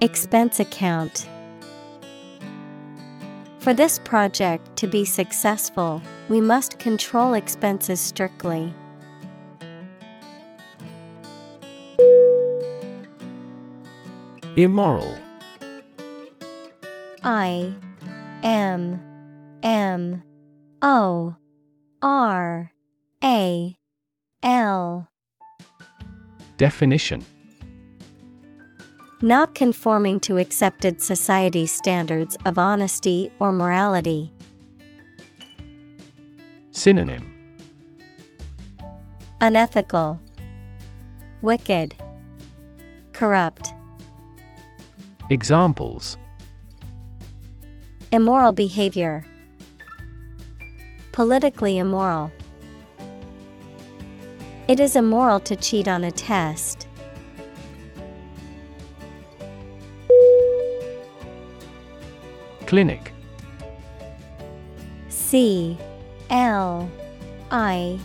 Expense 0.00 0.58
account. 0.58 1.28
For 3.58 3.74
this 3.74 3.98
project 3.98 4.76
to 4.76 4.86
be 4.86 5.04
successful, 5.04 6.00
we 6.28 6.40
must 6.40 6.78
control 6.78 7.34
expenses 7.34 8.00
strictly. 8.00 8.74
Immoral 14.56 15.14
I 17.22 17.74
M 18.42 19.00
M 19.62 20.22
O 20.80 21.36
R 22.00 22.72
A 23.22 23.76
L 24.42 25.08
Definition 26.56 27.24
Not 29.20 29.54
conforming 29.54 30.20
to 30.20 30.38
accepted 30.38 31.02
society 31.02 31.66
standards 31.66 32.36
of 32.46 32.56
honesty 32.56 33.30
or 33.38 33.52
morality. 33.52 34.32
Synonym 36.76 37.32
Unethical, 39.40 40.20
Wicked, 41.40 41.94
Corrupt. 43.14 43.72
Examples 45.30 46.18
Immoral 48.12 48.52
behavior. 48.52 49.24
Politically 51.12 51.78
immoral. 51.78 52.30
It 54.68 54.78
is 54.78 54.96
immoral 54.96 55.40
to 55.40 55.56
cheat 55.56 55.88
on 55.88 56.04
a 56.04 56.10
test. 56.10 56.86
Clinic 62.66 63.14
C 65.08 65.78
L 66.30 66.90
I 67.50 67.98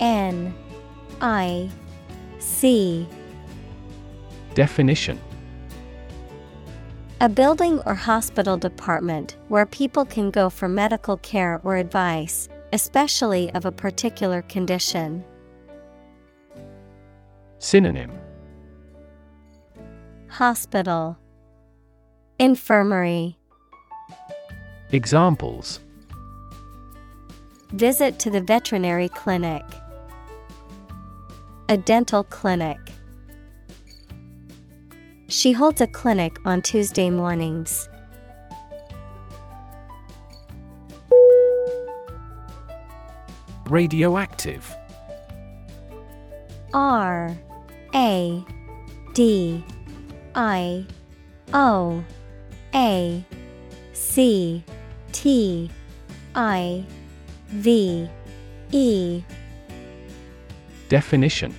N 0.00 0.54
I 1.20 1.70
C. 2.38 3.06
Definition. 4.54 5.20
A 7.20 7.28
building 7.28 7.80
or 7.86 7.94
hospital 7.94 8.58
department 8.58 9.36
where 9.48 9.64
people 9.64 10.04
can 10.04 10.30
go 10.30 10.50
for 10.50 10.68
medical 10.68 11.16
care 11.18 11.60
or 11.64 11.76
advice, 11.76 12.48
especially 12.72 13.50
of 13.52 13.64
a 13.64 13.72
particular 13.72 14.42
condition. 14.42 15.24
Synonym. 17.58 18.12
Hospital. 20.28 21.16
Infirmary. 22.38 23.38
Examples 24.92 25.80
Visit 27.72 28.18
to 28.20 28.30
the 28.30 28.40
veterinary 28.40 29.08
clinic. 29.08 29.64
A 31.68 31.76
dental 31.76 32.22
clinic. 32.24 32.78
She 35.28 35.52
holds 35.52 35.80
a 35.80 35.86
clinic 35.86 36.38
on 36.44 36.62
Tuesday 36.62 37.10
mornings. 37.10 37.88
Radioactive 43.68 44.76
R 46.72 47.36
A 47.94 48.44
D 49.12 49.64
I 50.36 50.86
O 51.52 52.04
A 52.74 53.24
C 53.92 54.62
T 55.10 55.70
I 56.36 56.84
V 57.48 58.08
E. 58.72 59.22
Definition. 60.88 61.54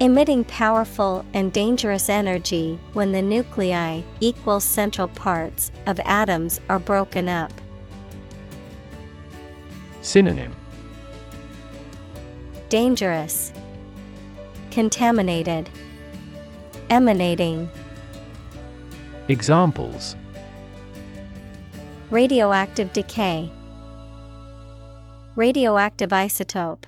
Emitting 0.00 0.44
powerful 0.44 1.24
and 1.34 1.52
dangerous 1.52 2.08
energy 2.08 2.78
when 2.92 3.12
the 3.12 3.22
nuclei, 3.22 4.00
equal 4.20 4.60
central 4.60 5.08
parts, 5.08 5.70
of 5.86 6.00
atoms 6.00 6.60
are 6.68 6.78
broken 6.78 7.28
up. 7.28 7.52
Synonym. 10.00 10.56
Dangerous, 12.68 13.52
Contaminated, 14.70 15.68
Emanating, 16.90 17.68
Examples. 19.28 20.16
Radioactive 22.10 22.92
decay, 22.92 23.52
Radioactive 25.34 26.10
isotope. 26.10 26.84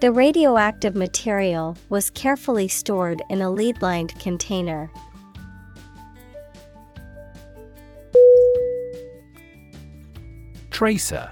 The 0.00 0.12
radioactive 0.12 0.94
material 0.94 1.78
was 1.88 2.10
carefully 2.10 2.68
stored 2.68 3.22
in 3.30 3.40
a 3.40 3.50
lead 3.50 3.80
lined 3.80 4.18
container. 4.20 4.90
Tracer 10.70 11.30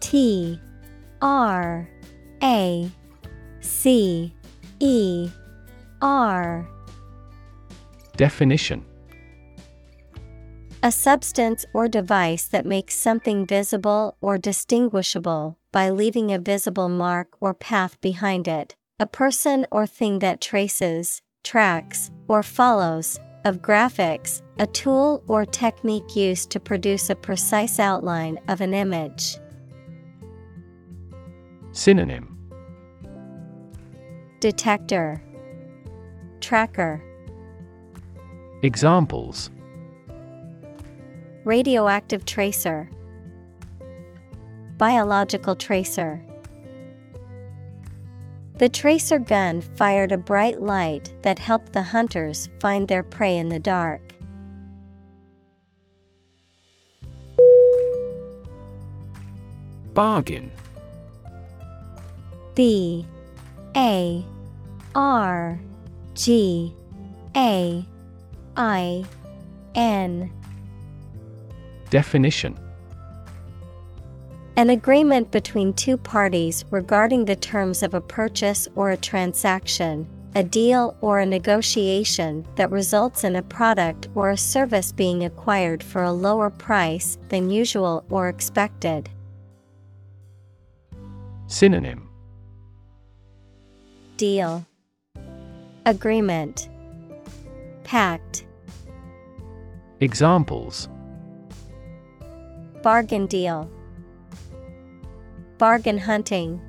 T 0.00 0.58
R 1.20 1.86
A 2.42 2.90
C 3.60 4.34
E 4.78 5.30
R 6.00 6.66
Definition 8.16 8.86
A 10.82 10.90
substance 10.90 11.66
or 11.74 11.88
device 11.88 12.44
that 12.44 12.64
makes 12.64 12.94
something 12.94 13.44
visible 13.46 14.16
or 14.22 14.38
distinguishable 14.38 15.58
by 15.72 15.90
leaving 15.90 16.32
a 16.32 16.38
visible 16.38 16.88
mark 16.88 17.36
or 17.38 17.52
path 17.52 18.00
behind 18.00 18.48
it. 18.48 18.74
A 18.98 19.06
person 19.06 19.66
or 19.70 19.86
thing 19.86 20.20
that 20.20 20.40
traces, 20.40 21.20
tracks, 21.44 22.10
or 22.28 22.42
follows. 22.42 23.20
Of 23.44 23.60
graphics, 23.60 24.40
a 24.58 24.66
tool 24.66 25.22
or 25.26 25.44
technique 25.44 26.16
used 26.16 26.50
to 26.50 26.60
produce 26.60 27.10
a 27.10 27.14
precise 27.14 27.78
outline 27.78 28.38
of 28.48 28.62
an 28.62 28.72
image. 28.72 29.36
Synonym 31.72 32.38
Detector, 34.40 35.22
Tracker, 36.40 37.02
Examples 38.62 39.50
Radioactive 41.44 42.24
tracer, 42.26 42.90
Biological 44.76 45.56
tracer. 45.56 46.24
The 48.58 48.68
tracer 48.68 49.18
gun 49.18 49.60
fired 49.60 50.12
a 50.12 50.18
bright 50.18 50.60
light 50.60 51.14
that 51.22 51.38
helped 51.38 51.72
the 51.72 51.82
hunters 51.82 52.48
find 52.60 52.88
their 52.88 53.02
prey 53.02 53.36
in 53.36 53.48
the 53.48 53.58
dark. 53.58 54.00
Bargain 59.92 60.50
B 62.54 63.06
A 63.76 64.24
R 64.94 65.58
G 66.14 66.74
A 67.36 67.86
I 68.56 69.04
N 69.74 70.32
Definition. 71.90 72.58
An 74.56 74.70
agreement 74.70 75.30
between 75.30 75.72
two 75.72 75.96
parties 75.96 76.64
regarding 76.70 77.24
the 77.24 77.36
terms 77.36 77.82
of 77.82 77.94
a 77.94 78.00
purchase 78.00 78.68
or 78.74 78.90
a 78.90 78.96
transaction, 78.96 80.06
a 80.34 80.44
deal 80.44 80.96
or 81.00 81.18
a 81.18 81.26
negotiation 81.26 82.46
that 82.56 82.70
results 82.70 83.24
in 83.24 83.36
a 83.36 83.42
product 83.42 84.08
or 84.14 84.30
a 84.30 84.36
service 84.36 84.92
being 84.92 85.24
acquired 85.24 85.82
for 85.82 86.02
a 86.02 86.12
lower 86.12 86.50
price 86.50 87.18
than 87.28 87.50
usual 87.50 88.04
or 88.10 88.28
expected. 88.28 89.08
Synonym. 91.46 92.08
Deal. 94.16 94.64
Agreement. 95.86 96.68
Pact. 97.82 98.44
Examples 100.00 100.88
Bargain 102.82 103.26
deal. 103.26 103.70
Bargain 105.58 105.98
hunting. 105.98 106.60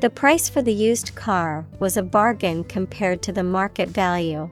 The 0.00 0.10
price 0.10 0.48
for 0.48 0.60
the 0.60 0.72
used 0.72 1.14
car 1.14 1.64
was 1.78 1.96
a 1.96 2.02
bargain 2.02 2.64
compared 2.64 3.22
to 3.22 3.32
the 3.32 3.44
market 3.44 3.88
value. 3.88 4.50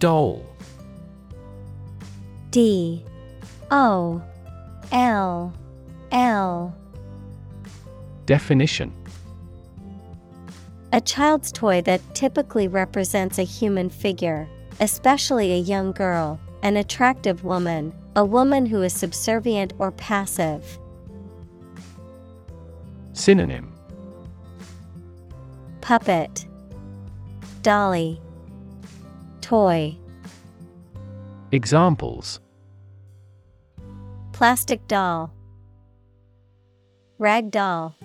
Doll. 0.00 0.44
D. 2.50 3.04
O. 3.70 4.20
L. 4.90 5.52
L. 6.10 6.76
Definition 8.26 8.92
A 10.94 11.00
child's 11.00 11.50
toy 11.50 11.82
that 11.82 12.00
typically 12.14 12.68
represents 12.68 13.40
a 13.40 13.42
human 13.42 13.90
figure, 13.90 14.48
especially 14.78 15.52
a 15.52 15.58
young 15.58 15.90
girl, 15.90 16.38
an 16.62 16.76
attractive 16.76 17.42
woman, 17.42 17.92
a 18.14 18.24
woman 18.24 18.64
who 18.64 18.80
is 18.80 18.92
subservient 18.92 19.72
or 19.80 19.90
passive. 19.90 20.78
Synonym. 23.12 23.74
Puppet. 25.80 26.46
Dolly. 27.62 28.20
Toy. 29.40 29.96
Examples. 31.50 32.38
Plastic 34.30 34.86
doll. 34.86 35.34
Rag 37.18 37.50
doll 37.50 37.96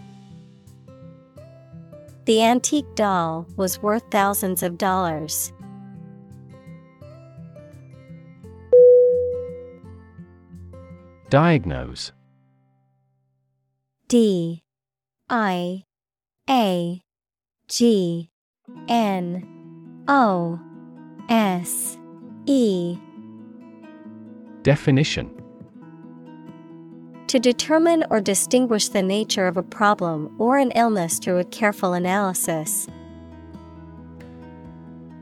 The 2.29 2.43
antique 2.43 2.93
doll 2.93 3.47
was 3.55 3.81
worth 3.81 4.03
thousands 4.11 4.61
of 4.61 4.77
dollars. 4.77 5.51
Diagnose. 11.31 12.11
D. 14.07 14.61
I. 15.27 15.85
A. 16.47 17.01
G. 17.67 18.29
N. 18.87 20.03
O. 20.07 20.59
S. 21.29 21.97
E. 22.45 22.99
Definition 24.61 25.38
To 27.29 27.37
determine 27.37 28.03
or 28.09 28.21
distinguish 28.21 28.87
the 28.87 29.03
nature 29.03 29.45
of 29.45 29.55
a 29.55 29.61
problem 29.61 30.33
or 30.39 30.57
an 30.57 30.71
illness 30.71 31.19
through 31.19 31.37
a 31.37 31.43
careful 31.43 31.93
analysis. 31.93 32.87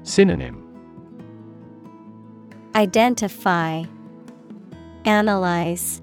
Synonym 0.04 0.64
Identify 2.76 3.84
Analyze 5.04 6.02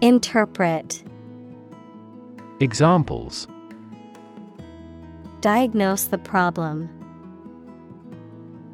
Interpret 0.00 1.04
Examples 2.60 3.46
Diagnose 5.42 6.04
the 6.04 6.16
problem. 6.16 6.88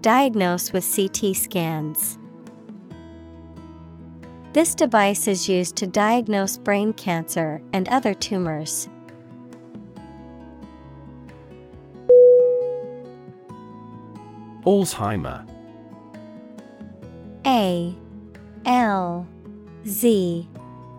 Diagnose 0.00 0.72
with 0.72 0.88
CT 0.94 1.34
scans. 1.34 2.18
This 4.54 4.72
device 4.72 5.26
is 5.26 5.48
used 5.48 5.74
to 5.78 5.86
diagnose 5.88 6.58
brain 6.58 6.92
cancer 6.92 7.60
and 7.72 7.88
other 7.88 8.14
tumors. 8.14 8.88
Alzheimer. 14.64 15.44
A 17.44 17.92
L 18.64 19.26
Z 19.88 20.48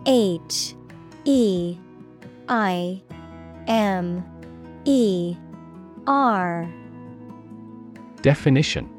H 0.04 0.74
E 1.24 1.78
I 2.50 3.02
M 3.66 4.22
E 4.84 5.34
R. 6.06 6.70
Definition 8.20 8.95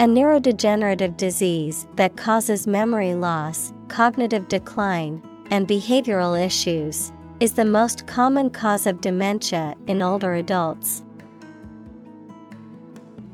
A 0.00 0.04
neurodegenerative 0.04 1.16
disease 1.16 1.88
that 1.96 2.16
causes 2.16 2.68
memory 2.68 3.14
loss, 3.14 3.72
cognitive 3.88 4.46
decline, 4.46 5.20
and 5.50 5.66
behavioral 5.66 6.40
issues, 6.40 7.10
is 7.40 7.54
the 7.54 7.64
most 7.64 8.06
common 8.06 8.48
cause 8.50 8.86
of 8.86 9.00
dementia 9.00 9.74
in 9.88 10.00
older 10.00 10.34
adults. 10.34 11.02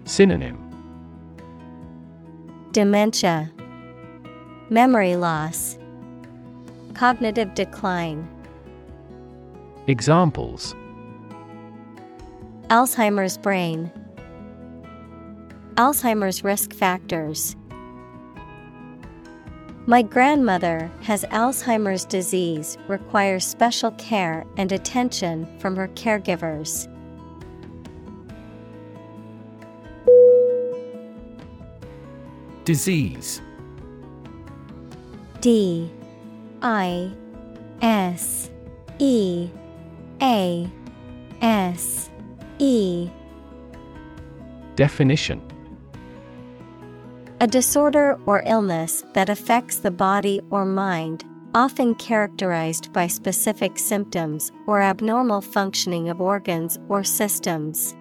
Synonym 0.07 0.57
Dementia, 2.73 3.53
Memory 4.70 5.16
loss, 5.16 5.77
Cognitive 6.95 7.55
decline. 7.55 8.27
Examples 9.86 10.74
Alzheimer's 12.70 13.36
brain. 13.36 13.93
Alzheimer's 15.76 16.44
risk 16.44 16.72
factors. 16.72 17.56
My 19.86 20.02
grandmother 20.02 20.90
has 21.02 21.24
Alzheimer's 21.24 22.05
disease, 22.05 22.78
requires 22.86 23.44
special 23.44 23.90
care 23.92 24.46
and 24.56 24.70
attention 24.70 25.46
from 25.59 25.76
her 25.76 25.88
caregivers. 25.88 26.88
Disease 32.64 33.42
D 35.42 35.90
I 36.62 37.12
S 37.82 38.48
E 38.98 39.51
A 40.22 40.70
S 41.42 42.09
E 42.59 43.10
Definition 44.76 45.42
A 47.45 47.47
disorder 47.47 48.19
or 48.25 48.43
illness 48.47 49.05
that 49.12 49.29
affects 49.29 49.77
the 49.77 49.91
body 49.91 50.41
or 50.49 50.65
mind, 50.65 51.27
often 51.55 51.95
characterized 51.97 52.91
by 52.95 53.07
specific 53.07 53.79
symptoms 53.79 54.51
or 54.66 54.81
abnormal 54.81 55.43
functioning 55.43 56.09
of 56.09 56.23
organs 56.23 56.79
or 56.89 57.05
systems. 57.05 57.95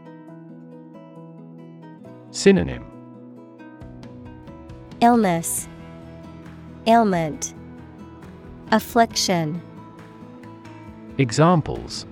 Synonym. 2.31 2.85
Illness, 5.01 5.67
Ailment, 6.87 7.53
Affliction, 8.71 9.61
Examples. 11.17 12.05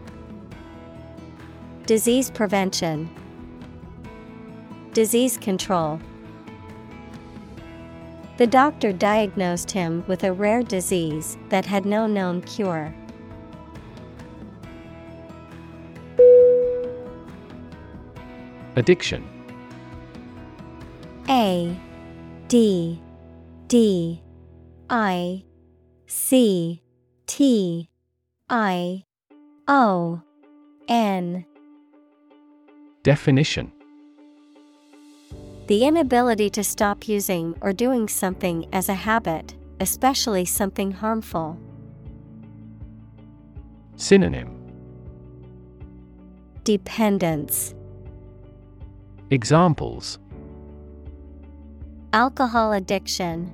Disease 1.85 2.29
prevention, 2.29 3.09
Disease 4.91 5.37
control. 5.37 6.01
The 8.41 8.47
doctor 8.47 8.91
diagnosed 8.91 9.69
him 9.69 10.03
with 10.07 10.23
a 10.23 10.33
rare 10.33 10.63
disease 10.63 11.37
that 11.49 11.63
had 11.63 11.85
no 11.85 12.07
known 12.07 12.41
cure. 12.41 12.91
Addiction. 18.75 19.23
A 21.29 21.79
D 22.47 22.99
D 23.67 24.23
I 24.89 25.43
C 26.07 26.81
T 27.27 27.91
I 28.49 29.03
O 29.67 30.19
N. 30.87 31.45
Definition. 33.03 33.71
The 35.71 35.85
inability 35.85 36.49
to 36.49 36.65
stop 36.65 37.07
using 37.07 37.55
or 37.61 37.71
doing 37.71 38.09
something 38.09 38.67
as 38.73 38.89
a 38.89 38.93
habit, 38.93 39.55
especially 39.79 40.43
something 40.43 40.91
harmful. 40.91 41.57
Synonym 43.95 44.49
Dependence 46.65 47.73
Examples 49.29 50.19
Alcohol 52.11 52.73
addiction 52.73 53.49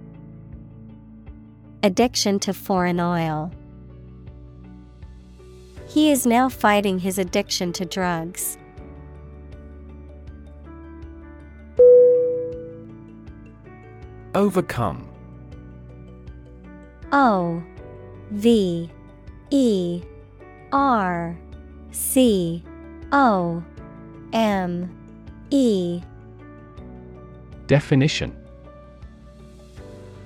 Addiction 1.84 2.40
to 2.40 2.52
foreign 2.52 3.00
oil. 3.00 3.52
He 5.88 6.10
is 6.10 6.26
now 6.26 6.50
fighting 6.50 6.98
his 6.98 7.20
addiction 7.20 7.72
to 7.74 7.86
drugs. 7.86 8.58
Overcome. 14.36 15.08
O 17.12 17.64
V 18.32 18.90
E 19.50 20.02
R 20.72 21.38
C 21.92 22.64
O 23.12 23.64
M 24.34 24.90
E. 25.50 26.02
Definition. 27.68 28.36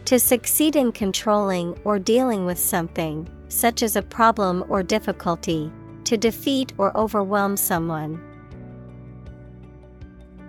To 0.05 0.19
succeed 0.19 0.75
in 0.75 0.91
controlling 0.91 1.79
or 1.85 1.97
dealing 1.99 2.45
with 2.45 2.59
something, 2.59 3.29
such 3.47 3.81
as 3.81 3.95
a 3.95 4.01
problem 4.01 4.65
or 4.67 4.83
difficulty, 4.83 5.71
to 6.03 6.17
defeat 6.17 6.73
or 6.77 6.95
overwhelm 6.97 7.55
someone. 7.55 8.21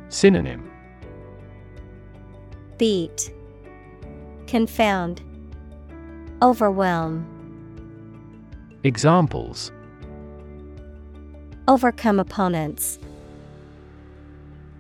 Synonym. 0.09 0.69
Beat, 2.79 3.33
Confound, 4.53 5.23
Overwhelm, 6.43 7.24
Examples 8.85 9.73
Overcome 11.66 12.20
opponents, 12.20 12.99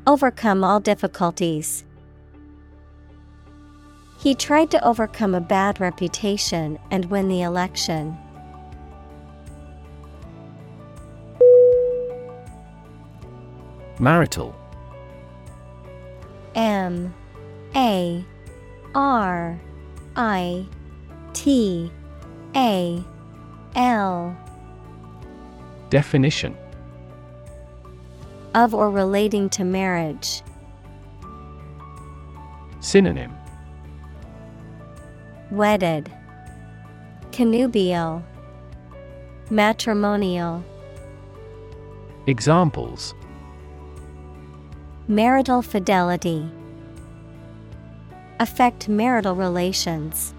Overcome 0.06 0.62
all 0.62 0.78
difficulties. 0.78 1.86
He 4.18 4.34
tried 4.34 4.70
to 4.72 4.86
overcome 4.86 5.34
a 5.34 5.40
bad 5.40 5.80
reputation 5.80 6.78
and 6.90 7.06
win 7.06 7.28
the 7.28 7.40
election. 7.40 8.14
Marital 13.98 14.54
M 16.54 17.14
A 17.74 18.22
R 18.94 19.58
I 20.16 20.66
T 21.32 21.90
A 22.54 23.02
L. 23.74 24.36
Definition. 25.90 26.56
Of 28.54 28.74
or 28.74 28.90
relating 28.90 29.48
to 29.50 29.64
marriage. 29.64 30.42
Synonym. 32.80 33.32
Wedded, 35.50 36.10
Connubial, 37.30 38.22
Matrimonial, 39.50 40.64
Examples. 42.28 43.14
Marital 45.08 45.60
fidelity. 45.60 46.48
Affect 48.40 48.88
marital 48.88 49.36
relations. 49.36 50.34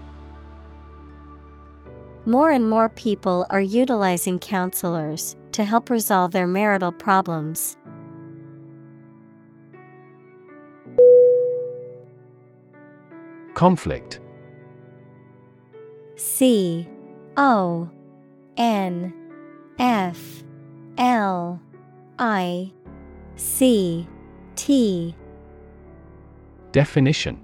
More 2.26 2.50
and 2.50 2.68
more 2.68 2.88
people 2.88 3.46
are 3.50 3.60
utilizing 3.60 4.38
counselors 4.38 5.36
to 5.52 5.64
help 5.64 5.90
resolve 5.90 6.32
their 6.32 6.46
marital 6.46 6.90
problems. 6.90 7.76
Conflict 13.54 14.20
C 16.16 16.88
O 17.36 17.88
N 18.56 19.12
F 19.78 20.42
L 20.96 21.60
I 22.18 22.72
C 23.36 24.08
T 24.56 25.14
Definition 26.72 27.43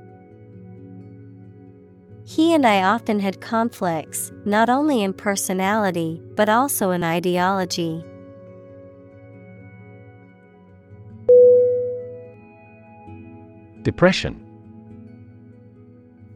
He 2.23 2.53
and 2.53 2.65
I 2.65 2.83
often 2.83 3.19
had 3.19 3.41
conflicts, 3.41 4.31
not 4.45 4.69
only 4.69 5.03
in 5.03 5.13
personality, 5.13 6.21
but 6.35 6.49
also 6.49 6.91
in 6.91 7.03
ideology. 7.03 8.03
Depression. 13.81 14.45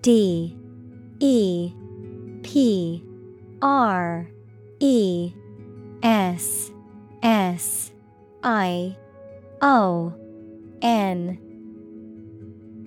D. 0.02 0.58
E. 1.20 1.72
P. 2.44 3.04
R. 3.62 4.28
E. 4.80 5.34
S. 6.04 6.72
S. 7.22 7.92
I. 8.44 8.98
O. 9.62 10.14
N. 10.82 11.40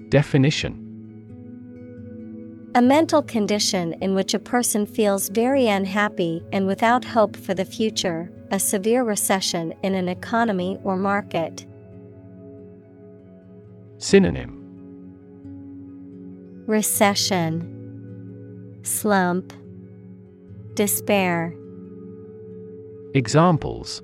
Definition 0.09 0.88
A 2.75 2.83
mental 2.83 3.23
condition 3.23 3.95
in 4.03 4.15
which 4.15 4.35
a 4.35 4.39
person 4.39 4.85
feels 4.85 5.31
very 5.31 5.69
unhappy 5.69 6.43
and 6.53 6.67
without 6.67 7.03
hope 7.03 7.35
for 7.35 7.55
the 7.55 7.65
future, 7.65 8.31
a 8.51 8.61
severe 8.61 9.05
recession 9.05 9.73
in 9.83 9.95
an 9.95 10.07
economy 10.09 10.79
or 10.85 10.97
market. 10.97 11.65
Synonym 13.97 14.55
Recession, 16.67 17.75
Slump, 18.83 19.55
Despair. 20.75 21.55
Examples 23.15 24.03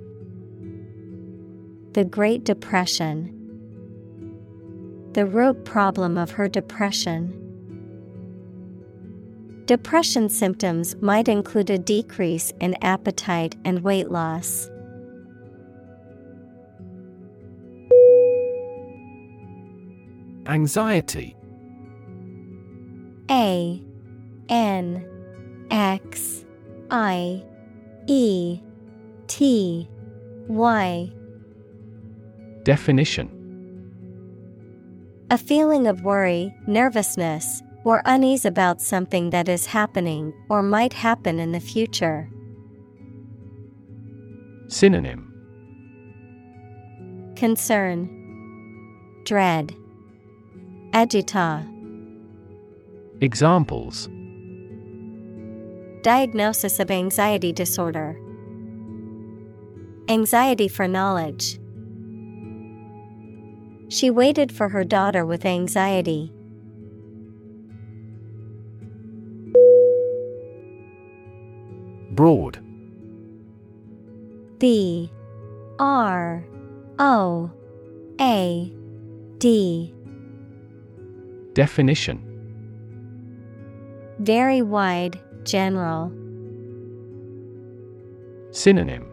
The 1.93 2.05
Great 2.05 2.45
Depression. 2.45 3.31
The 5.13 5.27
root 5.27 5.67
problem 5.67 6.17
of 6.17 6.31
her 6.33 6.49
depression. 6.49 7.44
Depression 9.67 10.29
symptoms 10.29 10.95
might 11.01 11.27
include 11.27 11.71
a 11.71 11.79
decrease 11.79 12.53
in 12.61 12.77
appetite 12.83 13.57
and 13.65 13.83
weight 13.83 14.11
loss. 14.11 14.69
Anxiety. 20.47 21.35
A 23.31 23.83
N 24.51 25.07
X 25.71 26.45
I 26.91 27.43
E 28.07 28.61
T 29.29 29.89
Y. 30.47 31.11
Definition. 32.65 33.31
A 35.31 35.39
feeling 35.39 35.87
of 35.87 36.03
worry, 36.03 36.55
nervousness, 36.67 37.63
or 37.85 38.03
unease 38.07 38.45
about 38.45 38.81
something 38.81 39.31
that 39.31 39.49
is 39.49 39.67
happening 39.67 40.33
or 40.49 40.63
might 40.63 40.95
happen 40.95 41.39
in 41.39 41.53
the 41.53 41.61
future. 41.61 42.29
Synonym 44.69 45.31
Concern, 47.37 48.09
dread, 49.25 49.75
agita. 50.93 51.71
Examples 53.21 54.09
Diagnosis 56.03 56.81
of 56.81 56.91
anxiety 56.91 57.53
disorder, 57.53 58.19
anxiety 60.09 60.69
for 60.69 60.87
knowledge. 60.87 61.59
She 63.89 64.11
waited 64.11 64.53
for 64.53 64.69
her 64.69 64.85
daughter 64.85 65.25
with 65.25 65.47
anxiety. 65.47 66.34
Broad. 72.15 72.61
B 74.59 75.11
R 75.81 76.45
O 77.01 77.51
A 78.21 78.73
D. 79.39 79.93
Definition. 81.55 82.21
Very 84.21 84.63
wide, 84.63 85.19
general. 85.43 86.13
Synonym. 88.53 89.11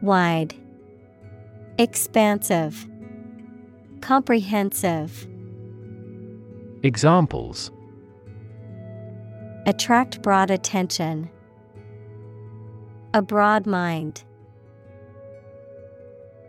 Wide, 0.00 0.54
Expansive, 1.78 2.86
Comprehensive. 4.00 5.26
Examples 6.84 7.72
Attract 9.66 10.20
broad 10.20 10.50
attention. 10.50 11.30
A 13.14 13.22
broad 13.22 13.66
mind. 13.66 14.22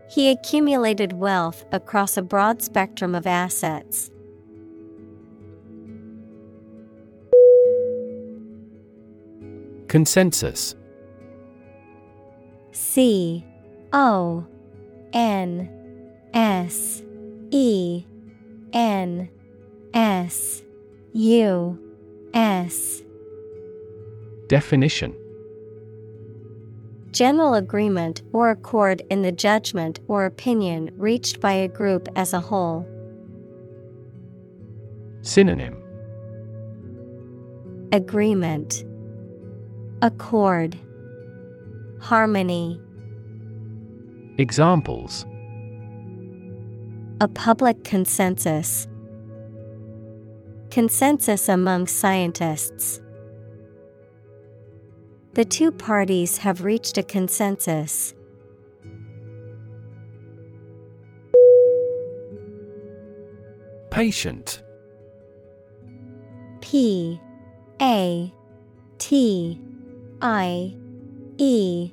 He 0.09 0.29
accumulated 0.29 1.13
wealth 1.13 1.63
across 1.71 2.17
a 2.17 2.21
broad 2.21 2.61
spectrum 2.61 3.15
of 3.15 3.25
assets. 3.25 4.11
Consensus 9.87 10.75
C 12.73 13.45
O 13.93 14.45
N 15.13 15.69
S 16.33 17.01
E 17.51 18.03
N 18.73 19.29
S 19.93 20.63
U 21.13 21.79
S 22.33 23.03
Definition 24.47 25.15
General 27.11 27.55
agreement 27.55 28.21
or 28.33 28.51
accord 28.51 29.01
in 29.09 29.21
the 29.21 29.31
judgment 29.31 29.99
or 30.07 30.25
opinion 30.25 30.91
reached 30.97 31.39
by 31.39 31.53
a 31.53 31.67
group 31.67 32.07
as 32.15 32.33
a 32.33 32.39
whole. 32.39 32.85
Synonym 35.21 35.81
Agreement 37.91 38.83
Accord 40.01 40.77
Harmony 42.01 42.79
Examples 44.37 45.25
A 47.21 47.27
public 47.27 47.83
consensus. 47.83 48.87
Consensus 50.69 51.47
among 51.47 51.87
scientists. 51.87 52.99
The 55.35 55.43
two 55.43 55.69
parties 55.69 56.37
have 56.37 56.63
reached 56.63 56.97
a 56.97 57.03
consensus. 57.03 58.13
Patient. 63.91 64.63
P 66.61 67.19
A 67.81 68.33
T 68.97 69.61
I 70.21 70.73
E 71.37 71.91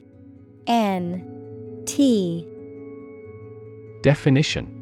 N 0.68 1.82
T. 1.84 2.46
Definition. 4.02 4.78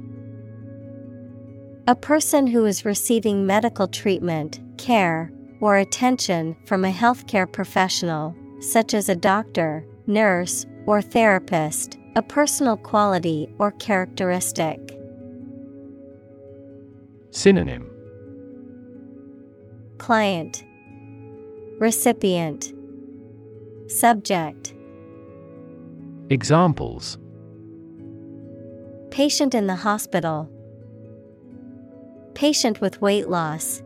A 1.87 1.95
person 1.95 2.47
who 2.47 2.67
is 2.67 2.85
receiving 2.85 3.47
medical 3.47 3.89
treatment, 3.89 4.61
care, 4.77 5.33
or 5.63 5.79
attention 5.79 6.55
from 6.67 6.85
a 6.85 6.93
healthcare 6.93 7.51
professional, 7.51 8.35
such 8.61 8.95
as 8.95 9.09
a 9.09 9.17
doctor, 9.17 9.85
nurse, 10.07 10.67
or 10.87 11.03
therapist, 11.03 11.99
a 12.17 12.23
personal 12.23 12.77
quality 12.77 13.49
or 13.59 13.73
characteristic. 13.73 14.79
Synonym 17.31 17.89
Client 19.99 20.65
Recipient 21.79 22.73
Subject 23.89 24.75
Examples 26.29 27.19
Patient 29.11 29.55
in 29.55 29.67
the 29.67 29.77
hospital. 29.77 30.49
Patient 32.35 32.81
with 32.81 33.01
weight 33.01 33.29
loss. 33.29 33.83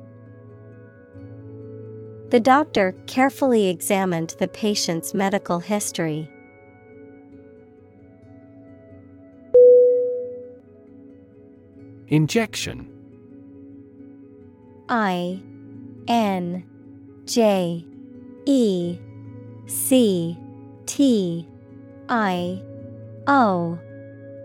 The 2.35 2.41
doctor 2.41 2.97
carefully 3.07 3.69
examined 3.69 4.35
the 4.41 4.49
patient's 4.49 5.15
medical 5.15 5.61
history. 5.61 6.29
Injection. 12.09 12.89
I 14.89 15.41
N 16.09 16.65
J 17.25 17.85
E 18.47 18.99
C 19.69 20.37
T 20.87 21.47
I 22.09 22.61
O 23.29 23.79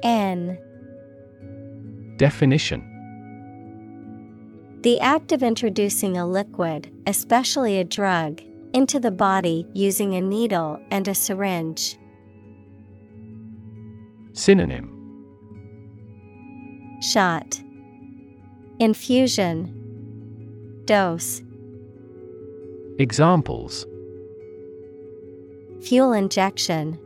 N. 0.03 0.59
Definition 2.17 2.88
The 4.81 4.97
act 5.01 5.33
of 5.33 5.43
introducing 5.43 6.17
a 6.17 6.25
liquid, 6.25 6.89
especially 7.05 7.79
a 7.79 7.83
drug, 7.83 8.41
into 8.73 8.97
the 8.97 9.11
body 9.11 9.67
using 9.73 10.15
a 10.15 10.21
needle 10.21 10.79
and 10.89 11.05
a 11.05 11.13
syringe. 11.13 11.97
Synonym. 14.31 14.95
Shot. 17.01 17.61
Infusion. 18.79 19.75
Dose. 20.85 21.41
Examples. 22.99 23.85
Fuel 25.81 26.13
injection. 26.13 26.97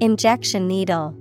Injection 0.00 0.66
needle 0.66 1.14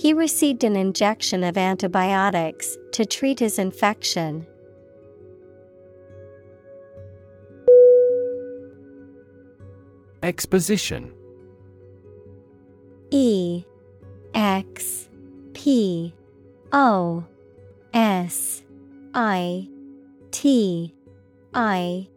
He 0.00 0.14
received 0.14 0.64
an 0.64 0.76
injection 0.76 1.44
of 1.44 1.58
antibiotics 1.58 2.78
to 2.92 3.04
treat 3.04 3.38
his 3.38 3.58
infection. 3.58 4.46
Exposition. 10.22 11.12
E 13.10 13.62
X 14.32 15.10
P 15.52 16.14
O 16.72 17.22
S 17.92 18.62
I 19.12 19.68
T 20.30 20.94
I 21.52 22.08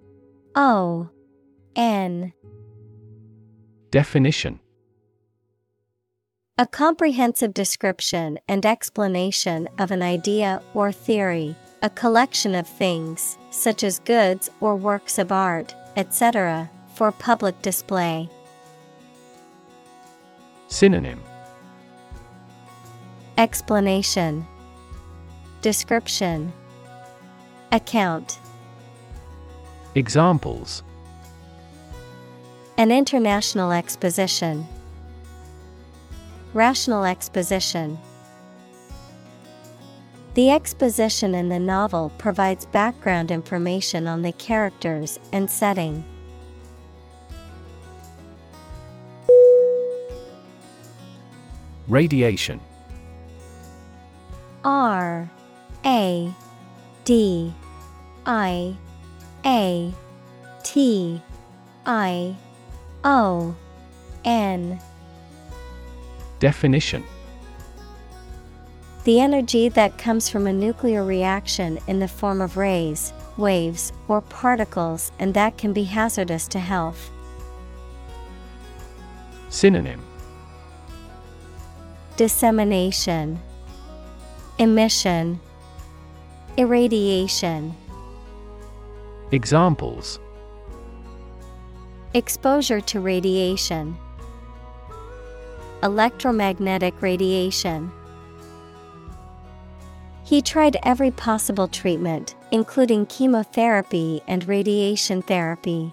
O 0.55 1.09
N. 1.75 2.31
Definition 3.91 4.61
A 6.59 6.67
comprehensive 6.67 7.51
description 7.51 8.37
and 8.47 8.63
explanation 8.63 9.67
of 9.79 9.89
an 9.89 10.03
idea 10.03 10.61
or 10.75 10.91
theory, 10.91 11.55
a 11.81 11.89
collection 11.89 12.53
of 12.53 12.67
things, 12.67 13.39
such 13.49 13.83
as 13.83 13.97
goods 13.97 14.51
or 14.59 14.75
works 14.75 15.17
of 15.17 15.31
art, 15.31 15.73
etc., 15.95 16.69
for 16.93 17.11
public 17.11 17.59
display. 17.63 18.29
Synonym 20.67 21.23
Explanation 23.39 24.45
Description 25.63 26.53
Account 27.71 28.37
Examples 29.95 30.83
An 32.77 32.91
international 32.91 33.71
exposition. 33.71 34.67
Rational 36.53 37.03
exposition. 37.03 37.97
The 40.35 40.51
exposition 40.51 41.33
in 41.33 41.49
the 41.49 41.59
novel 41.59 42.11
provides 42.17 42.65
background 42.65 43.31
information 43.31 44.07
on 44.07 44.21
the 44.21 44.31
characters 44.33 45.19
and 45.31 45.49
setting. 45.49 46.03
Radiation 51.87 52.59
R 54.63 55.29
A 55.85 56.33
D 57.03 57.53
I 58.25 58.75
A 59.45 59.93
T 60.63 61.21
I 61.85 62.35
O 63.03 63.55
N 64.23 64.79
Definition. 66.43 67.05
The 69.05 69.21
energy 69.21 69.69
that 69.69 69.97
comes 69.97 70.27
from 70.27 70.45
a 70.45 70.51
nuclear 70.51 71.05
reaction 71.05 71.79
in 71.87 71.99
the 71.99 72.07
form 72.09 72.41
of 72.41 72.57
rays, 72.57 73.13
waves, 73.37 73.93
or 74.09 74.19
particles 74.19 75.13
and 75.19 75.33
that 75.35 75.57
can 75.57 75.71
be 75.71 75.85
hazardous 75.85 76.49
to 76.49 76.59
health. 76.59 77.09
Synonym. 79.47 80.01
Dissemination. 82.17 83.39
Emission. 84.59 85.39
Irradiation. 86.57 87.73
Examples. 89.31 90.19
Exposure 92.13 92.81
to 92.81 92.99
radiation 92.99 93.97
Electromagnetic 95.83 97.01
radiation. 97.01 97.91
He 100.23 100.41
tried 100.41 100.77
every 100.81 101.11
possible 101.11 101.67
treatment, 101.67 102.35
including 102.51 103.05
chemotherapy 103.05 104.21
and 104.25 104.47
radiation 104.47 105.21
therapy. 105.21 105.91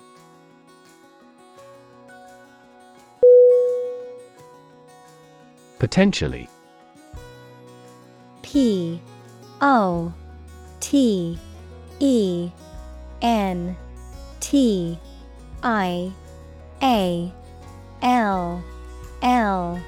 Potentially. 5.80 6.48
P 8.42 9.00
O 9.60 10.12
T 10.78 11.36
E 11.98 12.50
N 13.22 13.76
T 14.38 14.98
I 15.64 16.12
A 16.80 17.32
L 18.02 18.62
L 19.22 19.80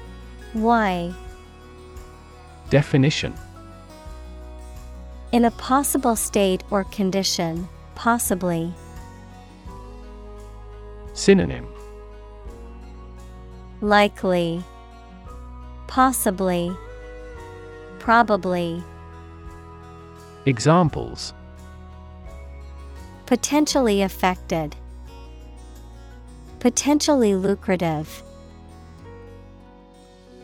Y. 0.53 1.13
Definition. 2.69 3.33
In 5.31 5.45
a 5.45 5.51
possible 5.51 6.15
state 6.15 6.63
or 6.69 6.83
condition, 6.85 7.67
possibly. 7.95 8.73
Synonym. 11.13 11.67
Likely, 13.81 14.63
Possibly, 15.87 16.75
Probably. 17.99 18.83
Examples. 20.45 21.33
Potentially 23.27 24.01
affected, 24.01 24.75
Potentially 26.59 27.35
lucrative. 27.35 28.23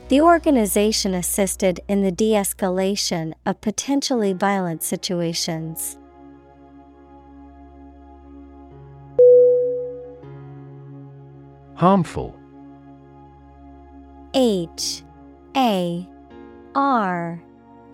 The 0.09 0.21
organization 0.21 1.13
assisted 1.13 1.81
in 1.87 2.01
the 2.01 2.11
de 2.11 2.31
escalation 2.31 3.33
of 3.45 3.61
potentially 3.61 4.33
violent 4.33 4.81
situations. 4.81 5.99
Harmful. 11.75 12.35
H. 14.33 15.03
A. 15.55 16.09
R. 16.73 17.39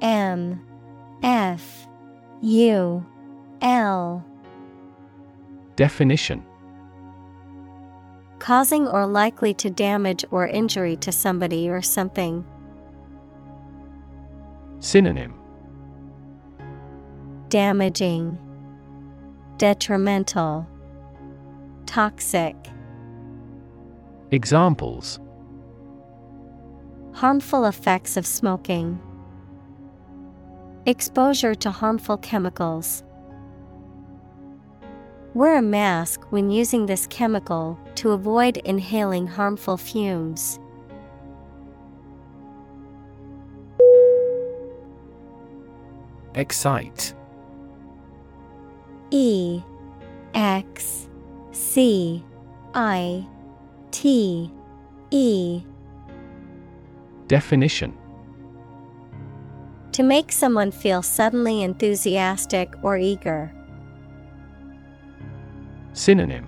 M. 0.01 0.65
F. 1.21 1.85
U. 2.41 3.05
L. 3.61 4.25
Definition 5.75 6.45
Causing 8.45 8.87
or 8.87 9.07
likely 9.07 9.55
to 9.55 9.71
damage 9.71 10.23
or 10.29 10.45
injury 10.45 10.95
to 10.97 11.11
somebody 11.11 11.67
or 11.67 11.81
something. 11.81 12.45
Synonym 14.79 15.33
Damaging, 17.49 18.37
Detrimental, 19.57 20.67
Toxic. 21.87 22.55
Examples 24.29 25.19
Harmful 27.13 27.65
effects 27.65 28.15
of 28.15 28.27
smoking. 28.27 29.01
Exposure 30.85 31.55
to 31.55 31.71
harmful 31.71 32.17
chemicals. 32.17 33.03
Wear 35.35 35.57
a 35.57 35.61
mask 35.61 36.31
when 36.31 36.49
using 36.49 36.85
this 36.85 37.07
chemical 37.07 37.77
to 37.95 38.11
avoid 38.11 38.55
inhaling 38.63 39.27
harmful 39.27 39.75
fumes. 39.75 40.61
Excite 46.35 47.13
E 49.11 49.61
X 50.33 51.09
C 51.51 52.23
I 52.73 53.27
T 53.91 54.49
E 55.11 55.63
Definition 57.27 57.93
To 59.91 60.01
make 60.01 60.31
someone 60.31 60.71
feel 60.71 61.01
suddenly 61.01 61.61
enthusiastic 61.61 62.73
or 62.81 62.97
eager. 62.97 63.51
Synonym. 65.95 66.45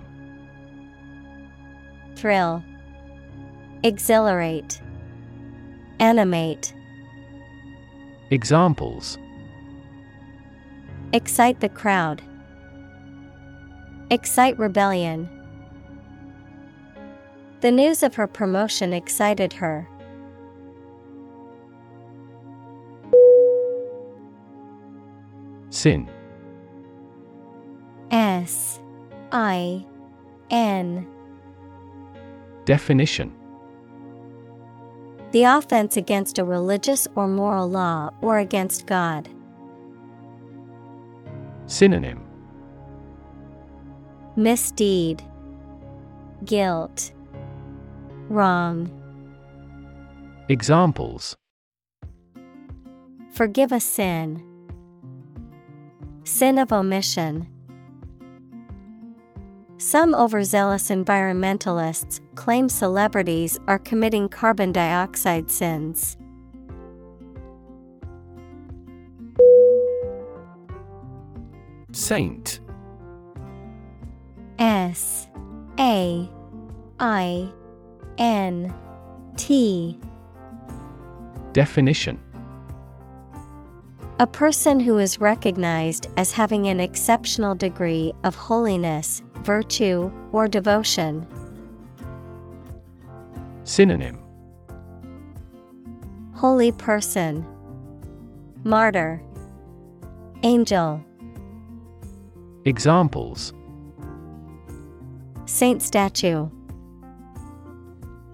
Thrill, 2.16 2.62
Exhilarate, 3.82 4.80
Animate, 6.00 6.74
Examples. 8.30 9.16
Excite 11.14 11.60
the 11.60 11.70
crowd, 11.70 12.20
Excite 14.10 14.58
rebellion. 14.58 15.28
The 17.62 17.70
news 17.70 18.02
of 18.02 18.16
her 18.16 18.26
promotion 18.26 18.92
excited 18.92 19.54
her. 19.54 19.88
Sin. 25.70 26.10
S 28.10 28.80
I 29.32 29.84
N 30.50 31.06
Definition 32.64 33.34
The 35.32 35.44
offense 35.44 35.96
against 35.96 36.38
a 36.38 36.44
religious 36.44 37.06
or 37.14 37.28
moral 37.28 37.68
law 37.68 38.10
or 38.20 38.38
against 38.38 38.86
God. 38.86 39.28
Synonym 41.66 42.24
Misdeed, 44.36 45.22
Guilt, 46.44 47.12
Wrong. 48.28 48.90
Examples 50.48 51.36
Forgive 53.32 53.72
a 53.72 53.80
sin. 53.80 54.42
Sin 56.24 56.58
of 56.58 56.72
omission. 56.72 57.48
Some 59.80 60.12
overzealous 60.12 60.90
environmentalists 60.90 62.18
claim 62.34 62.68
celebrities 62.68 63.60
are 63.68 63.78
committing 63.78 64.28
carbon 64.28 64.72
dioxide 64.72 65.52
sins. 65.52 66.16
Saint. 71.92 72.58
S 74.58 75.28
A 75.78 76.28
I 76.98 77.52
N 78.18 78.74
T. 79.36 79.96
Definition. 81.52 82.20
A 84.18 84.26
person 84.26 84.80
who 84.80 84.98
is 84.98 85.20
recognized 85.20 86.08
as 86.16 86.32
having 86.32 86.66
an 86.66 86.80
exceptional 86.80 87.54
degree 87.54 88.12
of 88.24 88.34
holiness, 88.34 89.22
virtue, 89.44 90.10
or 90.32 90.48
devotion. 90.48 91.26
Synonym 93.64 94.18
Holy 96.34 96.72
person, 96.72 97.44
Martyr, 98.64 99.22
Angel, 100.42 101.04
Examples 102.64 103.52
Saint 105.46 105.82
statue, 105.82 106.48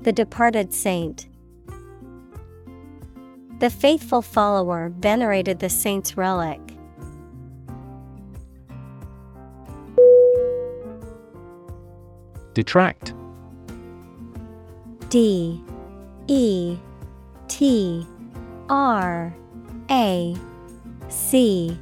The 0.03 0.13
departed 0.13 0.75
saint. 0.75 1.29
The 3.61 3.71
faithful 3.71 4.21
follower 4.21 4.93
venerated 4.99 5.61
the 5.61 5.71
saint's 5.71 6.17
relic. 6.17 6.74
Detract. 12.55 13.13
D 15.11 15.63
E 16.29 16.77
T 17.49 18.07
R 18.69 19.35
A 19.91 20.37
C 21.09 21.79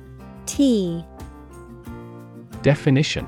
T 0.47 1.05
Definition 2.63 3.27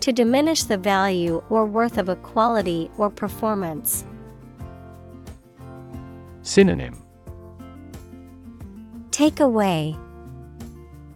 To 0.00 0.12
diminish 0.12 0.64
the 0.64 0.78
value 0.78 1.42
or 1.48 1.64
worth 1.64 1.98
of 1.98 2.08
a 2.08 2.16
quality 2.16 2.90
or 2.98 3.10
performance. 3.10 4.04
Synonym 6.42 7.02
Take 9.10 9.40
away, 9.40 9.96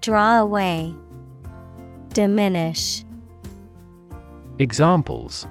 draw 0.00 0.38
away, 0.40 0.94
diminish. 2.14 3.04
Examples 4.60 5.46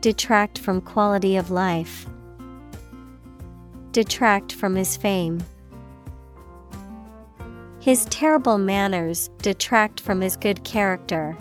Detract 0.00 0.58
from 0.58 0.80
quality 0.80 1.36
of 1.36 1.52
life. 1.52 2.04
Detract 3.92 4.52
from 4.52 4.74
his 4.74 4.96
fame. 4.96 5.40
His 7.78 8.06
terrible 8.06 8.58
manners 8.58 9.30
detract 9.38 10.00
from 10.00 10.20
his 10.20 10.36
good 10.36 10.64
character. 10.64 11.36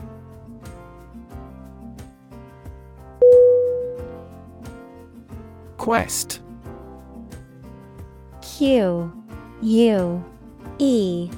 Quest 5.77 6.41
Q 8.43 9.11
U 9.63 10.25
E 10.77 11.31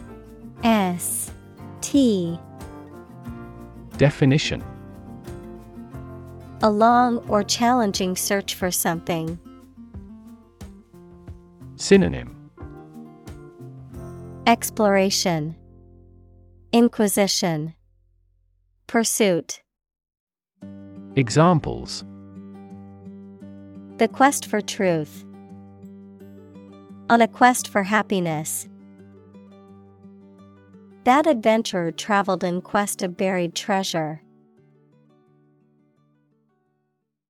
S 0.65 1.32
T 1.80 2.38
Definition 3.98 4.64
A 6.64 6.70
long 6.70 7.20
or 7.30 7.44
challenging 7.44 8.15
search 8.15 8.56
for 8.56 8.72
something. 8.72 9.38
Synonym 11.76 12.36
Exploration, 14.48 15.56
Inquisition, 16.72 17.76
Pursuit. 18.88 19.61
Examples 21.15 22.03
The 23.98 24.07
quest 24.07 24.48
for 24.48 24.60
truth. 24.60 25.24
On 27.10 27.22
a 27.22 27.28
quest 27.28 27.68
for 27.68 27.84
happiness. 27.84 28.68
That 31.03 31.27
adventurer 31.27 31.91
traveled 31.91 32.43
in 32.43 32.61
quest 32.61 33.03
of 33.03 33.17
buried 33.17 33.55
treasure. 33.55 34.22